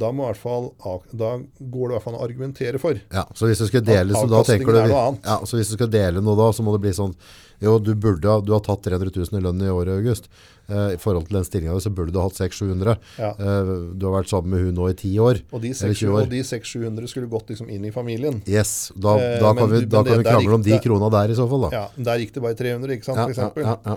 da, 0.00 0.12
fall, 0.38 0.70
da 1.12 1.30
går 1.40 1.88
det 1.88 1.90
i 1.90 1.94
hvert 1.96 2.02
fall 2.06 2.14
an 2.14 2.20
å 2.20 2.24
argumentere 2.28 2.78
for. 2.80 2.94
Ja, 3.12 3.24
så 3.34 3.48
hvis 3.50 3.58
du 3.60 3.66
skal 3.68 3.82
dele, 3.84 4.12
så 4.16 4.28
da 4.30 4.42
tenker 4.46 4.72
du, 4.72 4.80
ja, 5.24 5.38
så 5.44 5.56
hvis 5.58 5.70
du 5.72 5.76
skal 5.76 5.88
dele 5.92 6.20
noe 6.24 6.36
da, 6.36 6.50
så 6.56 6.62
må 6.64 6.72
det 6.76 6.80
bli 6.86 6.92
sånn, 6.96 7.14
jo, 7.60 7.78
du 7.78 7.94
burde, 7.94 8.38
du 8.46 8.52
har 8.54 8.60
tatt 8.64 8.82
300 8.86 9.10
000 9.12 9.36
i 9.36 9.42
lønn 9.44 9.60
i 9.60 9.68
året, 9.68 9.92
August. 10.00 10.30
Eh, 10.70 10.94
I 10.94 10.96
forhold 11.02 11.26
til 11.26 11.34
den 11.36 11.44
stillingen, 11.44 11.80
så 11.82 11.90
burde 11.92 12.12
du 12.14 12.18
ha 12.20 12.28
hatt 12.28 12.38
600-700. 12.38 12.94
Ja. 13.18 13.30
Eh, 13.34 13.72
du 13.98 14.06
har 14.06 14.22
vært 14.22 14.30
sammen 14.30 14.48
med 14.54 14.60
hun 14.64 14.74
nå 14.78 14.86
i 14.88 14.94
10 14.94 15.18
år. 15.20 15.40
Og 15.52 15.60
de 15.60 15.72
600 15.74 15.98
20 15.98 16.14
år. 16.14 16.22
og 16.22 16.30
de 16.30 16.40
600-700 16.46 17.08
skulle 17.10 17.28
gått 17.28 17.50
liksom 17.50 17.68
inn 17.74 17.84
i 17.84 17.90
familien. 17.90 18.40
Yes, 18.48 18.92
da, 18.96 19.16
Eh, 19.18 19.40
da 19.42 19.52
men 19.52 19.64
kan 19.66 19.70
vi, 19.74 19.80
da 19.84 20.02
kan 20.02 20.04
det- 20.12 20.18
vi 20.18 20.24
krangle 20.30 20.54
om 20.54 20.62
de 20.62 20.78
krona 20.78 21.10
der 21.10 21.32
i 21.32 21.36
så 21.36 21.48
fall 21.50 21.68
da. 21.68 21.70
Ja, 21.72 21.88
Der 21.98 22.18
gikk 22.18 22.32
det 22.32 22.42
bare 22.42 22.54
300, 22.54 22.88
ikke 22.96 23.04
sant? 23.04 23.18
Ja, 23.36 23.50
for 23.50 23.60
ja, 23.60 23.66
ja, 23.66 23.76
ja. 23.84 23.96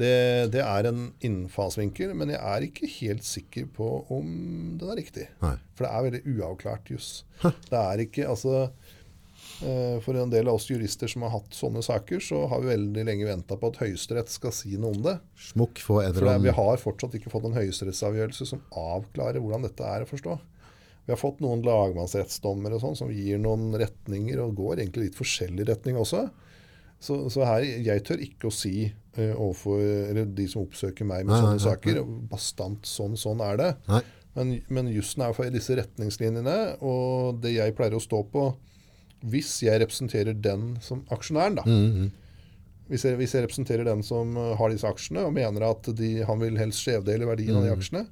Det, 0.00 0.52
det 0.54 0.62
er 0.64 0.88
en 0.88 1.10
innfallsvinkel, 1.26 2.14
men 2.16 2.32
jeg 2.32 2.40
er 2.40 2.64
ikke 2.64 2.88
helt 2.94 3.26
sikker 3.26 3.66
på 3.76 3.88
om 4.14 4.30
den 4.80 4.92
er 4.92 4.98
riktig. 5.02 5.26
Nei. 5.42 5.56
For 5.76 5.86
det 5.86 5.90
er 5.92 6.06
veldig 6.06 6.22
uavklart 6.36 6.94
juss. 6.94 7.10
Det 7.42 7.76
er 7.76 8.02
ikke, 8.04 8.26
altså 8.28 8.54
eh, 9.64 9.96
For 10.04 10.16
en 10.16 10.32
del 10.32 10.48
av 10.48 10.58
oss 10.58 10.68
jurister 10.70 11.10
som 11.10 11.24
har 11.26 11.34
hatt 11.34 11.56
sånne 11.56 11.82
saker, 11.84 12.22
så 12.24 12.46
har 12.52 12.62
vi 12.64 12.72
veldig 12.72 13.04
lenge 13.08 13.28
venta 13.28 13.58
på 13.60 13.72
at 13.72 13.80
Høyesterett 13.82 14.32
skal 14.32 14.54
si 14.56 14.76
noe 14.80 14.94
om 14.96 15.04
det. 15.04 15.18
Smukk 15.50 15.82
for 15.84 16.04
en 16.04 16.16
For 16.16 16.44
vi 16.46 16.56
har 16.60 16.84
fortsatt 16.84 17.16
ikke 17.18 17.32
fått 17.32 17.50
en 17.50 17.58
høyesterettsavgjørelse 17.60 18.48
som 18.54 18.64
avklarer 18.76 19.42
hvordan 19.42 19.68
dette 19.68 19.84
er 19.84 20.06
å 20.06 20.08
forstå. 20.08 20.38
Vi 21.04 21.12
har 21.12 21.20
fått 21.20 21.40
noen 21.42 21.64
lagmannsrettsdommer 21.66 22.76
og 22.76 22.84
sånn 22.84 22.98
som 23.00 23.12
gir 23.12 23.40
noen 23.42 23.72
retninger, 23.80 24.40
og 24.44 24.56
går 24.60 24.80
egentlig 24.80 25.08
litt 25.10 25.20
forskjellig 25.20 25.66
retning 25.72 25.96
også. 26.00 26.28
Så, 27.00 27.16
så 27.32 27.46
her, 27.48 27.64
jeg 27.64 28.04
tør 28.06 28.20
ikke 28.22 28.50
å 28.50 28.54
si 28.54 28.90
eh, 29.16 29.34
overfor 29.34 29.80
eller 29.82 30.30
de 30.36 30.46
som 30.50 30.62
oppsøker 30.66 31.06
meg 31.08 31.24
med 31.26 31.34
Nei, 31.34 31.40
sånne 31.42 31.56
nei, 31.56 31.60
nei, 31.60 31.66
saker, 31.66 32.00
bastant 32.30 32.86
sånn, 32.88 33.16
sånn 33.18 33.42
er 33.44 33.60
det. 33.60 33.70
Men, 34.36 34.52
men 34.70 34.90
jussen 34.94 35.24
er 35.26 35.34
for 35.34 35.50
disse 35.50 35.74
retningslinjene, 35.74 36.56
og 36.86 37.40
det 37.42 37.56
jeg 37.56 37.74
pleier 37.74 37.96
å 37.98 38.02
stå 38.02 38.20
på 38.30 38.44
Hvis 39.26 39.56
jeg 39.66 39.80
representerer 39.82 40.32
den 40.38 40.76
som 40.80 41.02
aksjonæren, 41.12 41.58
da. 41.58 41.64
Hvis, 42.90 43.04
jeg, 43.04 43.18
hvis 43.20 43.34
jeg 43.34 43.44
representerer 43.44 43.84
den 43.86 44.00
som 44.02 44.32
eh, 44.36 44.54
har 44.58 44.70
disse 44.72 44.88
aksjene, 44.88 45.26
og 45.28 45.34
mener 45.36 45.62
at 45.68 45.90
de, 45.98 46.22
han 46.26 46.40
vil 46.40 46.56
helst 46.58 46.80
skjevdele 46.82 47.28
verdien 47.28 47.54
av 47.58 47.66
de 47.66 47.70
aksjene, 47.74 48.06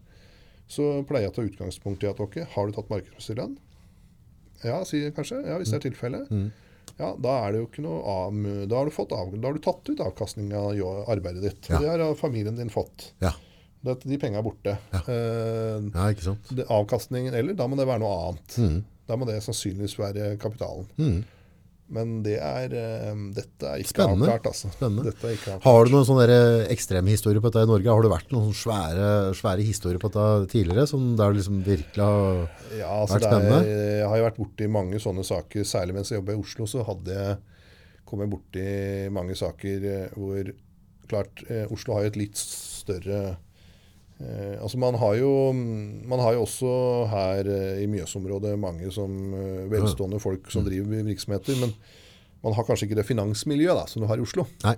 så 0.69 1.01
pleier 1.09 1.27
jeg 1.27 1.33
å 1.33 1.37
ta 1.39 1.47
utgangspunkt 1.49 2.05
i 2.05 2.11
at 2.11 2.21
ok, 2.21 2.37
har 2.53 2.69
du 2.69 2.77
tatt 2.77 2.91
markedsmessig 2.93 3.39
lønn? 3.41 3.57
Ja, 4.63 4.83
sier 4.85 5.09
jeg 5.09 5.15
kanskje. 5.17 5.41
Ja, 5.47 5.57
hvis 5.59 5.71
det 5.73 5.79
er 5.81 5.87
tilfellet. 5.89 6.31
Ja, 6.99 7.13
da 7.15 7.35
er 7.45 7.55
det 7.55 7.61
jo 7.63 7.69
ikke 7.69 7.85
noe 7.85 8.67
da 8.67 8.81
har 8.81 8.89
du, 8.89 8.95
fått 8.95 9.13
av, 9.15 9.31
da 9.39 9.51
har 9.51 9.55
du 9.55 9.63
tatt 9.63 9.87
ut 9.87 10.01
avkastning 10.03 10.51
av 10.59 10.75
arbeidet 11.11 11.45
ditt. 11.45 11.69
Ja. 11.71 11.79
Det 11.83 11.93
har 11.95 12.19
familien 12.19 12.59
din 12.59 12.73
fått. 12.75 13.13
Ja. 13.23 13.33
Det, 13.87 14.01
de 14.03 14.19
pengene 14.19 14.43
er 14.43 14.47
borte. 14.47 14.75
Eh, 14.99 15.89
ja, 15.95 16.35
det, 16.51 16.67
avkastningen, 16.67 17.35
eller 17.39 17.55
da 17.55 17.69
må 17.71 17.79
det 17.79 17.87
være 17.87 18.03
noe 18.03 18.17
annet. 18.27 18.57
Mm. 18.59 18.79
Da 19.09 19.17
må 19.17 19.29
det 19.29 19.39
sannsynligvis 19.47 19.95
være 20.01 20.33
kapitalen. 20.43 20.89
Men 21.89 22.19
det 22.25 22.37
er, 22.37 22.73
eh, 22.77 23.21
dette 23.33 23.65
er 23.65 23.81
ikke 23.81 23.95
Spennende. 23.95 24.27
avklart. 24.29 24.49
Altså. 24.51 24.69
Spennende. 24.75 25.13
Ikke 25.15 25.55
avklart. 25.55 25.63
Har 25.65 25.89
du 25.89 25.95
noen 25.95 26.05
sånne 26.09 26.27
ekstremhistorier 26.29 26.75
ekstreme 26.75 27.15
historier 27.15 27.41
på 27.41 27.53
dette 27.53 27.65
i 27.65 27.71
Norge? 27.71 27.89
Har 27.89 28.05
det 28.05 28.13
vært 28.13 28.35
noen 28.37 28.53
svære, 28.53 29.09
svære 29.39 29.65
historier 29.65 30.03
på 30.03 30.11
dette 30.13 30.51
tidligere, 30.53 30.87
som 30.91 31.17
der 31.17 31.33
liksom 31.33 31.63
virkelig 31.65 32.05
har... 32.05 32.45
Ja, 32.77 32.93
altså 33.01 33.17
vært 33.17 33.29
spennende? 33.31 33.61
er, 33.65 33.99
jeg 34.03 34.09
har 34.13 34.21
jo 34.21 34.29
vært 34.29 34.41
borti 34.43 34.71
mange 34.79 35.01
sånne 35.01 35.25
saker. 35.25 35.65
Særlig 35.65 35.97
mens 35.97 36.13
jeg 36.13 36.21
jobba 36.21 36.37
i 36.37 36.43
Oslo, 36.43 36.69
så 36.69 36.85
hadde 36.85 37.19
jeg, 37.19 37.39
kommet 38.09 38.33
borti 38.33 38.69
mange 39.13 39.37
saker 39.37 39.85
eh, 39.85 40.17
hvor 40.17 40.55
Klart, 41.09 41.41
eh, 41.49 41.65
Oslo 41.73 41.95
har 41.97 42.05
jo 42.05 42.11
et 42.13 42.19
litt 42.21 42.37
større 42.37 43.39
eh, 44.21 44.57
altså 44.63 44.79
man 44.83 44.99
har, 45.01 45.15
jo, 45.21 45.33
man 45.55 46.23
har 46.25 46.37
jo 46.37 46.45
også 46.47 46.73
her 47.13 47.51
eh, 47.55 47.83
i 47.85 47.89
Mjøsområdet 47.91 48.57
mange 48.61 48.91
som 48.95 49.35
eh, 49.35 49.67
velstående 49.73 50.21
folk 50.23 50.51
som 50.53 50.67
driver 50.67 51.05
virksomheter, 51.09 51.59
men 51.63 51.75
man 52.45 52.55
har 52.55 52.67
kanskje 52.69 52.87
ikke 52.89 53.01
det 53.01 53.09
finansmiljøet 53.09 53.81
da, 53.81 53.87
som 53.91 54.03
du 54.03 54.09
har 54.11 54.21
i 54.21 54.25
Oslo. 54.25 54.47
Nei. 54.65 54.77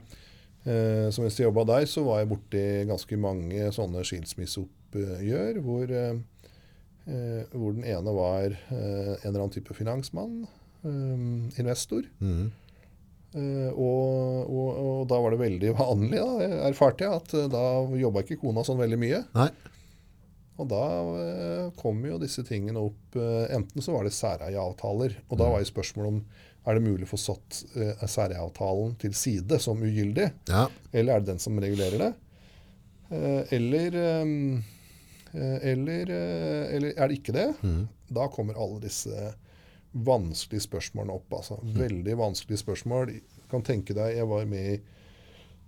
Eh, 0.68 1.08
så 1.12 1.22
mens 1.24 1.38
jeg 1.40 1.48
jobba 1.48 1.64
der, 1.72 1.86
så 1.88 2.04
var 2.04 2.20
jeg 2.20 2.30
borti 2.34 2.64
ganske 2.88 3.16
mange 3.20 3.70
sånne 3.72 4.04
skilsmisseoppgjør 4.04 5.60
hvor, 5.64 5.88
eh, 5.88 6.18
eh, 7.08 7.44
hvor 7.54 7.76
den 7.76 7.86
ene 7.88 8.16
var 8.16 8.50
en 8.52 9.20
eller 9.24 9.38
annen 9.40 9.54
type 9.54 9.76
finansmann, 9.76 10.42
investor. 11.60 12.06
Eh, 12.20 12.59
og, 13.36 14.48
og, 14.50 14.70
og 14.82 15.02
da 15.10 15.18
var 15.22 15.34
det 15.34 15.42
veldig 15.44 15.74
vanlig, 15.78 16.18
da, 16.18 16.48
erfarte 16.66 17.06
jeg, 17.06 17.20
at 17.22 17.34
eh, 17.38 17.50
da 17.52 17.64
jobba 18.00 18.24
ikke 18.24 18.40
kona 18.42 18.64
sånn 18.66 18.80
veldig 18.80 18.98
mye. 18.98 19.20
Nei. 19.38 19.50
Og 20.60 20.68
da 20.68 20.84
eh, 21.24 21.66
kom 21.80 22.02
jo 22.04 22.18
disse 22.20 22.44
tingene 22.44 22.82
opp. 22.90 23.16
Eh, 23.16 23.46
enten 23.56 23.84
så 23.84 23.94
var 23.94 24.04
det 24.04 24.12
særeieavtaler. 24.16 25.14
Og 25.30 25.38
da 25.40 25.46
var 25.54 25.62
jo 25.62 25.70
spørsmålet 25.70 26.12
om 26.12 26.18
er 26.68 26.76
det 26.76 26.84
mulig 26.84 27.06
å 27.06 27.12
få 27.14 27.20
satt 27.20 27.62
eh, 27.80 28.02
særeieavtalen 28.04 28.92
til 29.00 29.14
side 29.16 29.60
som 29.62 29.80
ugyldig. 29.80 30.26
Ja. 30.50 30.66
Eller 30.92 31.14
er 31.16 31.22
det 31.22 31.32
den 31.32 31.40
som 31.40 31.56
regulerer 31.62 32.02
det? 32.02 32.10
Eh, 33.10 33.54
eller, 33.56 33.96
eh, 34.02 34.34
eh, 35.32 35.56
eller, 35.72 36.12
eh, 36.18 36.66
eller 36.76 36.92
er 36.92 37.08
det 37.08 37.20
ikke 37.22 37.36
det? 37.38 37.48
Da 38.10 38.28
kommer 38.34 38.60
alle 38.60 38.82
disse 38.84 39.32
vanskelige 39.92 40.66
spørsmålene 40.66 41.16
opp. 41.16 41.32
Altså. 41.40 41.58
Veldig 41.76 42.18
vanskelige 42.20 42.62
spørsmål. 42.62 43.14
Du 43.14 43.48
kan 43.50 43.64
tenke 43.66 43.96
deg, 43.96 44.16
jeg 44.18 44.28
var 44.30 44.46
med 44.50 44.76
i, 44.76 44.78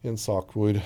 en 0.09 0.19
sak 0.19 0.55
hvor 0.57 0.79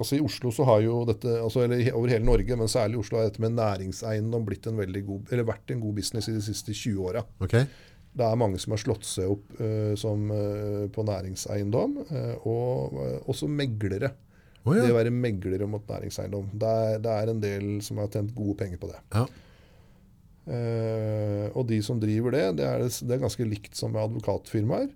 Altså 0.00 0.16
I 0.16 0.22
Oslo 0.24 0.48
så 0.48 0.64
har 0.64 0.78
jo 0.80 1.02
dette, 1.04 1.28
altså 1.28 1.66
eller 1.66 1.82
over 1.92 2.08
hele 2.08 2.24
Norge, 2.24 2.56
men 2.56 2.70
særlig 2.72 2.96
i 2.96 3.00
Oslo 3.02 3.18
har 3.18 3.26
dette 3.28 3.42
med 3.44 3.52
næringseiendom 3.52 4.46
blitt 4.48 4.64
en 4.70 4.78
veldig 4.80 5.02
god, 5.04 5.26
eller 5.34 5.44
vært 5.50 5.74
en 5.74 5.82
god 5.82 5.98
business 5.98 6.30
i 6.30 6.32
de 6.32 6.40
siste 6.40 6.72
20 6.72 7.02
åra. 7.10 7.20
Okay. 7.44 7.66
Det 8.16 8.24
er 8.24 8.38
mange 8.40 8.56
som 8.62 8.72
har 8.72 8.80
slått 8.80 9.04
seg 9.04 9.28
opp 9.28 9.52
uh, 9.60 9.92
som, 10.00 10.24
uh, 10.32 10.86
på 10.88 11.04
næringseiendom, 11.04 11.98
uh, 12.08 12.48
og 12.48 12.96
også 13.28 13.50
meglere. 13.52 14.14
Å 14.64 14.78
Det 14.78 14.88
å 14.88 14.96
være 14.96 15.12
meglere 15.12 15.68
mot 15.68 15.84
næringseiendom. 15.84 16.48
Det 16.64 16.72
er, 16.86 16.98
det 17.04 17.18
er 17.18 17.34
en 17.34 17.44
del 17.44 17.68
som 17.84 18.00
har 18.00 18.08
tjent 18.08 18.32
gode 18.36 18.56
penger 18.64 18.80
på 18.80 18.88
det. 18.94 19.04
Ja. 19.12 19.26
Eh, 20.50 21.46
og 21.54 21.68
de 21.68 21.78
som 21.84 22.00
driver 22.02 22.34
det, 22.34 22.44
det 22.58 22.66
er, 22.66 22.82
det 22.88 23.14
er 23.16 23.22
ganske 23.22 23.46
likt 23.46 23.78
som 23.78 23.92
med 23.94 24.02
advokatfirmaer. 24.02 24.88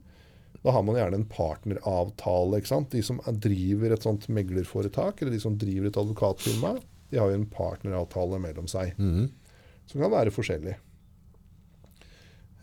Da 0.64 0.72
har 0.72 0.82
man 0.86 0.96
gjerne 0.96 1.20
en 1.20 1.28
partneravtale. 1.28 2.58
ikke 2.58 2.72
sant? 2.72 2.90
De 2.94 3.02
som 3.04 3.20
driver 3.44 3.92
et 3.94 4.06
sånt 4.06 4.26
meglerforetak, 4.32 5.20
eller 5.20 5.36
de 5.36 5.42
som 5.42 5.58
driver 5.60 5.90
et 5.90 6.00
advokatfirma, 6.00 6.78
de 7.12 7.20
har 7.20 7.30
jo 7.30 7.38
en 7.42 7.50
partneravtale 7.52 8.40
mellom 8.42 8.70
seg. 8.70 8.96
Mhm. 8.98 9.30
Som 9.84 10.00
kan 10.00 10.14
være 10.14 10.32
forskjellig. 10.32 10.78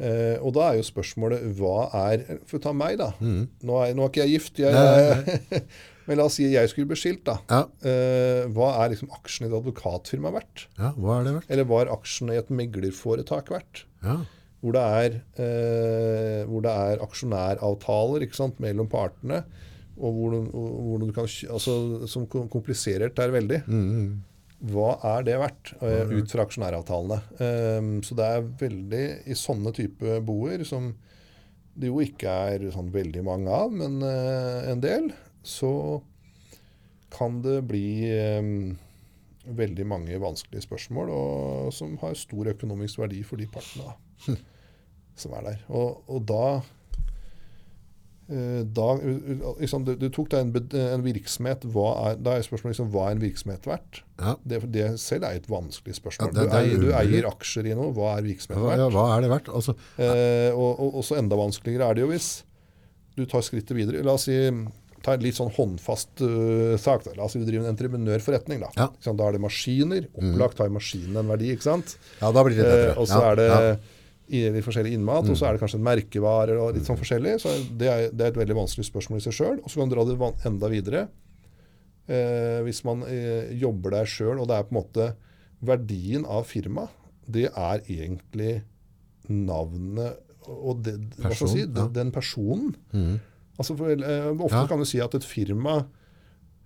Eh, 0.02 0.38
og 0.42 0.56
da 0.56 0.72
er 0.72 0.80
jo 0.80 0.86
spørsmålet 0.88 1.44
hva 1.60 1.84
er 2.08 2.24
For 2.50 2.58
ta 2.64 2.72
meg, 2.74 2.96
da. 2.98 3.12
Nå, 3.22 3.76
er, 3.84 3.94
nå 3.94 4.08
er 4.08 4.10
ikke 4.10 4.24
jeg 4.26 4.34
gift. 4.40 4.62
Jeg, 4.64 4.74
Nei, 4.74 5.62
men 6.08 6.18
la 6.18 6.26
oss 6.26 6.36
si 6.40 6.48
jeg 6.52 6.70
skulle 6.72 6.88
bli 6.92 6.98
skilt. 7.00 7.24
da. 7.28 7.38
Ja. 7.50 7.62
Eh, 7.88 8.46
hva 8.54 8.70
er 8.84 8.94
liksom 8.96 9.12
aksjene 9.16 9.48
i 9.48 9.52
et 9.52 9.58
advokatfirma 9.62 10.32
verdt? 10.34 10.68
ja, 10.80 10.92
hva 10.98 11.20
er 11.20 11.24
det 11.28 11.34
verdt? 11.40 11.50
Eller 11.54 11.68
hva 11.70 11.82
er 11.86 11.92
aksjene 11.94 12.34
i 12.36 12.42
et 12.42 12.50
meglerforetak 12.50 13.52
verdt? 13.54 13.84
Ja. 14.04 14.18
Hvor 14.62 14.76
det 14.78 14.82
er, 15.02 15.16
eh, 15.42 16.42
hvor 16.46 16.62
det 16.62 16.72
er 16.72 17.00
aksjonæravtaler 17.06 18.28
sant, 18.38 18.60
mellom 18.62 18.88
partene, 18.92 19.44
og 20.02 20.14
hvor, 20.18 20.32
du- 20.34 20.52
hvor 20.52 21.00
du 21.02 21.12
kan, 21.14 21.26
altså, 21.26 22.08
som 22.10 22.26
kom- 22.28 22.48
kompliserer 22.50 23.10
det 23.14 23.20
er 23.26 23.32
veldig. 23.32 23.62
Hva 24.62 24.92
er 25.18 25.24
det 25.26 25.40
verdt 25.42 25.72
eh, 25.82 26.06
ut 26.22 26.30
fra 26.30 26.46
aksjonæravtalene? 26.46 27.18
Eh, 27.42 27.88
så 28.06 28.16
det 28.18 28.28
er 28.28 28.42
veldig 28.62 29.06
i 29.26 29.34
sånne 29.38 29.74
type 29.74 30.20
boer, 30.26 30.64
som 30.70 30.92
det 31.76 31.88
jo 31.90 31.98
ikke 32.04 32.30
er 32.54 32.66
sånn 32.74 32.92
veldig 32.94 33.24
mange 33.26 33.50
av, 33.50 33.72
men 33.72 34.02
eh, 34.06 34.72
en 34.72 34.82
del, 34.84 35.12
så 35.44 35.74
kan 37.12 37.42
det 37.44 37.58
bli 37.68 37.86
eh, 38.08 38.52
veldig 39.58 39.86
mange 39.90 40.20
vanskelige 40.22 40.62
spørsmål, 40.68 41.10
og 41.12 41.72
som 41.76 41.98
har 42.04 42.14
stor 42.20 42.52
økonomisk 42.54 43.00
verdi 43.02 43.24
for 43.26 43.42
de 43.42 43.48
partene 43.52 43.90
da, 43.90 44.36
som 45.22 45.34
er 45.40 45.48
der. 45.50 45.64
Og, 45.74 46.04
og 46.08 46.22
da, 46.30 46.44
eh, 48.32 48.62
da 48.70 48.88
liksom, 49.60 49.84
du, 49.88 49.96
du 50.00 50.08
tok 50.14 50.30
deg 50.32 50.46
en, 50.46 50.78
en 50.94 51.04
virksomhet, 51.06 51.66
er, 51.68 52.20
da 52.22 52.38
er 52.38 52.46
spørsmålet 52.48 52.76
liksom, 52.78 52.92
hva 52.94 53.08
er 53.10 53.18
en 53.18 53.24
virksomhet 53.26 53.68
verdt? 53.68 54.02
Ja. 54.22 54.36
Det, 54.48 54.62
det 54.72 54.86
selv 55.02 55.26
er 55.28 55.40
et 55.42 55.50
vanskelig 55.52 55.98
spørsmål. 55.98 56.32
Ja, 56.32 56.38
det- 56.38 56.46
du, 56.46 56.54
det 56.54 56.54
du, 56.54 56.62
eier, 56.62 56.86
du 56.86 57.18
eier 57.18 57.28
aksjer 57.32 57.72
i 57.72 57.76
noe, 57.78 57.92
hva 57.98 58.14
er 58.20 58.28
virksomheten 58.30 58.70
verdt? 58.70 58.86
ja, 58.86 58.90
hva 58.96 59.08
er 59.18 59.26
det 59.26 59.34
verdt? 59.34 59.52
Altså, 59.52 59.76
Eh, 60.02 60.52
og, 60.56 60.80
og 60.86 61.02
også 61.02 61.18
enda 61.20 61.38
vanskeligere 61.40 61.90
er 61.92 61.98
det 62.00 62.06
jo 62.06 62.12
hvis 62.14 62.30
du 63.18 63.26
tar 63.28 63.44
skrittet 63.44 63.76
videre. 63.76 64.00
La 64.08 64.14
oss 64.16 64.24
si, 64.30 64.38
ta 65.06 65.16
en 65.16 65.24
litt 65.24 65.38
sånn 65.38 65.52
håndfast 65.56 66.22
uh, 66.24 66.76
sak. 66.82 67.06
Da. 67.08 67.16
La 67.18 67.26
oss 67.26 67.36
si 67.36 67.42
du 67.42 67.48
driver 67.48 67.66
en 67.66 67.74
entreprenørforretning. 67.74 68.62
Da. 68.64 68.70
Ja. 68.78 68.90
Da 69.08 69.28
er 69.28 69.38
det 69.38 69.44
maskiner. 69.44 70.08
Opplagt 70.14 70.62
har 70.62 70.72
maskinene 70.74 71.24
en 71.24 71.32
verdi. 71.32 71.52
ikke 71.56 71.68
sant? 71.68 71.96
ja, 72.22 72.30
da 72.30 72.46
blir 72.46 72.58
det 72.58 72.62
litt 72.62 72.72
Eh, 72.92 73.00
og 73.00 73.10
så 73.10 73.20
ja, 73.20 73.32
er 73.32 73.40
det 73.40 73.48
ja. 73.50 73.74
i 74.32 74.44
litt 74.56 74.66
forskjellig 74.66 74.94
innmat, 74.96 75.28
og 75.30 75.38
så 75.38 75.48
er 75.48 75.56
det 75.56 75.64
kanskje 75.64 75.80
en 75.80 75.88
merkevare 75.88 76.56
og 76.62 76.78
litt 76.78 76.88
sånn 76.88 77.00
forskjellig. 77.00 77.36
Så 77.44 77.56
det 77.80 77.90
er, 77.92 78.06
det 78.14 78.28
er 78.28 78.34
et 78.34 78.40
veldig 78.42 78.58
vanskelig 78.62 78.88
spørsmål 78.88 79.22
i 79.22 79.26
seg 79.28 79.38
sjøl. 79.38 79.60
Og 79.62 79.72
så 79.72 79.82
kan 79.82 79.92
du 79.92 79.98
dra 79.98 80.08
det 80.08 80.32
enda 80.50 80.72
videre. 80.72 81.04
Eh, 82.12 82.60
hvis 82.66 82.82
man 82.88 83.06
eh, 83.08 83.52
jobber 83.62 83.98
der 84.00 84.10
sjøl, 84.10 84.42
og 84.42 84.50
det 84.50 84.58
er 84.58 84.68
på 84.68 84.76
en 84.76 84.82
måte 84.82 85.12
verdien 85.62 86.26
av 86.26 86.48
firmaet, 86.50 86.98
det 87.32 87.48
er 87.52 87.84
egentlig 87.86 88.62
navnet 89.30 90.18
og 90.50 90.82
det, 90.84 90.96
jeg 91.22 91.36
si, 91.38 91.44
Person, 91.46 91.58
den. 91.76 91.92
Den 91.94 92.10
personen. 92.12 92.72
Altså 93.62 93.78
for, 93.80 93.92
eh, 93.94 94.30
ofte 94.36 94.64
Ja. 94.64 94.68
kan 94.70 94.82
du 94.82 94.86
si 94.90 95.00
at 95.04 95.14
et 95.18 95.26
firma 95.28 95.84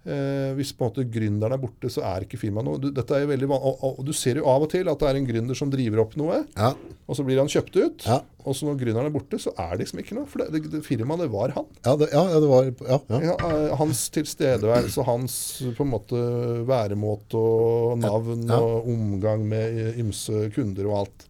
eh, 0.05 0.51
Hvis 0.53 0.69
på 0.77 0.85
en 0.85 0.91
måte 0.91 1.03
gründeren 1.09 1.55
er 1.55 1.57
borte, 1.61 1.89
så 1.89 2.03
er 2.05 2.23
ikke 2.27 2.37
firmaet 2.37 2.67
noe. 2.67 2.77
Du, 2.77 2.91
dette 2.93 3.15
er 3.17 3.23
jo 3.23 3.29
veldig 3.31 3.47
og, 3.49 3.63
og, 3.83 3.95
og 3.99 4.05
Du 4.05 4.11
ser 4.13 4.37
jo 4.37 4.45
av 4.51 4.61
og 4.61 4.69
til 4.69 4.85
at 4.91 5.01
det 5.01 5.07
er 5.09 5.17
en 5.17 5.25
gründer 5.25 5.57
som 5.57 5.71
driver 5.73 6.03
opp 6.03 6.13
noe, 6.19 6.43
Ja, 6.55 6.69
og 7.07 7.17
så 7.17 7.25
blir 7.25 7.39
han 7.41 7.49
kjøpt 7.49 7.75
ut. 7.81 8.05
Ja. 8.05 8.19
Og 8.45 8.53
så 8.53 8.67
når 8.67 8.77
gründeren 8.83 9.09
er 9.09 9.15
borte, 9.15 9.39
så 9.41 9.49
er 9.57 9.73
det 9.73 9.81
liksom 9.87 10.03
ikke 10.03 10.13
noe. 10.19 10.27
For 10.29 10.43
det, 10.43 10.51
det, 10.53 10.71
det 10.75 10.83
firmaet, 10.85 11.23
det 11.25 11.31
var 11.33 11.55
han. 11.57 11.65
ja, 11.87 11.95
det, 11.97 12.11
ja, 12.13 12.23
det 12.37 12.49
var 12.53 12.69
ja, 12.69 13.35
eh, 13.49 13.75
hans 13.81 14.03
tilstedeværelse, 14.13 15.05
hans 15.09 15.35
på 15.73 15.85
en 15.87 15.93
måte 15.95 16.21
væremåte 16.69 17.41
og 17.41 17.97
navn 18.05 18.45
og 18.53 18.89
omgang 18.93 19.45
med 19.49 19.97
ymse 20.05 20.51
kunder 20.53 20.85
og 20.91 20.99
alt. 21.01 21.29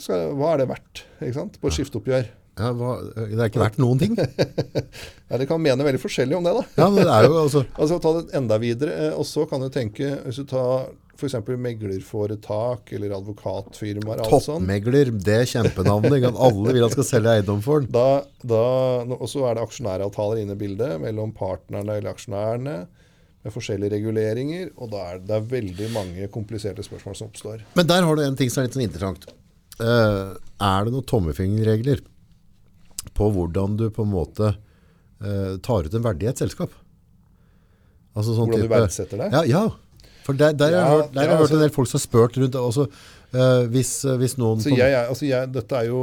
Skal, 0.00 0.32
hva 0.34 0.54
er 0.54 0.62
det 0.64 0.68
verdt 0.72 1.02
ikke 1.22 1.36
sant? 1.36 1.56
på 1.62 1.68
et 1.70 1.76
skifteoppgjør? 1.76 2.28
Ja, 2.56 2.70
hva, 2.72 2.92
det 3.12 3.36
er 3.36 3.50
ikke 3.50 3.60
verdt 3.60 3.80
noen 3.82 4.00
ting. 4.00 4.14
Ja, 5.26 5.34
Dere 5.34 5.48
kan 5.50 5.58
mene 5.58 5.82
veldig 5.82 5.98
forskjellig 5.98 6.36
om 6.38 6.44
det. 6.46 6.52
da. 6.54 6.62
Ja, 6.78 6.86
men 6.86 7.02
det 7.02 7.10
er 7.10 7.24
jo 7.26 7.34
altså 7.40 7.64
Altså 7.82 7.96
Ta 8.00 8.12
det 8.14 8.36
enda 8.38 8.56
videre. 8.62 8.92
eh, 9.08 9.16
og 9.18 9.26
så 9.26 9.42
kan 9.50 9.60
du 9.60 9.66
tenke, 9.74 10.12
Hvis 10.22 10.38
du 10.38 10.46
tar 10.48 10.92
f.eks. 11.16 11.34
meglerforetak 11.48 12.92
eller 12.92 13.14
advokatfirmaer 13.16 14.20
toppmegler, 14.28 15.10
det 15.16 15.36
er 15.40 15.48
kjempenavnet. 15.48 16.26
Alle 16.28 16.74
vil 16.76 16.84
at 16.84 16.92
skal 16.92 17.06
selge 17.08 17.32
eiendom 17.38 17.62
for 17.64 17.82
den. 17.82 17.90
da, 17.92 18.20
da, 18.44 18.62
Og 19.16 19.24
så 19.32 19.46
er 19.48 19.56
det 19.56 19.64
aksjonæravtaler 19.64 20.42
inne 20.42 20.56
i 20.56 20.60
bildet 20.60 21.00
mellom 21.00 21.32
partnerne 21.36 21.96
eller 21.96 22.12
aksjonærene 22.12 22.76
med 23.46 23.54
forskjellige 23.54 23.94
reguleringer. 23.96 24.74
Og 24.76 24.92
da 24.92 25.06
er 25.14 25.22
det 25.24 25.38
er 25.38 25.48
veldig 25.54 25.88
mange 25.94 26.28
kompliserte 26.34 26.84
spørsmål 26.84 27.16
som 27.16 27.30
oppstår. 27.32 27.64
Men 27.78 27.88
der 27.88 28.04
har 28.04 28.16
du 28.20 28.22
en 28.26 28.36
ting 28.38 28.52
som 28.52 28.62
er 28.62 28.68
litt 28.68 28.76
sånn 28.76 28.86
interessant. 28.86 29.26
Uh, 29.80 30.36
er 30.60 30.86
det 30.86 30.92
noen 30.94 31.08
tommefingerregler 31.08 32.04
på 33.16 33.30
hvordan 33.34 33.76
du 33.80 33.88
på 33.90 34.04
en 34.06 34.12
måte 34.12 34.52
eh, 34.52 35.56
tar 35.64 35.88
ut 35.88 35.94
en 35.96 36.04
verdi 36.04 36.28
i 36.28 36.30
et 36.34 36.42
selskap? 36.44 36.74
Altså 38.16 38.32
sånn 38.36 38.48
Hvordan 38.48 38.64
du 38.64 38.72
verdsetter 38.72 39.20
det? 39.20 39.32
Ja, 39.34 39.42
ja. 39.44 39.64
For 40.26 40.34
der, 40.34 40.54
der, 40.58 40.72
har 40.72 40.74
jeg 40.74 40.82
Ja, 40.82 40.94
hørt, 40.96 41.12
der 41.14 41.20
har 41.20 41.26
ja, 41.26 41.30
jeg 41.30 41.38
hørt 41.38 41.50
en 41.50 41.56
altså- 41.56 41.62
del 41.62 41.74
folk 41.74 41.88
som 41.90 41.98
har 41.98 42.02
spurt 42.06 42.36
rundt. 42.40 42.56
Også, 42.58 42.86
eh, 43.36 43.66
hvis, 43.70 43.90
eh, 44.08 44.16
hvis 44.18 44.36
noen 44.40 44.60
Så 44.64 44.72
jeg, 44.74 44.94
altså 45.08 45.26
jeg, 45.28 45.50
dette 45.54 45.76
er 45.76 45.86
jo 45.90 46.00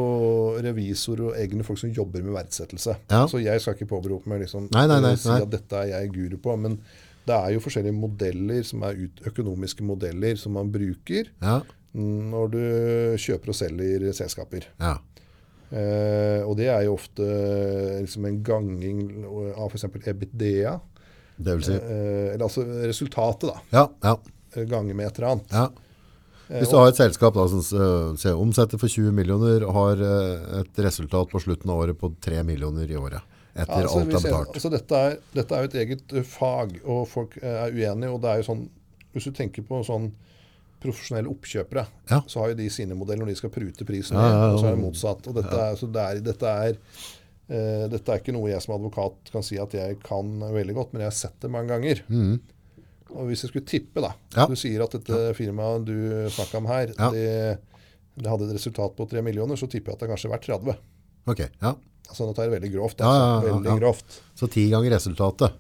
revisor 0.64 1.24
og 1.28 1.34
egne 1.42 1.66
folk 1.68 1.80
som 1.82 1.92
jobber 1.92 2.24
med 2.24 2.34
verdsettelse. 2.38 2.96
Ja. 3.12 3.24
Så 3.28 3.42
jeg 3.44 3.60
skal 3.62 3.74
ikke 3.76 3.90
påberope 3.90 4.30
meg 4.32 4.46
liksom, 4.46 4.70
Nei, 4.72 4.86
nei, 4.88 5.00
nei, 5.04 5.16
si 5.20 5.30
at 5.34 5.50
dette 5.52 5.74
er 5.82 5.90
jeg 5.92 6.14
guru 6.14 6.38
på. 6.38 6.56
Men 6.60 6.78
det 7.28 7.36
er 7.36 7.54
jo 7.56 7.60
forskjellige 7.66 7.98
modeller, 7.98 8.64
som 8.64 8.84
er 8.84 8.94
ut, 9.04 9.24
økonomiske 9.34 9.84
modeller 9.84 10.38
som 10.40 10.54
man 10.54 10.72
bruker 10.72 11.28
ja, 11.42 11.62
når 11.94 12.52
du 12.52 12.62
kjøper 13.22 13.50
og 13.50 13.56
selger 13.60 14.08
selskaper. 14.14 14.70
ja. 14.80 14.98
Eh, 15.74 16.42
og 16.46 16.54
det 16.60 16.68
er 16.70 16.84
jo 16.86 16.98
ofte 16.98 17.26
liksom 18.04 18.28
en 18.30 18.42
ganging 18.46 19.00
av 19.26 19.72
f.eks. 19.72 19.88
EBITDA. 20.12 20.76
Det 21.44 21.56
vil 21.58 21.66
si. 21.66 21.78
Eh, 21.78 22.28
eller 22.36 22.46
altså 22.46 22.66
resultatet, 22.86 23.50
da. 23.50 23.64
Ja, 23.74 23.88
ja, 24.06 24.66
Ganger 24.70 24.94
med 24.94 25.10
et 25.10 25.18
eller 25.18 25.32
annet. 25.34 25.56
ja. 25.56 25.70
Hvis 26.54 26.70
du 26.70 26.76
har 26.76 26.92
et 26.92 26.98
selskap 27.00 27.34
da, 27.34 27.46
som 27.50 27.62
ser, 28.20 28.36
omsetter 28.38 28.78
for 28.78 28.92
20 28.92 29.14
millioner 29.16 29.64
og 29.66 29.74
har 29.78 30.02
eh, 30.06 30.60
et 30.60 30.82
resultat 30.86 31.32
på 31.32 31.40
slutten 31.42 31.72
av 31.72 31.80
året 31.86 31.98
på 31.98 32.12
3 32.22 32.44
millioner 32.46 32.92
i 32.92 33.00
året, 33.00 33.24
etter 33.56 33.80
Ja, 33.80 33.88
altså, 33.88 34.02
alt 34.04 34.12
er 34.12 34.26
betalt. 34.28 34.52
Altså, 34.60 34.72
dette, 34.74 35.00
er, 35.08 35.16
dette 35.34 35.56
er 35.56 35.64
jo 35.64 35.72
et 35.72 35.78
eget 35.82 36.14
eh, 36.20 36.28
fag, 36.28 36.76
og 36.84 37.08
folk 37.10 37.40
eh, 37.42 37.56
er 37.64 37.74
uenige. 37.74 38.12
og 38.12 38.22
det 38.22 38.30
er 38.34 38.44
jo 38.44 38.50
sånn, 38.52 38.68
Hvis 39.16 39.30
du 39.30 39.34
tenker 39.40 39.66
på 39.66 39.82
sånn 39.88 40.12
profesjonelle 40.84 41.32
oppkjøpere, 41.32 41.86
Ja. 42.12 42.22
så 42.28 42.40
har 42.44 42.52
jo 42.54 42.56
de 42.60 42.70
sine 42.70 42.96
modeller 43.00 43.24
når 43.26 43.34
de 43.34 43.40
skal 43.42 43.50
prute 43.56 43.86
prisen 43.88 44.18
ned, 44.20 44.30
ja, 44.36 44.48
og 44.54 44.60
så 44.62 44.68
er 44.70 44.76
det 44.78 44.84
motsatt. 44.84 45.28
og 45.32 45.36
Dette 45.40 45.60
er, 45.66 45.76
så 45.80 45.90
det 45.92 46.04
er, 46.04 46.22
dette, 46.28 46.54
er, 46.68 46.78
uh, 47.50 47.86
dette 47.94 48.12
er 48.14 48.20
ikke 48.22 48.36
noe 48.36 48.50
jeg 48.52 48.62
som 48.66 48.76
advokat 48.76 49.32
kan 49.34 49.44
si 49.46 49.58
at 49.62 49.74
jeg 49.78 50.00
kan 50.04 50.34
veldig 50.54 50.76
godt, 50.78 50.94
men 50.94 51.06
jeg 51.06 51.12
har 51.12 51.18
sett 51.24 51.40
det 51.42 51.52
mange 51.52 51.72
ganger. 51.74 52.04
Og 53.14 53.28
Hvis 53.30 53.44
jeg 53.46 53.52
skulle 53.52 53.68
tippe, 53.70 54.02
da. 54.02 54.14
Ja. 54.36 54.48
Du 54.50 54.56
sier 54.58 54.82
at 54.84 54.92
dette 54.96 55.34
firmaet 55.38 55.86
du 55.86 55.96
snakka 56.34 56.58
om 56.58 56.66
her, 56.72 56.94
Ja. 56.98 57.10
det, 57.14 57.60
det 58.18 58.30
hadde 58.30 58.48
et 58.50 58.56
resultat 58.58 58.96
på 58.98 59.06
3 59.10 59.22
millioner, 59.22 59.56
så 59.60 59.68
tipper 59.70 59.92
jeg 59.94 60.00
at 60.00 60.06
det 60.06 60.10
kanskje 60.14 60.30
er 60.30 60.34
verdt 60.38 60.48
30. 60.50 60.78
Ok, 61.28 61.40
ja. 61.62 61.76
Altså, 62.10 62.26
nå 62.28 62.34
tar 62.36 62.44
jeg 62.46 62.52
det 62.52 62.58
veldig 62.62 62.72
grovt. 62.74 62.98
Altså, 63.02 63.20
ja, 63.48 63.54
veldig 63.54 63.76
grovt. 63.80 64.18
Så 64.36 64.50
ti 64.52 64.66
ganger 64.70 64.92
resultatet. 64.98 65.54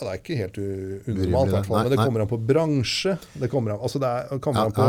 Ja, 0.00 0.06
det 0.06 0.12
er 0.14 0.20
ikke 0.22 0.36
helt 0.40 0.58
unormalt, 0.60 1.50
hvert 1.52 1.66
fall, 1.68 1.82
men 1.84 1.92
det 1.92 1.98
kommer 2.00 2.22
an 2.24 2.30
på 2.30 2.38
bransje. 2.48 3.12
Det 3.42 3.50
kommer 3.52 3.74
an, 3.74 3.82
altså 3.84 4.00
det 4.00 4.08
er, 4.08 4.38
kommer 4.40 4.70
an 4.70 4.72
på 4.72 4.86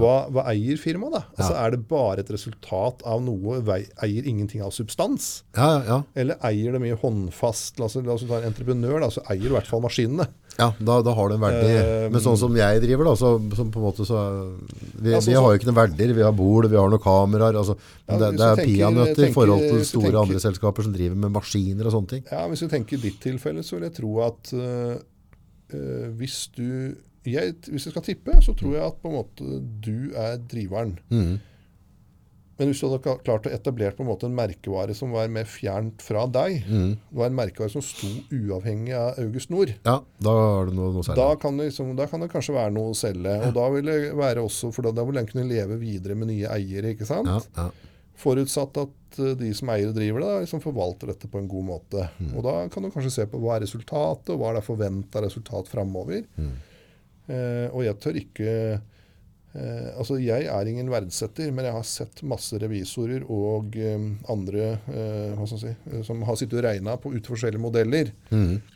hva, 0.00 0.14
hva 0.34 0.44
eier 0.52 0.80
firmaet. 0.82 1.12
da? 1.14 1.22
Altså. 1.36 1.54
Er 1.62 1.70
det 1.76 1.80
bare 1.88 2.24
et 2.24 2.32
resultat 2.34 3.04
av 3.06 3.22
noe, 3.22 3.60
eier 4.02 4.26
ingenting 4.26 4.64
av 4.66 4.74
substans? 4.74 5.44
Ja, 5.56 5.68
ja, 5.78 5.82
ja. 5.86 6.00
Eller 6.18 6.36
eier 6.42 6.74
det 6.74 6.82
mye 6.82 6.98
håndfast? 6.98 7.78
La 7.78 7.86
oss, 7.86 7.94
la 8.02 8.16
oss 8.18 8.26
ta 8.26 8.40
en 8.42 8.50
entreprenør, 8.50 9.00
da, 9.06 9.10
så 9.14 9.22
eier 9.30 9.46
i 9.46 9.54
hvert 9.54 9.70
fall 9.70 9.84
maskinene. 9.84 10.26
Ja, 10.58 10.72
da, 10.82 10.96
da 11.06 11.12
har 11.14 11.28
du 11.30 11.34
en 11.36 11.42
verdi. 11.44 11.74
Uh, 11.78 12.08
Men 12.10 12.22
sånn 12.24 12.36
som 12.40 12.56
jeg 12.58 12.80
driver 12.82 13.06
da, 13.06 13.12
så, 13.20 13.28
på 13.38 13.62
en 13.62 13.70
måte 13.84 14.02
så, 14.08 14.22
vi, 14.98 15.12
Ja, 15.12 15.20
sånn 15.20 15.30
vi 15.30 15.36
har 15.38 15.52
jo 15.52 15.58
ikke 15.60 15.68
noen 15.70 15.76
verdier, 15.78 16.14
vi 16.16 16.24
har 16.26 16.32
bord, 16.34 16.66
vi 16.72 16.76
har 16.80 16.90
noen 16.90 17.02
kameraer, 17.04 17.54
altså, 17.60 17.76
Ja, 18.08 18.16
det, 18.18 18.30
det 18.40 18.48
er 18.48 18.62
peanøtter 18.64 19.28
i 19.28 19.32
forhold 19.36 19.62
til 19.68 19.84
store 19.86 20.08
tenker- 20.08 20.20
andre 20.24 20.40
selskaper 20.42 20.82
som 20.88 20.96
driver 20.96 21.20
med 21.26 21.30
maskiner 21.36 21.86
og 21.86 21.94
sånne 21.94 22.08
ting. 22.16 22.24
Ja, 22.32 22.42
Hvis 22.50 22.64
du 22.64 22.68
tenker 22.72 22.98
i 22.98 23.04
ditt 23.06 23.20
tilfelle, 23.22 23.62
så 23.62 23.78
vil 23.78 23.86
jeg 23.86 23.94
tro 24.00 24.16
at, 24.26 24.52
eh, 24.58 26.08
hvis 26.18 26.48
du 26.56 26.96
jeg, 27.28 27.54
Hvis 27.68 27.84
jeg 27.84 27.92
skal 27.92 28.02
tippe, 28.06 28.34
så 28.40 28.54
tror 28.56 28.74
jeg 28.78 28.82
at 28.86 28.98
på 29.02 29.10
en 29.10 29.16
måte 29.18 29.48
du 29.84 30.10
er 30.16 30.38
driveren. 30.48 30.96
Mhm. 31.12 31.38
Men 32.58 32.72
hvis 32.72 32.80
du 32.82 32.88
hadde 32.88 33.14
klart 33.22 33.46
å 33.46 33.52
etablere 33.54 33.94
på 33.94 34.02
en 34.02 34.08
måte 34.10 34.26
en 34.26 34.34
merkevare 34.34 34.94
som 34.98 35.12
var 35.14 35.28
mer 35.30 35.46
fjernt 35.46 36.02
fra 36.02 36.24
deg, 36.26 36.64
mm. 36.66 36.88
det 37.10 37.18
var 37.20 37.30
en 37.30 37.36
merkevare 37.38 37.70
som 37.70 37.84
sto 37.86 38.10
uavhengig 38.34 38.96
av 38.98 39.20
August 39.22 39.52
Nord, 39.54 39.76
Ja, 39.86 40.00
da 40.18 40.34
det 40.66 40.74
noe, 40.74 40.90
noe 40.96 41.18
da 41.18 41.28
kan, 41.38 41.60
det 41.60 41.70
liksom, 41.70 41.92
da 41.98 42.08
kan 42.10 42.24
det 42.24 42.30
kanskje 42.32 42.56
være 42.56 42.74
noe 42.74 42.90
å 42.90 42.98
selge. 42.98 43.36
Og 43.46 43.54
da 43.54 43.68
vil 43.76 43.92
det 43.92 43.98
være 44.18 44.42
også, 44.42 44.72
for 44.74 44.88
da, 44.88 44.94
da 44.98 45.06
vil 45.06 45.20
den 45.20 45.30
kunne 45.30 45.46
leve 45.46 45.78
videre 45.78 46.18
med 46.18 46.32
nye 46.32 46.50
eiere, 46.58 46.96
ikke 46.96 47.06
sant? 47.08 47.30
ja, 47.30 47.38
ja. 47.68 47.70
Forutsatt 48.18 48.74
at 48.82 49.18
eh, 49.22 49.36
de 49.38 49.52
som 49.54 49.70
eier 49.70 49.92
og 49.92 49.94
driver 49.94 50.24
det, 50.24 50.30
liksom 50.42 50.62
forvalter 50.64 51.12
dette 51.12 51.28
på 51.30 51.38
en 51.38 51.46
god 51.50 51.66
måte. 51.68 52.08
Mm. 52.18 52.32
Og 52.32 52.42
da 52.42 52.54
kan 52.72 52.82
du 52.82 52.90
kanskje 52.90 53.14
se 53.14 53.26
på 53.30 53.38
hva 53.38 53.54
er 53.54 53.62
resultatet, 53.62 54.32
og 54.34 54.40
hva 54.40 54.50
er 54.50 54.58
det 54.58 54.66
forventa 54.66 55.22
resultat 55.22 55.70
framover. 55.70 56.24
Mm. 56.34 56.56
Eh, 57.28 57.66
og 57.70 57.84
jeg 57.86 58.00
tør 58.02 58.18
ikke 58.18 58.52
eh, 59.58 59.88
Altså, 59.98 60.16
jeg 60.22 60.46
er 60.48 60.70
ingen 60.70 60.88
verdsetter, 60.92 61.50
men 61.54 61.66
jeg 61.68 61.74
har 61.74 61.86
sett 61.86 62.22
masse 62.22 62.58
revisorer 62.62 63.24
og 63.26 63.74
eh, 63.76 64.06
andre 64.30 64.68
eh, 64.88 65.34
hva 65.34 65.46
skal 65.50 65.58
jeg 65.58 65.64
si, 65.64 65.72
eh, 65.92 66.04
som 66.06 66.22
har 66.28 66.38
sittet 66.38 66.60
og 66.60 66.66
regna 66.68 66.94
på 67.02 67.12
ut 67.16 67.30
forskjellige 67.32 67.62
modeller. 67.62 68.12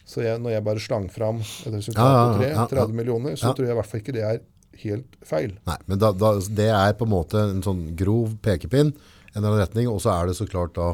Så 0.05 0.25
jeg, 0.27 0.41
når 0.43 0.57
jeg 0.57 0.67
bare 0.67 0.83
slang 0.83 1.07
fram 1.13 1.41
et 1.43 1.77
resultat 1.79 2.03
Mm. 2.03 2.11
Ja, 2.13 2.25
på 2.27 2.41
tre, 2.41 2.49
ja, 2.51 2.57
ja. 2.59 2.67
30 2.73 2.99
millioner, 2.99 3.37
så 3.39 3.53
tror 3.55 3.67
jeg 3.69 3.77
i 3.77 3.79
hvert 3.79 3.91
fall 3.93 4.03
ikke 4.03 4.15
det 4.17 4.27
er 4.27 4.43
helt 4.83 5.17
feil. 5.29 5.53
Nei, 5.69 5.77
men 5.87 6.01
da, 6.03 6.11
da, 6.17 6.35
det 6.51 6.69
er 6.75 6.95
på 6.99 7.07
en 7.07 7.13
måte 7.13 7.39
en 7.53 7.63
sånn 7.65 7.83
grov 7.99 8.35
pekepinn, 8.43 8.91
en 8.93 9.39
eller 9.39 9.49
annen 9.53 9.63
retning, 9.63 9.89
og 9.89 10.01
så 10.03 10.11
er 10.17 10.31
det 10.31 10.37
så 10.41 10.47
klart 10.49 10.75
da 10.77 10.93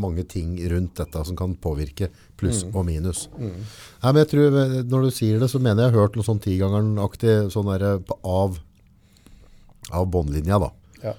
mange 0.00 0.24
ting 0.26 0.56
rundt 0.70 0.96
dette 0.98 1.24
som 1.28 1.36
kan 1.38 1.54
påvirke 1.60 2.10
pluss 2.40 2.64
og 2.72 2.82
minus. 2.88 3.26
Nei, 3.38 4.10
men 4.10 4.20
jeg 4.22 4.30
tror, 4.32 4.58
eh, 4.60 4.76
når 4.90 5.06
du 5.06 5.10
sier 5.14 5.42
det, 5.42 5.50
så 5.52 5.60
mener 5.62 5.84
jeg 5.84 5.92
jeg 5.92 5.96
har 5.96 6.06
hørt 6.06 6.18
noe 6.18 6.26
sånn 6.26 6.42
tigangeren-aktig 6.44 7.34
sånn 7.54 7.70
av, 7.70 8.58
av 9.90 10.06
båndlinja 10.10 10.60
da. 10.62 10.70
Ja. 11.02 11.16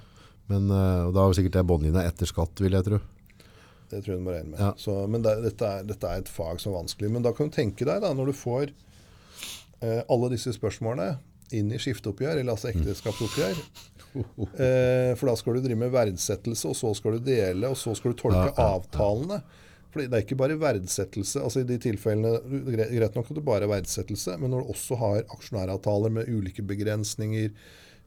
Men 0.51 0.69
eh, 0.69 1.11
da 1.15 1.25
er 1.25 1.37
sikkert 1.37 1.59
det 1.59 1.67
båndlinja 1.71 2.05
etter 2.07 2.29
skatt, 2.29 2.63
vil 2.63 2.77
jeg 2.77 2.87
tro. 2.89 3.01
Det 3.91 4.01
tror 4.01 4.15
jeg 4.15 4.19
du 4.19 4.25
må 4.25 4.33
regne 4.33 4.51
med. 4.55 4.59
Ja. 4.59 4.73
Så, 4.81 4.97
men 5.11 5.23
det, 5.25 5.37
dette, 5.45 5.69
er, 5.69 5.85
dette 5.87 6.09
er 6.09 6.23
et 6.23 6.31
fag 6.31 6.59
som 6.61 6.73
er 6.73 6.81
vanskelig. 6.81 7.11
Men 7.15 7.25
da 7.25 7.31
kan 7.37 7.51
du 7.51 7.55
tenke 7.55 7.87
deg, 7.87 8.01
da, 8.03 8.11
når 8.17 8.31
du 8.31 8.37
får 8.37 8.67
eh, 8.67 10.01
alle 10.01 10.31
disse 10.33 10.55
spørsmålene 10.57 11.15
inn 11.55 11.69
i 11.71 11.79
skifteoppgjør, 11.79 12.41
eller 12.41 12.55
altså 12.55 12.71
ekteskapsoppgjør 12.71 13.53
eh, 13.53 13.83
For 14.15 15.29
da 15.29 15.35
skal 15.39 15.57
du 15.57 15.65
drive 15.65 15.79
med 15.79 15.93
verdsettelse, 15.93 16.71
og 16.71 16.79
så 16.79 16.93
skal 16.97 17.17
du 17.17 17.29
dele, 17.29 17.69
og 17.71 17.77
så 17.79 17.95
skal 17.97 18.13
du 18.13 18.19
tolke 18.23 18.51
avtalene. 18.61 19.41
For 19.95 20.03
det 20.03 20.11
er 20.11 20.25
ikke 20.25 20.35
bare 20.39 20.57
verdsettelse. 20.59 21.39
altså 21.39 21.61
I 21.63 21.67
de 21.69 21.77
tilfellene 21.79 22.33
Greit 22.67 23.15
nok 23.15 23.29
at 23.31 23.37
det 23.37 23.45
bare 23.47 23.63
er 23.63 23.71
verdsettelse, 23.71 24.35
men 24.41 24.51
når 24.51 24.65
du 24.65 24.71
også 24.73 24.97
har 24.99 25.21
aksjonæravtaler 25.37 26.11
med 26.17 26.31
ulike 26.31 26.65
begrensninger, 26.67 27.53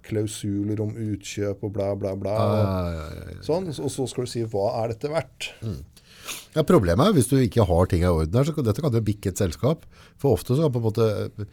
klausuler 0.09 0.81
om 0.85 0.93
utkjøp 0.95 1.65
og 1.67 1.73
bla, 1.75 1.89
bla, 1.99 2.13
bla. 2.17 2.35
og 2.39 2.59
Ja, 2.59 2.83
ja, 2.95 3.07
ja, 3.17 3.25
ja. 3.35 3.41
Sånn, 3.45 3.67
og 3.73 3.91
så 3.93 4.07
skal 4.09 4.29
du 4.29 4.31
si 4.31 4.45
hva 4.53 4.67
er 4.83 4.93
dette 4.93 5.11
verdt? 5.13 5.49
Ja, 6.55 6.63
problemet 6.69 7.09
er 7.09 7.17
hvis 7.17 7.31
du 7.31 7.39
ikke 7.41 7.67
har 7.69 7.89
ting 7.91 8.05
i 8.05 8.09
orden 8.11 8.37
her, 8.37 8.47
så 8.47 8.55
kan, 8.57 8.67
dette 8.69 8.85
kan 8.85 8.95
jo 8.95 9.03
bikke 9.05 9.33
et 9.33 9.41
selskap. 9.41 9.85
For 10.21 10.37
ofte 10.37 10.55
så 10.55 10.67
kan 10.67 10.77
på 10.77 10.83
en 10.83 10.87
måte, 10.87 11.49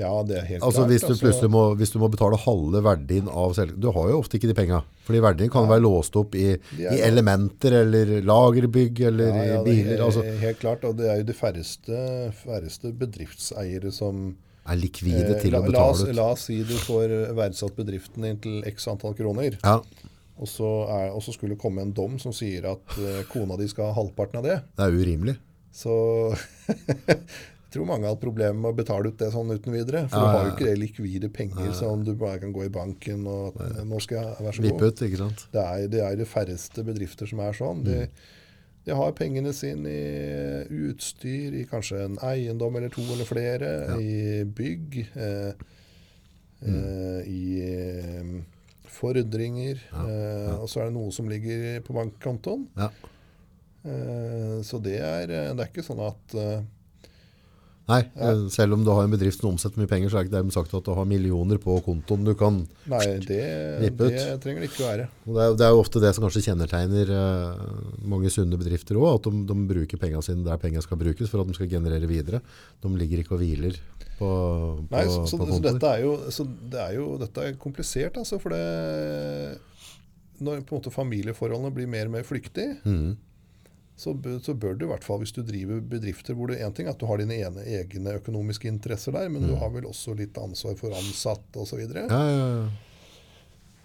Ja, 0.00 0.12
det 0.26 0.36
er 0.40 0.46
helt 0.48 0.62
altså 0.62 0.82
klart. 0.84 0.90
hvis 0.92 1.04
du 1.04 1.12
altså. 1.12 1.24
plutselig 1.24 1.50
må, 1.52 1.62
hvis 1.80 1.92
du 1.94 1.98
må 2.02 2.08
betale 2.12 2.38
halve 2.42 2.82
verdien 2.84 3.28
av 3.32 3.54
selskapet, 3.56 3.82
du 3.82 3.90
har 3.96 4.10
jo 4.12 4.18
ofte 4.20 4.38
ikke 4.38 4.50
de 4.50 4.56
penga. 4.58 4.80
Fordi 5.06 5.20
verdien 5.24 5.52
kan 5.52 5.68
være 5.70 5.84
låst 5.84 6.18
opp 6.20 6.34
i, 6.38 6.48
i 6.80 6.98
elementer, 7.06 7.78
eller 7.82 8.16
lagerbygg, 8.26 9.04
eller 9.10 9.30
ja, 9.30 9.44
ja, 9.54 9.60
biler. 9.66 9.94
er 9.98 10.04
altså, 10.08 10.24
Helt 10.42 10.60
klart, 10.62 10.84
og 10.88 10.98
det 10.98 11.08
er 11.12 11.22
jo 11.22 11.28
de 11.30 11.36
færreste, 11.36 12.02
færreste 12.42 12.92
bedriftseiere 13.04 13.94
som 13.94 14.28
er 14.66 14.80
likvide 14.80 15.30
eh, 15.36 15.40
til 15.40 15.54
la, 15.54 15.62
å 15.62 15.68
betale 15.68 16.10
ut. 16.10 16.14
la 16.18 16.26
oss 16.34 16.48
si 16.48 16.58
du 16.66 16.74
får 16.82 17.14
verdsatt 17.38 17.76
bedriften 17.78 18.26
din 18.26 18.40
til 18.42 18.60
x 18.66 18.88
antall 18.90 19.14
kroner, 19.18 19.58
Ja, 19.62 19.78
og 20.36 20.48
så, 20.50 20.68
er, 20.92 21.12
og 21.16 21.22
så 21.24 21.32
skulle 21.32 21.54
det 21.54 21.62
komme 21.62 21.80
en 21.80 21.94
dom 21.96 22.18
som 22.20 22.34
sier 22.36 22.66
at 22.68 22.96
eh, 23.00 23.22
kona 23.30 23.56
di 23.56 23.70
skal 23.72 23.88
ha 23.88 23.96
halvparten 23.96 24.42
av 24.42 24.44
det. 24.44 24.58
det 24.76 24.84
er 24.84 24.96
urimelig. 25.00 25.36
Så 25.72 25.94
jeg 27.66 27.74
tror 27.74 27.86
mange 27.88 28.06
har 28.06 28.14
hatt 28.14 28.22
problemer 28.22 28.54
med 28.62 28.70
å 28.70 28.76
betale 28.78 29.10
ut 29.10 29.18
det 29.18 29.26
sånn 29.34 29.50
uten 29.50 29.74
videre. 29.74 30.04
For 30.06 30.22
Ja, 30.22 30.26
du 30.30 30.36
har 30.38 30.44
jo 30.46 30.52
ikke 30.54 30.68
det 30.68 30.78
likvide 30.78 31.30
penger 31.34 31.72
som 31.74 32.04
du 32.06 32.12
bare 32.14 32.38
kan 32.44 32.52
gå 32.54 32.62
i 32.62 32.70
banken 32.70 33.26
og 33.26 33.58
nå 33.58 33.98
skal 34.04 34.20
jeg, 34.20 34.36
være 34.46 34.54
så 34.54 34.64
god. 34.68 34.84
Ut, 34.86 35.02
ikke 35.08 35.18
sant? 35.24 35.42
Det 35.52 35.64
er, 35.64 35.86
det 35.90 36.02
er 36.06 36.18
de 36.20 36.26
færreste 36.30 36.84
bedrifter 36.86 37.26
som 37.26 37.42
er 37.42 37.58
sånn. 37.58 37.82
De, 37.88 37.96
de 38.86 38.94
har 38.94 39.16
pengene 39.18 39.50
sine 39.56 39.90
i 39.90 40.84
utstyr, 40.92 41.56
i 41.58 41.64
kanskje 41.66 42.04
en 42.04 42.20
eiendom 42.22 42.78
eller 42.78 42.94
to 42.94 43.02
eller 43.02 43.26
flere, 43.26 43.72
i 43.98 44.44
bygg, 44.46 45.00
eh, 45.18 45.66
eh, 46.70 47.20
i 47.26 47.42
fordringer. 48.96 49.82
Ja, 49.90 50.06
ja. 50.06 50.14
eh, 50.14 50.54
og 50.60 50.70
så 50.70 50.84
er 50.84 50.90
det 50.92 50.96
noe 51.00 51.10
som 51.14 51.28
ligger 51.30 51.82
på 51.82 51.98
bankkontoen. 51.98 52.68
Ja. 52.78 52.92
Eh, 53.90 54.56
så 54.66 54.78
det 54.82 55.00
er, 55.02 55.26
det 55.34 55.58
er 55.58 55.68
ikke 55.68 55.84
sånn 55.86 56.06
at 56.06 56.38
eh, 56.38 56.62
Nei, 57.86 58.00
ja. 58.18 58.30
selv 58.50 58.74
om 58.74 58.82
du 58.82 58.88
har 58.90 59.04
en 59.06 59.12
bedrift 59.12 59.38
som 59.38 59.52
omsetter 59.52 59.78
mye 59.78 59.86
penger, 59.90 60.10
så 60.10 60.18
er 60.18 60.24
det 60.24 60.28
ikke 60.28 60.36
dermed 60.40 60.54
sagt 60.56 60.72
at 60.74 60.88
du 60.88 60.90
har 60.96 61.06
millioner 61.06 61.60
på 61.62 61.76
kontoen 61.86 62.24
du 62.26 62.32
kan 62.38 62.56
Nei, 62.90 63.02
det, 63.22 63.36
Vippe 63.84 64.08
ut. 64.08 64.16
det 64.16 64.24
trenger 64.42 64.64
det 64.64 64.70
ikke 64.72 64.82
å 64.82 64.88
være. 64.88 65.04
Det, 65.22 65.36
er, 65.44 65.54
det 65.60 65.66
er 65.68 65.74
jo 65.76 65.82
ofte 65.84 66.02
det 66.02 66.10
som 66.16 66.26
kanskje 66.26 66.42
kjennetegner 66.48 67.12
eh, 67.14 67.60
mange 68.10 68.32
sunne 68.34 68.58
bedrifter 68.58 68.98
òg, 68.98 69.20
at 69.20 69.28
de, 69.30 69.44
de 69.52 69.58
bruker 69.70 70.02
pengene 70.02 70.24
sine 70.26 70.42
der 70.46 70.58
pengene 70.62 70.82
skal 70.82 70.98
brukes 70.98 71.30
for 71.30 71.44
at 71.44 71.52
de 71.52 71.54
skal 71.60 71.70
generere 71.76 72.10
videre. 72.10 72.42
De 72.82 72.90
ligger 72.98 73.22
ikke 73.22 73.36
og 73.38 73.44
hviler 73.44 73.78
på, 74.18 74.26
på, 74.26 74.90
Nei, 74.90 75.04
så, 75.06 75.22
så, 75.30 75.38
så 75.46 75.60
dette 75.68 75.92
er 75.92 76.02
jo, 76.02 76.16
så 76.34 76.48
det 76.72 76.82
er 76.88 76.98
jo 76.98 77.06
dette 77.22 77.46
er 77.52 77.58
komplisert, 77.60 78.18
altså. 78.18 78.40
For 78.42 78.50
det 78.56 79.60
Når 80.42 80.66
familieforholdene 80.92 81.70
blir 81.76 81.86
mer 81.88 82.10
og 82.10 82.16
mer 82.18 82.26
flyktige, 82.26 82.80
Mhm. 82.82 83.14
Så, 83.96 84.12
så 84.44 84.54
bør 84.54 84.74
du 84.76 84.84
i 84.84 84.90
hvert 84.90 85.04
fall, 85.04 85.22
hvis 85.22 85.32
du 85.32 85.40
driver 85.46 85.80
bedrifter 85.80 86.36
hvor 86.36 86.50
det 86.52 86.58
en 86.60 86.74
ting 86.76 86.88
er 86.88 86.92
at 86.92 87.00
du 87.00 87.06
har 87.08 87.20
dine 87.20 87.38
ene, 87.40 87.64
egne 87.64 88.18
økonomiske 88.18 88.68
interesser 88.68 89.16
der, 89.16 89.30
men 89.32 89.46
du 89.48 89.54
har 89.56 89.70
vel 89.72 89.88
også 89.88 90.12
litt 90.18 90.36
ansvar 90.40 90.76
for 90.76 90.92
ansatte 90.96 91.62
osv. 91.62 91.80
Ja, 91.80 92.04
ja, 92.10 92.50
ja. 92.58 92.66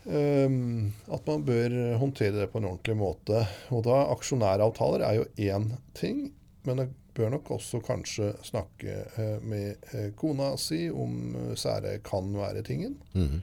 Um, 0.02 0.94
at 1.14 1.28
man 1.30 1.44
bør 1.46 1.76
håndtere 2.02 2.34
det 2.40 2.48
på 2.52 2.58
en 2.58 2.72
ordentlig 2.72 2.96
måte. 2.98 3.44
Og 3.70 3.84
da 3.86 4.00
Aksjonæravtaler 4.16 5.04
er 5.06 5.20
jo 5.20 5.28
én 5.38 5.68
ting, 5.98 6.24
men 6.66 6.82
jeg 6.82 6.90
bør 7.16 7.30
nok 7.36 7.52
også 7.58 7.84
kanskje 7.86 8.32
snakke 8.48 8.98
uh, 9.18 9.38
med 9.46 9.92
eh, 9.94 10.10
kona 10.18 10.56
si 10.60 10.88
om 10.90 11.36
uh, 11.38 11.54
sære 11.60 12.00
kan 12.08 12.34
være 12.36 12.66
tingen. 12.68 12.98
Mhm. 13.14 13.42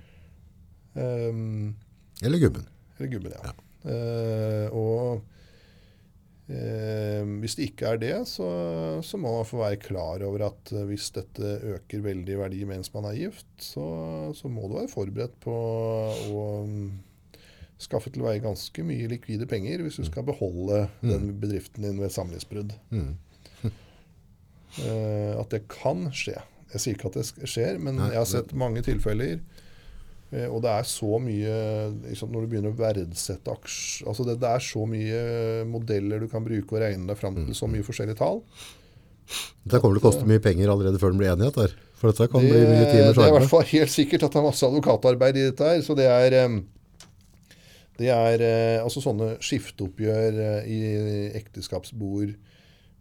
Um, 0.99 1.77
Eller 2.25 2.41
gubben. 2.43 2.65
eller 2.99 3.11
gubben, 3.13 3.33
ja. 3.37 3.53
Uh, 3.87 4.75
og 4.75 5.21
eh, 6.53 7.23
hvis 7.43 7.57
det 7.59 7.69
ikke 7.71 7.93
er 7.93 8.01
det, 8.03 8.15
så, 8.31 8.49
så 9.05 9.21
må 9.21 9.35
man 9.39 9.49
få 9.49 9.61
være 9.63 9.81
klar 9.83 10.25
over 10.27 10.49
at 10.49 10.73
eh, 10.75 10.87
hvis 10.89 11.11
dette 11.17 11.55
øker 11.75 12.05
veldig 12.05 12.35
i 12.35 12.41
verdi 12.41 12.63
mens 12.69 12.93
man 12.95 13.09
er 13.11 13.19
gift, 13.19 13.51
så, 13.63 13.87
så 14.37 14.51
må 14.53 14.69
du 14.69 14.79
være 14.81 14.93
forberedt 14.93 15.39
på 15.45 15.55
å 15.55 16.47
mm, 16.69 16.89
skaffe 17.79 18.11
til 18.15 18.27
veie 18.27 18.43
ganske 18.43 18.85
mye 18.87 19.11
likvide 19.13 19.47
penger 19.51 19.85
hvis 19.85 20.01
du 20.01 20.07
skal 20.09 20.27
beholde 20.27 20.87
den 21.05 21.31
bedriften 21.41 21.87
din 21.87 22.01
ved 22.03 22.15
samlivsbrudd. 22.15 22.77
Mm. 22.95 23.17
Eh, 24.85 25.33
at 25.33 25.49
det 25.49 25.63
kan 25.73 26.11
skje. 26.15 26.35
Jeg 26.75 26.83
sier 26.83 26.95
ikke 26.99 27.09
at 27.09 27.17
det 27.17 27.49
skjer, 27.49 27.79
men 27.81 27.97
Nei, 27.97 28.11
jeg 28.13 28.21
har 28.21 28.27
sett 28.29 28.51
mange 28.55 28.83
tilfeller. 28.85 29.39
Eh, 30.33 30.47
Og 30.47 30.63
det 30.65 30.73
er 30.73 30.89
så 30.89 31.19
mye 31.23 31.59
liksom, 32.07 32.33
Når 32.33 32.45
du 32.45 32.53
begynner 32.53 32.75
å 32.75 32.79
verdsette 32.79 33.55
aksjer 33.55 34.09
altså 34.09 34.27
det, 34.29 34.39
det 34.43 34.55
er 34.55 34.65
så 34.65 34.87
mye 34.89 35.21
modeller 35.69 36.25
du 36.25 36.29
kan 36.33 36.47
bruke 36.47 36.77
og 36.77 36.83
regne 36.85 37.09
deg 37.11 37.21
fram 37.21 37.37
til 37.39 37.55
så 37.57 37.69
mye 37.71 37.87
forskjellige 37.87 38.21
tall. 38.21 38.43
Dette 39.65 39.83
kommer 39.83 39.99
til 39.99 40.05
å 40.05 40.09
koste 40.09 40.29
mye 40.29 40.43
penger 40.43 40.73
allerede 40.73 41.01
før 41.01 41.13
det 41.13 41.21
blir 41.21 41.35
enighet 41.35 41.61
der. 41.61 41.77
For 41.99 42.13
dette 42.13 42.31
kan 42.31 42.41
Det, 42.41 42.49
bli 42.49 42.65
mye 42.65 42.89
det 42.89 43.05
er 43.05 43.29
i 43.29 43.37
hvert 43.37 43.51
fall 43.51 43.67
helt 43.69 43.93
sikkert 43.93 44.25
at 44.25 44.35
det 44.35 44.41
er 44.41 44.47
masse 44.49 44.67
advokatarbeid 44.69 45.37
i 45.37 45.47
dette 45.51 45.71
her. 45.73 45.81
Så 45.85 45.97
det 45.99 46.07
er 46.09 46.37
det 47.99 48.13
er 48.15 48.45
eh, 48.47 48.79
altså 48.79 49.03
sånne 49.03 49.33
skifteoppgjør 49.43 50.37
eh, 50.45 50.69
i 50.71 50.79
ekteskapsbord 51.41 52.37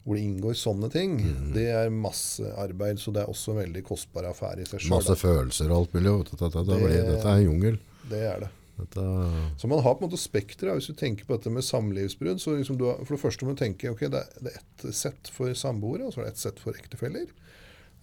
hvor 0.07 0.15
det 0.15 0.23
inngår 0.23 0.55
sånne 0.55 0.87
ting. 0.93 1.17
Mm. 1.19 1.49
Det 1.53 1.65
er 1.67 1.89
masse 1.91 2.47
arbeid, 2.63 2.97
så 3.03 3.11
det 3.11 3.25
er 3.25 3.31
også 3.33 3.51
en 3.51 3.59
veldig 3.59 3.81
kostbar 3.83 4.23
affære 4.29 4.63
i 4.63 4.67
seg 4.69 4.79
sjøl. 4.79 4.93
Masse 4.95 5.17
følelser 5.19 5.67
og 5.73 5.81
alt 5.81 5.97
mulig. 5.97 6.13
Dette, 6.31 6.47
dette, 6.47 6.63
Det- 6.79 7.05
dette 7.11 7.27
er 7.27 7.41
en 7.41 7.49
jungel. 7.51 7.77
Det 8.09 8.21
er 8.23 8.39
det. 8.45 8.49
Dette, 8.77 9.03
Så 9.57 9.67
man 9.67 9.81
har 9.83 9.95
på 9.95 10.03
en 10.05 10.09
måte 10.09 10.19
spekteret. 10.21 10.77
Hvis 10.77 10.87
du 10.87 10.93
tenker 10.93 11.25
på 11.25 11.35
dette 11.35 11.49
med 11.51 11.63
samlivsbrudd, 11.65 12.39
så 12.39 12.55
liksom 12.55 12.77
du 12.77 12.85
har, 12.85 13.03
for 13.03 13.15
det 13.17 13.21
første 13.23 13.43
må 13.45 13.55
du 13.57 13.63
tenke 13.65 13.89
ok, 13.91 13.99
det 14.07 14.21
er, 14.21 14.27
det 14.39 14.53
er 14.53 14.59
ett 14.61 14.95
sett 14.95 15.27
for 15.33 15.49
samboere, 15.57 16.05
og 16.07 16.13
så 16.13 16.21
er 16.21 16.23
det 16.29 16.33
ett 16.37 16.37
sett 16.45 16.59
for 16.59 16.71
ektefeller. 16.77 17.25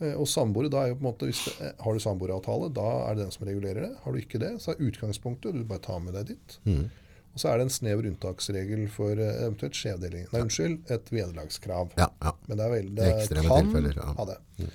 Eh, 0.03 0.15
Og 0.19 0.27
samboere, 0.27 0.69
da 0.69 0.83
er 0.83 0.89
jo 0.89 0.97
på 0.97 1.07
en 1.07 1.13
måte, 1.13 1.29
hvis 1.31 1.45
det, 1.47 1.55
er- 1.71 1.83
Har 1.85 1.93
du 1.95 2.01
samboeravtale, 2.01 2.73
da 2.75 3.07
er 3.09 3.15
det 3.15 3.23
den 3.23 3.31
som 3.31 3.47
regulerer 3.47 3.81
det. 3.87 3.97
Har 4.03 4.13
du 4.13 4.19
ikke 4.21 4.41
det, 4.41 4.53
så 4.61 4.73
er 4.75 4.83
utgangspunktet 4.91 5.53
du 5.55 5.63
bare 5.65 5.79
tar 5.79 6.01
med 6.01 6.13
deg 6.15 6.27
ditt. 6.35 6.59
Mhm. 6.67 6.91
Og 7.35 7.43
så 7.43 7.51
er 7.51 7.59
det 7.59 7.67
en 7.67 7.75
snever 7.75 8.07
unntaksregel 8.07 8.87
for 8.95 9.19
eh, 9.19 9.43
eventuelt 9.43 9.77
skjevdeling. 9.79 10.29
Nei, 10.31 10.43
unnskyld, 10.47 10.77
et 10.95 11.11
vederlagskrav. 11.11 11.95
ja, 11.99 12.09
ja. 12.23 12.33
Men 12.47 12.61
det 12.61 12.67
er 12.67 12.75
veldig 12.77 12.99
det 13.01 13.09
Ekstreme 13.17 13.51
kan 13.51 13.69
tilfeller, 13.69 13.99
ja. 13.99 14.13
ha 14.21 14.27
det. 14.31 14.69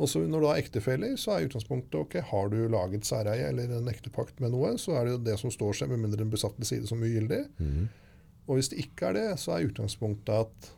Og 0.00 0.08
så 0.08 0.22
når 0.24 0.42
du 0.42 0.48
har 0.48 0.58
ektefeller, 0.58 1.14
så 1.20 1.34
er 1.36 1.46
utgangspunktet 1.46 1.98
ok, 2.00 2.16
har 2.30 2.50
du 2.50 2.58
laget 2.72 3.06
særeie 3.06 3.50
eller 3.52 3.74
en 3.76 3.90
ektepakt 3.92 4.40
med 4.40 4.54
noe, 4.54 4.72
så 4.80 4.96
er 4.96 5.06
det 5.06 5.14
jo 5.14 5.22
det 5.28 5.36
som 5.42 5.52
står 5.52 5.76
seg, 5.76 5.92
med 5.92 6.06
mindre 6.06 6.22
den 6.22 6.32
besatte 6.32 6.66
side 6.66 6.88
som 6.88 7.02
ugyldig. 7.04 7.42
Og 8.48 8.56
hvis 8.56 8.72
det 8.72 8.80
ikke 8.80 9.10
er 9.10 9.18
det, 9.18 9.26
så 9.42 9.54
er 9.54 9.68
utgangspunktet 9.68 10.32
at 10.48 10.70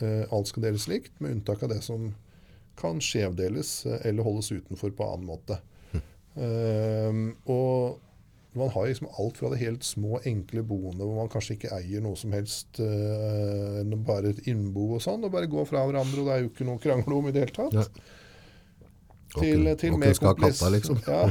uh, 0.00 0.22
alt 0.30 0.52
skal 0.52 0.68
deles 0.68 0.86
likt, 0.88 1.18
med 1.18 1.34
unntak 1.40 1.66
av 1.66 1.74
det 1.74 1.80
som 1.82 2.12
kan 2.78 3.02
skjevdeles 3.02 3.74
uh, 3.90 3.98
eller 4.06 4.22
holdes 4.22 4.52
utenfor 4.54 4.94
på 4.94 5.10
annen 5.10 5.26
måte. 5.34 5.58
Ehm, 6.34 7.26
og 7.46 8.00
man 8.58 8.70
har 8.74 8.86
liksom 8.86 9.08
alt 9.18 9.38
fra 9.40 9.50
det 9.52 9.60
helt 9.62 9.84
små, 9.86 10.18
enkle 10.26 10.62
boende 10.66 11.04
hvor 11.04 11.16
man 11.18 11.30
kanskje 11.32 11.56
ikke 11.56 11.72
eier 11.76 12.02
noe 12.04 12.18
som 12.18 12.34
helst, 12.36 12.80
uh, 12.80 13.80
bare 14.06 14.34
et 14.34 14.44
innbo 14.50 14.92
og 14.96 15.02
sånn, 15.04 15.24
og 15.26 15.32
bare 15.34 15.50
går 15.50 15.66
fra 15.70 15.82
hverandre, 15.88 16.20
og 16.22 16.28
det 16.28 16.36
er 16.36 16.44
jo 16.44 16.52
ikke 16.52 16.68
noe 16.68 16.78
å 16.78 16.84
krangle 16.84 17.18
om 17.18 17.30
i 17.30 17.34
det 17.34 17.46
hele 17.46 17.56
tatt. 17.56 17.80
Ja. 17.80 18.20
Til, 19.34 19.66
til, 19.80 19.96
mer 19.98 20.14
katta, 20.14 20.68
liksom. 20.70 21.00
ja, 21.10 21.24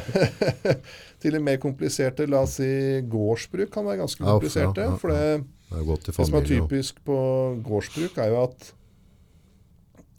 til 1.24 1.39
mer 1.39 1.59
kompliserte, 1.63 2.28
la 2.28 2.41
oss 2.43 2.57
si 2.59 2.67
gårdsbruk 3.07 3.71
kan 3.71 3.88
være 3.88 4.01
ganske 4.01 4.26
kompliserte. 4.26 4.88
ja, 4.89 4.97
for 4.99 5.15
det, 5.15 5.45
Det 5.71 6.09
det 6.09 6.15
som 6.17 6.36
er 6.41 6.49
typisk 6.49 6.99
på 7.07 7.17
gårdsbruk, 7.63 8.17
er 8.19 8.34
jo 8.34 8.41
at 8.43 8.67
eh, 8.67 8.83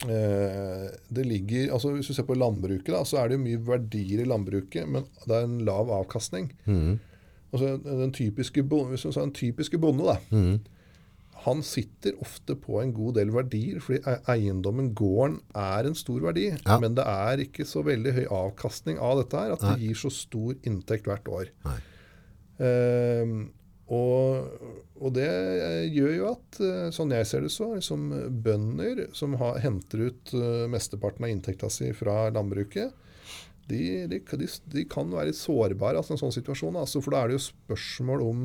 det 0.04 1.22
ligger 1.24 1.72
altså 1.72 1.92
Hvis 1.94 2.10
du 2.10 2.16
ser 2.16 2.26
på 2.28 2.36
landbruket, 2.36 2.90
da, 2.92 3.04
så 3.06 3.20
er 3.20 3.30
det 3.30 3.38
jo 3.38 3.44
mye 3.44 3.60
verdier 3.64 4.20
i 4.24 4.28
landbruket, 4.28 4.88
men 4.90 5.06
det 5.24 5.36
er 5.36 5.46
en 5.46 5.60
lav 5.64 5.92
avkastning. 5.94 6.50
Mm. 6.66 6.98
Altså, 7.54 7.76
den 7.86 8.12
typiske, 8.12 8.64
bonde 8.66 8.90
hvis 8.90 9.06
du 9.06 9.12
sa 9.14 9.22
den 9.22 9.34
typiske 9.36 9.78
bonde, 9.78 10.04
da, 10.08 10.16
mm. 10.34 10.58
han 11.46 11.62
sitter 11.62 12.18
ofte 12.24 12.56
på 12.58 12.80
en 12.82 12.92
god 12.96 13.14
del 13.20 13.30
verdier, 13.34 13.78
fordi 13.84 14.00
e- 14.02 14.20
eiendommen, 14.34 14.90
gården, 14.98 15.38
er 15.54 15.86
en 15.86 15.94
stor 15.98 16.20
verdi. 16.26 16.48
Ja. 16.50 16.80
Men 16.82 16.98
det 16.98 17.06
er 17.06 17.44
ikke 17.46 17.66
så 17.68 17.84
veldig 17.86 18.16
høy 18.18 18.24
avkastning 18.26 18.98
av 18.98 19.22
dette 19.22 19.40
her, 19.40 19.54
at 19.54 19.62
det 19.68 19.76
gir 19.86 20.00
så 20.02 20.10
stor 20.12 20.58
inntekt 20.66 21.06
hvert 21.10 21.30
år. 21.30 21.52
Nei. 21.68 21.78
Ehm, 22.62 23.38
og, 23.92 24.46
og 25.00 25.12
det 25.12 25.28
gjør 25.92 26.12
jo 26.16 26.26
at, 26.32 26.60
eh, 26.64 26.88
sånn 26.94 27.12
jeg 27.12 27.26
ser 27.28 27.44
det 27.44 27.52
så, 27.52 27.74
liksom 27.76 28.06
bønder 28.44 29.06
som 29.12 29.34
har, 29.40 29.58
henter 29.64 30.06
ut 30.08 30.32
eh, 30.34 30.66
mesteparten 30.72 31.26
av 31.26 31.34
inntekta 31.34 31.68
si 31.70 31.90
fra 31.92 32.30
landbruket, 32.32 32.94
de, 33.66 33.78
de, 34.10 34.18
de, 34.20 34.46
de 34.74 34.82
kan 34.92 35.08
være 35.08 35.32
sårbare 35.32 35.96
altså, 35.96 36.12
i 36.12 36.16
en 36.18 36.20
sånn 36.20 36.34
situasjon. 36.36 36.74
Altså, 36.76 37.00
for 37.00 37.14
da 37.14 37.22
er 37.24 37.30
det 37.32 37.38
jo 37.38 37.44
spørsmål 37.46 38.20
om 38.26 38.42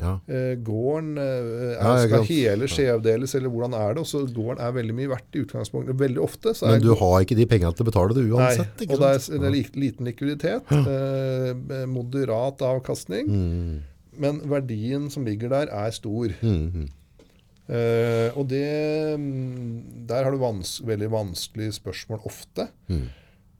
Ja. 0.00 0.14
eh, 0.26 0.54
gården 0.64 1.18
eh, 1.20 1.74
er, 1.76 1.82
Ja, 1.84 1.90
skal 2.06 2.24
hele 2.30 2.66
skjevdeles, 2.72 3.34
eller 3.36 3.52
hvordan 3.52 3.76
er 3.76 3.92
det? 3.94 4.00
Og 4.06 4.08
så 4.08 4.22
gården 4.24 4.62
er 4.64 4.72
veldig 4.72 4.96
mye 4.96 5.10
verdt 5.12 5.36
i 5.36 5.42
utgangspunktet. 5.44 5.98
Veldig 6.00 6.22
ofte 6.24 6.54
så 6.56 6.66
er 6.70 6.78
Men 6.78 6.86
du 6.86 6.94
har 6.96 7.18
ikke 7.26 7.36
de 7.36 7.46
pengene 7.52 7.76
til 7.76 7.84
å 7.84 7.90
betale 7.92 8.16
det 8.16 8.24
uansett, 8.32 8.80
Nei, 8.80 8.88
og 8.88 9.04
det 9.04 9.10
er, 9.12 9.20
det 9.44 9.50
er 9.50 9.80
liten 9.84 10.08
likviditet, 10.08 10.72
eh, 10.72 11.84
moderat 11.86 12.64
avkastning, 12.64 13.28
Mm, 13.28 13.82
men 14.20 14.42
verdien 14.50 15.08
som 15.10 15.26
ligger 15.26 15.52
der 15.52 15.72
er 15.72 15.90
stor. 15.90 16.28
mm, 16.42 16.70
-hmm. 16.70 16.88
uh, 17.68 18.38
og 18.38 18.48
det, 18.50 19.20
mm, 19.20 20.06
der 20.08 20.24
har 20.24 20.30
du 20.30 20.38
vans 20.38 20.80
veldig 20.86 21.10
vanskelige 21.10 21.72
spørsmål 21.72 22.20
ofte. 22.24 22.68
Mm. 22.88 23.08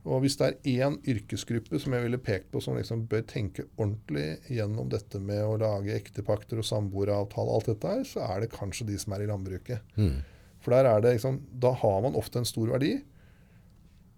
Og 0.05 0.21
hvis 0.21 0.37
det 0.37 0.47
er 0.47 0.85
én 0.85 0.99
yrkesgruppe 1.09 1.79
som 1.81 1.95
jeg 1.97 2.05
ville 2.05 2.19
pekt 2.19 2.51
på 2.53 2.61
som 2.61 2.77
liksom 2.77 3.07
bør 3.09 3.23
tenke 3.25 3.65
ordentlig 3.79 4.37
gjennom 4.53 4.91
dette 4.93 5.21
med 5.21 5.41
å 5.41 5.57
lage 5.57 5.97
ektepakter 5.97 6.61
og 6.61 6.65
samboeravtale, 6.69 7.55
alt 7.57 7.71
dette 7.73 7.89
her, 7.89 8.05
så 8.05 8.21
er 8.21 8.45
det 8.45 8.53
kanskje 8.53 8.87
de 8.91 8.99
som 9.01 9.13
er 9.17 9.25
i 9.25 9.31
landbruket. 9.31 9.81
Mm. 9.97 10.19
For 10.61 10.77
der 10.77 10.91
er 10.91 11.01
det 11.01 11.17
liksom, 11.17 11.41
da 11.61 11.73
har 11.81 12.03
man 12.05 12.19
ofte 12.21 12.39
en 12.41 12.49
stor 12.49 12.69
verdi, 12.77 12.99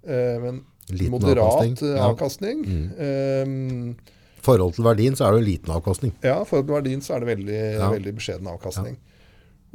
eh, 0.06 0.36
men 0.42 0.64
Liten 0.90 1.10
moderat 1.10 1.62
avkastning, 1.62 1.98
avkastning. 1.98 2.66
ja. 2.66 2.82
avkastning. 2.82 3.94
Eh, 3.94 4.12
forhold 4.46 4.76
til 4.78 4.86
verdien 4.86 5.16
så 5.18 5.26
er 5.26 5.34
det 5.36 5.42
jo 5.42 5.48
liten 5.50 5.74
avkastning. 5.76 6.14
Ja, 6.24 6.38
i 6.42 6.48
forhold 6.48 6.68
til 6.70 6.76
verdien 6.78 7.02
så 7.04 7.16
er 7.16 7.24
det 7.24 7.30
veldig, 7.34 7.60
Ja. 7.80 7.90
veldig 7.92 8.14
beskjeden 8.20 8.48
avkastning. 8.54 8.96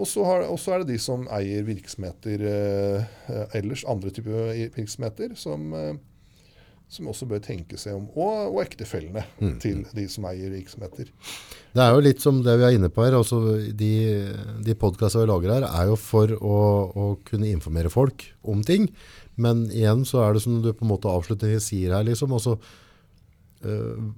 Så 0.02 0.24
og 0.26 0.58
så 0.58 0.72
er 0.74 0.80
det 0.82 0.88
de 0.96 0.98
som 0.98 1.28
eier 1.30 1.62
virksomheter 1.68 2.42
eh, 2.42 3.58
ellers, 3.60 3.84
andre 3.86 4.10
typer 4.10 4.48
virksomheter, 4.74 5.36
som, 5.38 5.68
eh, 5.78 5.92
som 6.90 7.06
også 7.12 7.28
bør 7.30 7.44
tenke 7.46 7.78
seg 7.78 7.94
om. 8.00 8.08
Og, 8.16 8.56
og 8.56 8.64
ektefellene 8.64 9.22
Mm. 9.40 9.60
til 9.62 9.84
de 9.94 10.08
som 10.10 10.26
eier 10.26 10.50
virksomheter. 10.50 11.12
Det 11.76 11.84
er 11.86 11.94
jo 11.94 12.02
litt 12.02 12.20
som 12.24 12.42
det 12.42 12.58
vi 12.58 12.66
er 12.66 12.80
inne 12.80 12.90
på 12.90 13.06
her. 13.06 13.14
Altså 13.20 13.44
de 13.78 13.92
de 14.66 14.74
podkastene 14.74 15.28
vi 15.28 15.30
lager 15.30 15.54
her, 15.60 15.68
er 15.70 15.92
jo 15.92 15.96
for 16.02 16.28
å, 16.40 16.58
å 16.98 17.06
kunne 17.30 17.52
informere 17.54 17.92
folk 17.94 18.26
om 18.44 18.64
ting. 18.66 18.90
Men 19.38 19.68
igjen 19.70 20.02
så 20.04 20.26
er 20.26 20.34
det 20.34 20.42
som 20.42 20.64
du 20.64 20.74
på 20.74 20.82
en 20.84 20.92
måte 20.96 21.12
avslutningsvis 21.14 21.70
sier 21.70 21.94
her, 21.94 22.04
liksom. 22.10 22.34
Altså, 22.34 22.58
øh, 23.64 24.12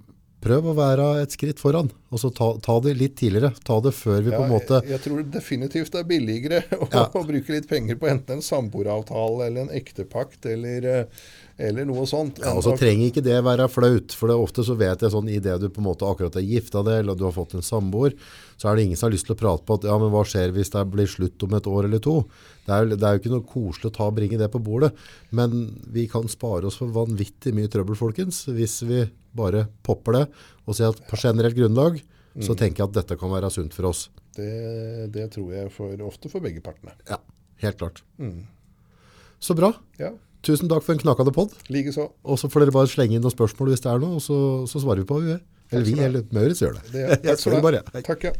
prøv 0.43 0.65
å 0.69 0.75
være 0.77 1.05
et 1.23 1.33
skritt 1.35 1.61
foran. 1.63 1.87
Altså 2.13 2.29
ta, 2.35 2.49
ta 2.61 2.75
det 2.83 2.91
litt 2.99 3.15
tidligere. 3.17 3.53
Ta 3.65 3.79
det 3.81 3.93
før 3.97 4.19
vi 4.25 4.33
på 4.35 4.41
en 4.43 4.51
måte 4.51 4.81
jeg, 4.83 4.91
jeg 4.93 5.01
tror 5.05 5.23
definitivt 5.33 5.93
det 5.95 6.01
er 6.03 6.09
billigere 6.09 6.59
å, 6.83 6.89
Ja. 6.93 7.05
å 7.09 7.23
bruke 7.25 7.55
litt 7.55 7.69
penger 7.71 7.97
på 8.01 8.09
enten 8.11 8.37
en 8.37 8.45
samboeravtale 8.45 9.47
eller 9.47 9.65
en 9.65 9.73
ektepakt 9.73 10.45
eller, 10.51 10.85
eh, 10.91 11.25
eller 11.69 11.87
noe 11.89 12.05
sånt. 12.09 12.41
Ja, 12.43 12.53
og 12.57 12.63
så 12.65 12.75
trenger 12.77 13.07
ikke 13.09 13.23
det 13.25 13.39
være 13.45 13.69
flaut, 13.71 14.13
for 14.17 14.29
det 14.29 14.35
er 14.37 14.43
ofte 14.45 14.65
så 14.67 14.75
vet 14.77 15.01
jeg 15.05 15.13
sånn 15.15 15.31
i 15.31 15.39
det 15.43 15.55
du 15.63 15.69
på 15.73 15.81
en 15.81 15.87
måte 15.89 16.05
akkurat 16.09 16.37
er 16.39 16.45
gifta 16.45 16.83
deg, 16.85 17.01
eller 17.03 17.17
du 17.17 17.23
har 17.27 17.35
fått 17.35 17.55
en 17.57 17.65
samboer, 17.65 18.13
så 18.59 18.69
er 18.69 18.77
det 18.77 18.85
ingen 18.87 18.99
som 18.99 19.07
har 19.09 19.15
lyst 19.15 19.27
til 19.29 19.35
å 19.35 19.39
prate 19.41 19.65
på 19.67 19.79
at 19.79 19.87
ja, 19.89 19.97
men 20.01 20.11
hva 20.13 20.21
skjer 20.27 20.53
hvis 20.55 20.73
det 20.75 20.85
blir 20.93 21.09
slutt 21.09 21.47
om 21.47 21.57
et 21.57 21.69
år 21.69 21.87
eller 21.89 22.03
to? 22.03 22.19
Det 22.67 22.73
er, 22.77 22.91
det 22.93 23.01
er 23.03 23.17
jo 23.17 23.23
ikke 23.23 23.33
noe 23.33 23.47
koselig 23.49 23.89
å 23.89 23.95
ta 23.97 24.07
og 24.11 24.15
bringe 24.19 24.37
det 24.39 24.47
på 24.53 24.61
bordet, 24.63 24.93
men 25.35 25.57
vi 25.93 26.05
kan 26.11 26.29
spare 26.31 26.69
oss 26.69 26.77
for 26.79 26.93
vanvittig 26.95 27.53
mye 27.57 27.71
trøbbel, 27.73 27.97
folkens, 27.99 28.45
hvis 28.53 28.77
vi 28.87 29.01
bare 29.35 29.65
popper 29.83 30.17
det 30.19 30.23
og 30.67 30.75
sier 30.77 30.89
at 30.93 30.99
på 31.09 31.17
generelt 31.19 31.55
grunnlag, 31.57 32.01
så 32.41 32.55
tenker 32.57 32.83
jeg 32.83 32.89
at 32.89 32.97
dette 33.01 33.17
kan 33.19 33.29
være 33.33 33.49
sunt 33.53 33.73
for 33.77 33.85
oss. 33.91 34.07
det, 34.37 35.11
det 35.13 35.27
tror 35.35 35.51
jeg 35.53 35.71
for, 35.71 35.93
ofte 36.07 36.29
for 36.31 36.41
begge 36.41 36.61
partene. 36.65 36.93
Ja, 37.09 37.17
helt 37.61 37.77
klart. 37.77 38.01
Så 39.43 39.55
bra. 39.57 39.73
Ja, 39.99 40.13
Tusen 40.43 40.67
takk 40.67 40.83
for 40.83 40.91
en 40.91 40.99
knakende 40.99 41.31
podd. 41.31 41.53
likeså. 41.71 42.09
Og 42.27 42.35
så 42.39 42.49
får 42.51 42.65
dere 42.65 42.73
bare 42.75 42.89
slenge 42.91 43.15
inn 43.15 43.21
noen 43.23 43.31
spørsmål 43.31 43.69
hvis 43.71 43.83
det 43.85 43.91
er 43.93 44.01
noe, 44.01 44.17
og 44.17 44.23
så, 44.25 44.35
så 44.67 44.81
svarer 44.83 44.99
vi 44.99 45.07
på 45.07 45.21
det. 45.23 45.37
Eller 45.71 45.85
vi, 45.87 45.93
eller 46.03 46.25
Maurits 46.35 46.59
gjør 46.59 46.73
det. 46.75 46.81
Det- 46.91 47.03
Jeg 47.07 47.21
Takk 47.23 47.39
for 47.39 47.43
svarer 47.45 47.63
bare. 47.63 47.79
det. 47.93 48.01
Takk, 48.09 48.25
ja. 48.27 48.33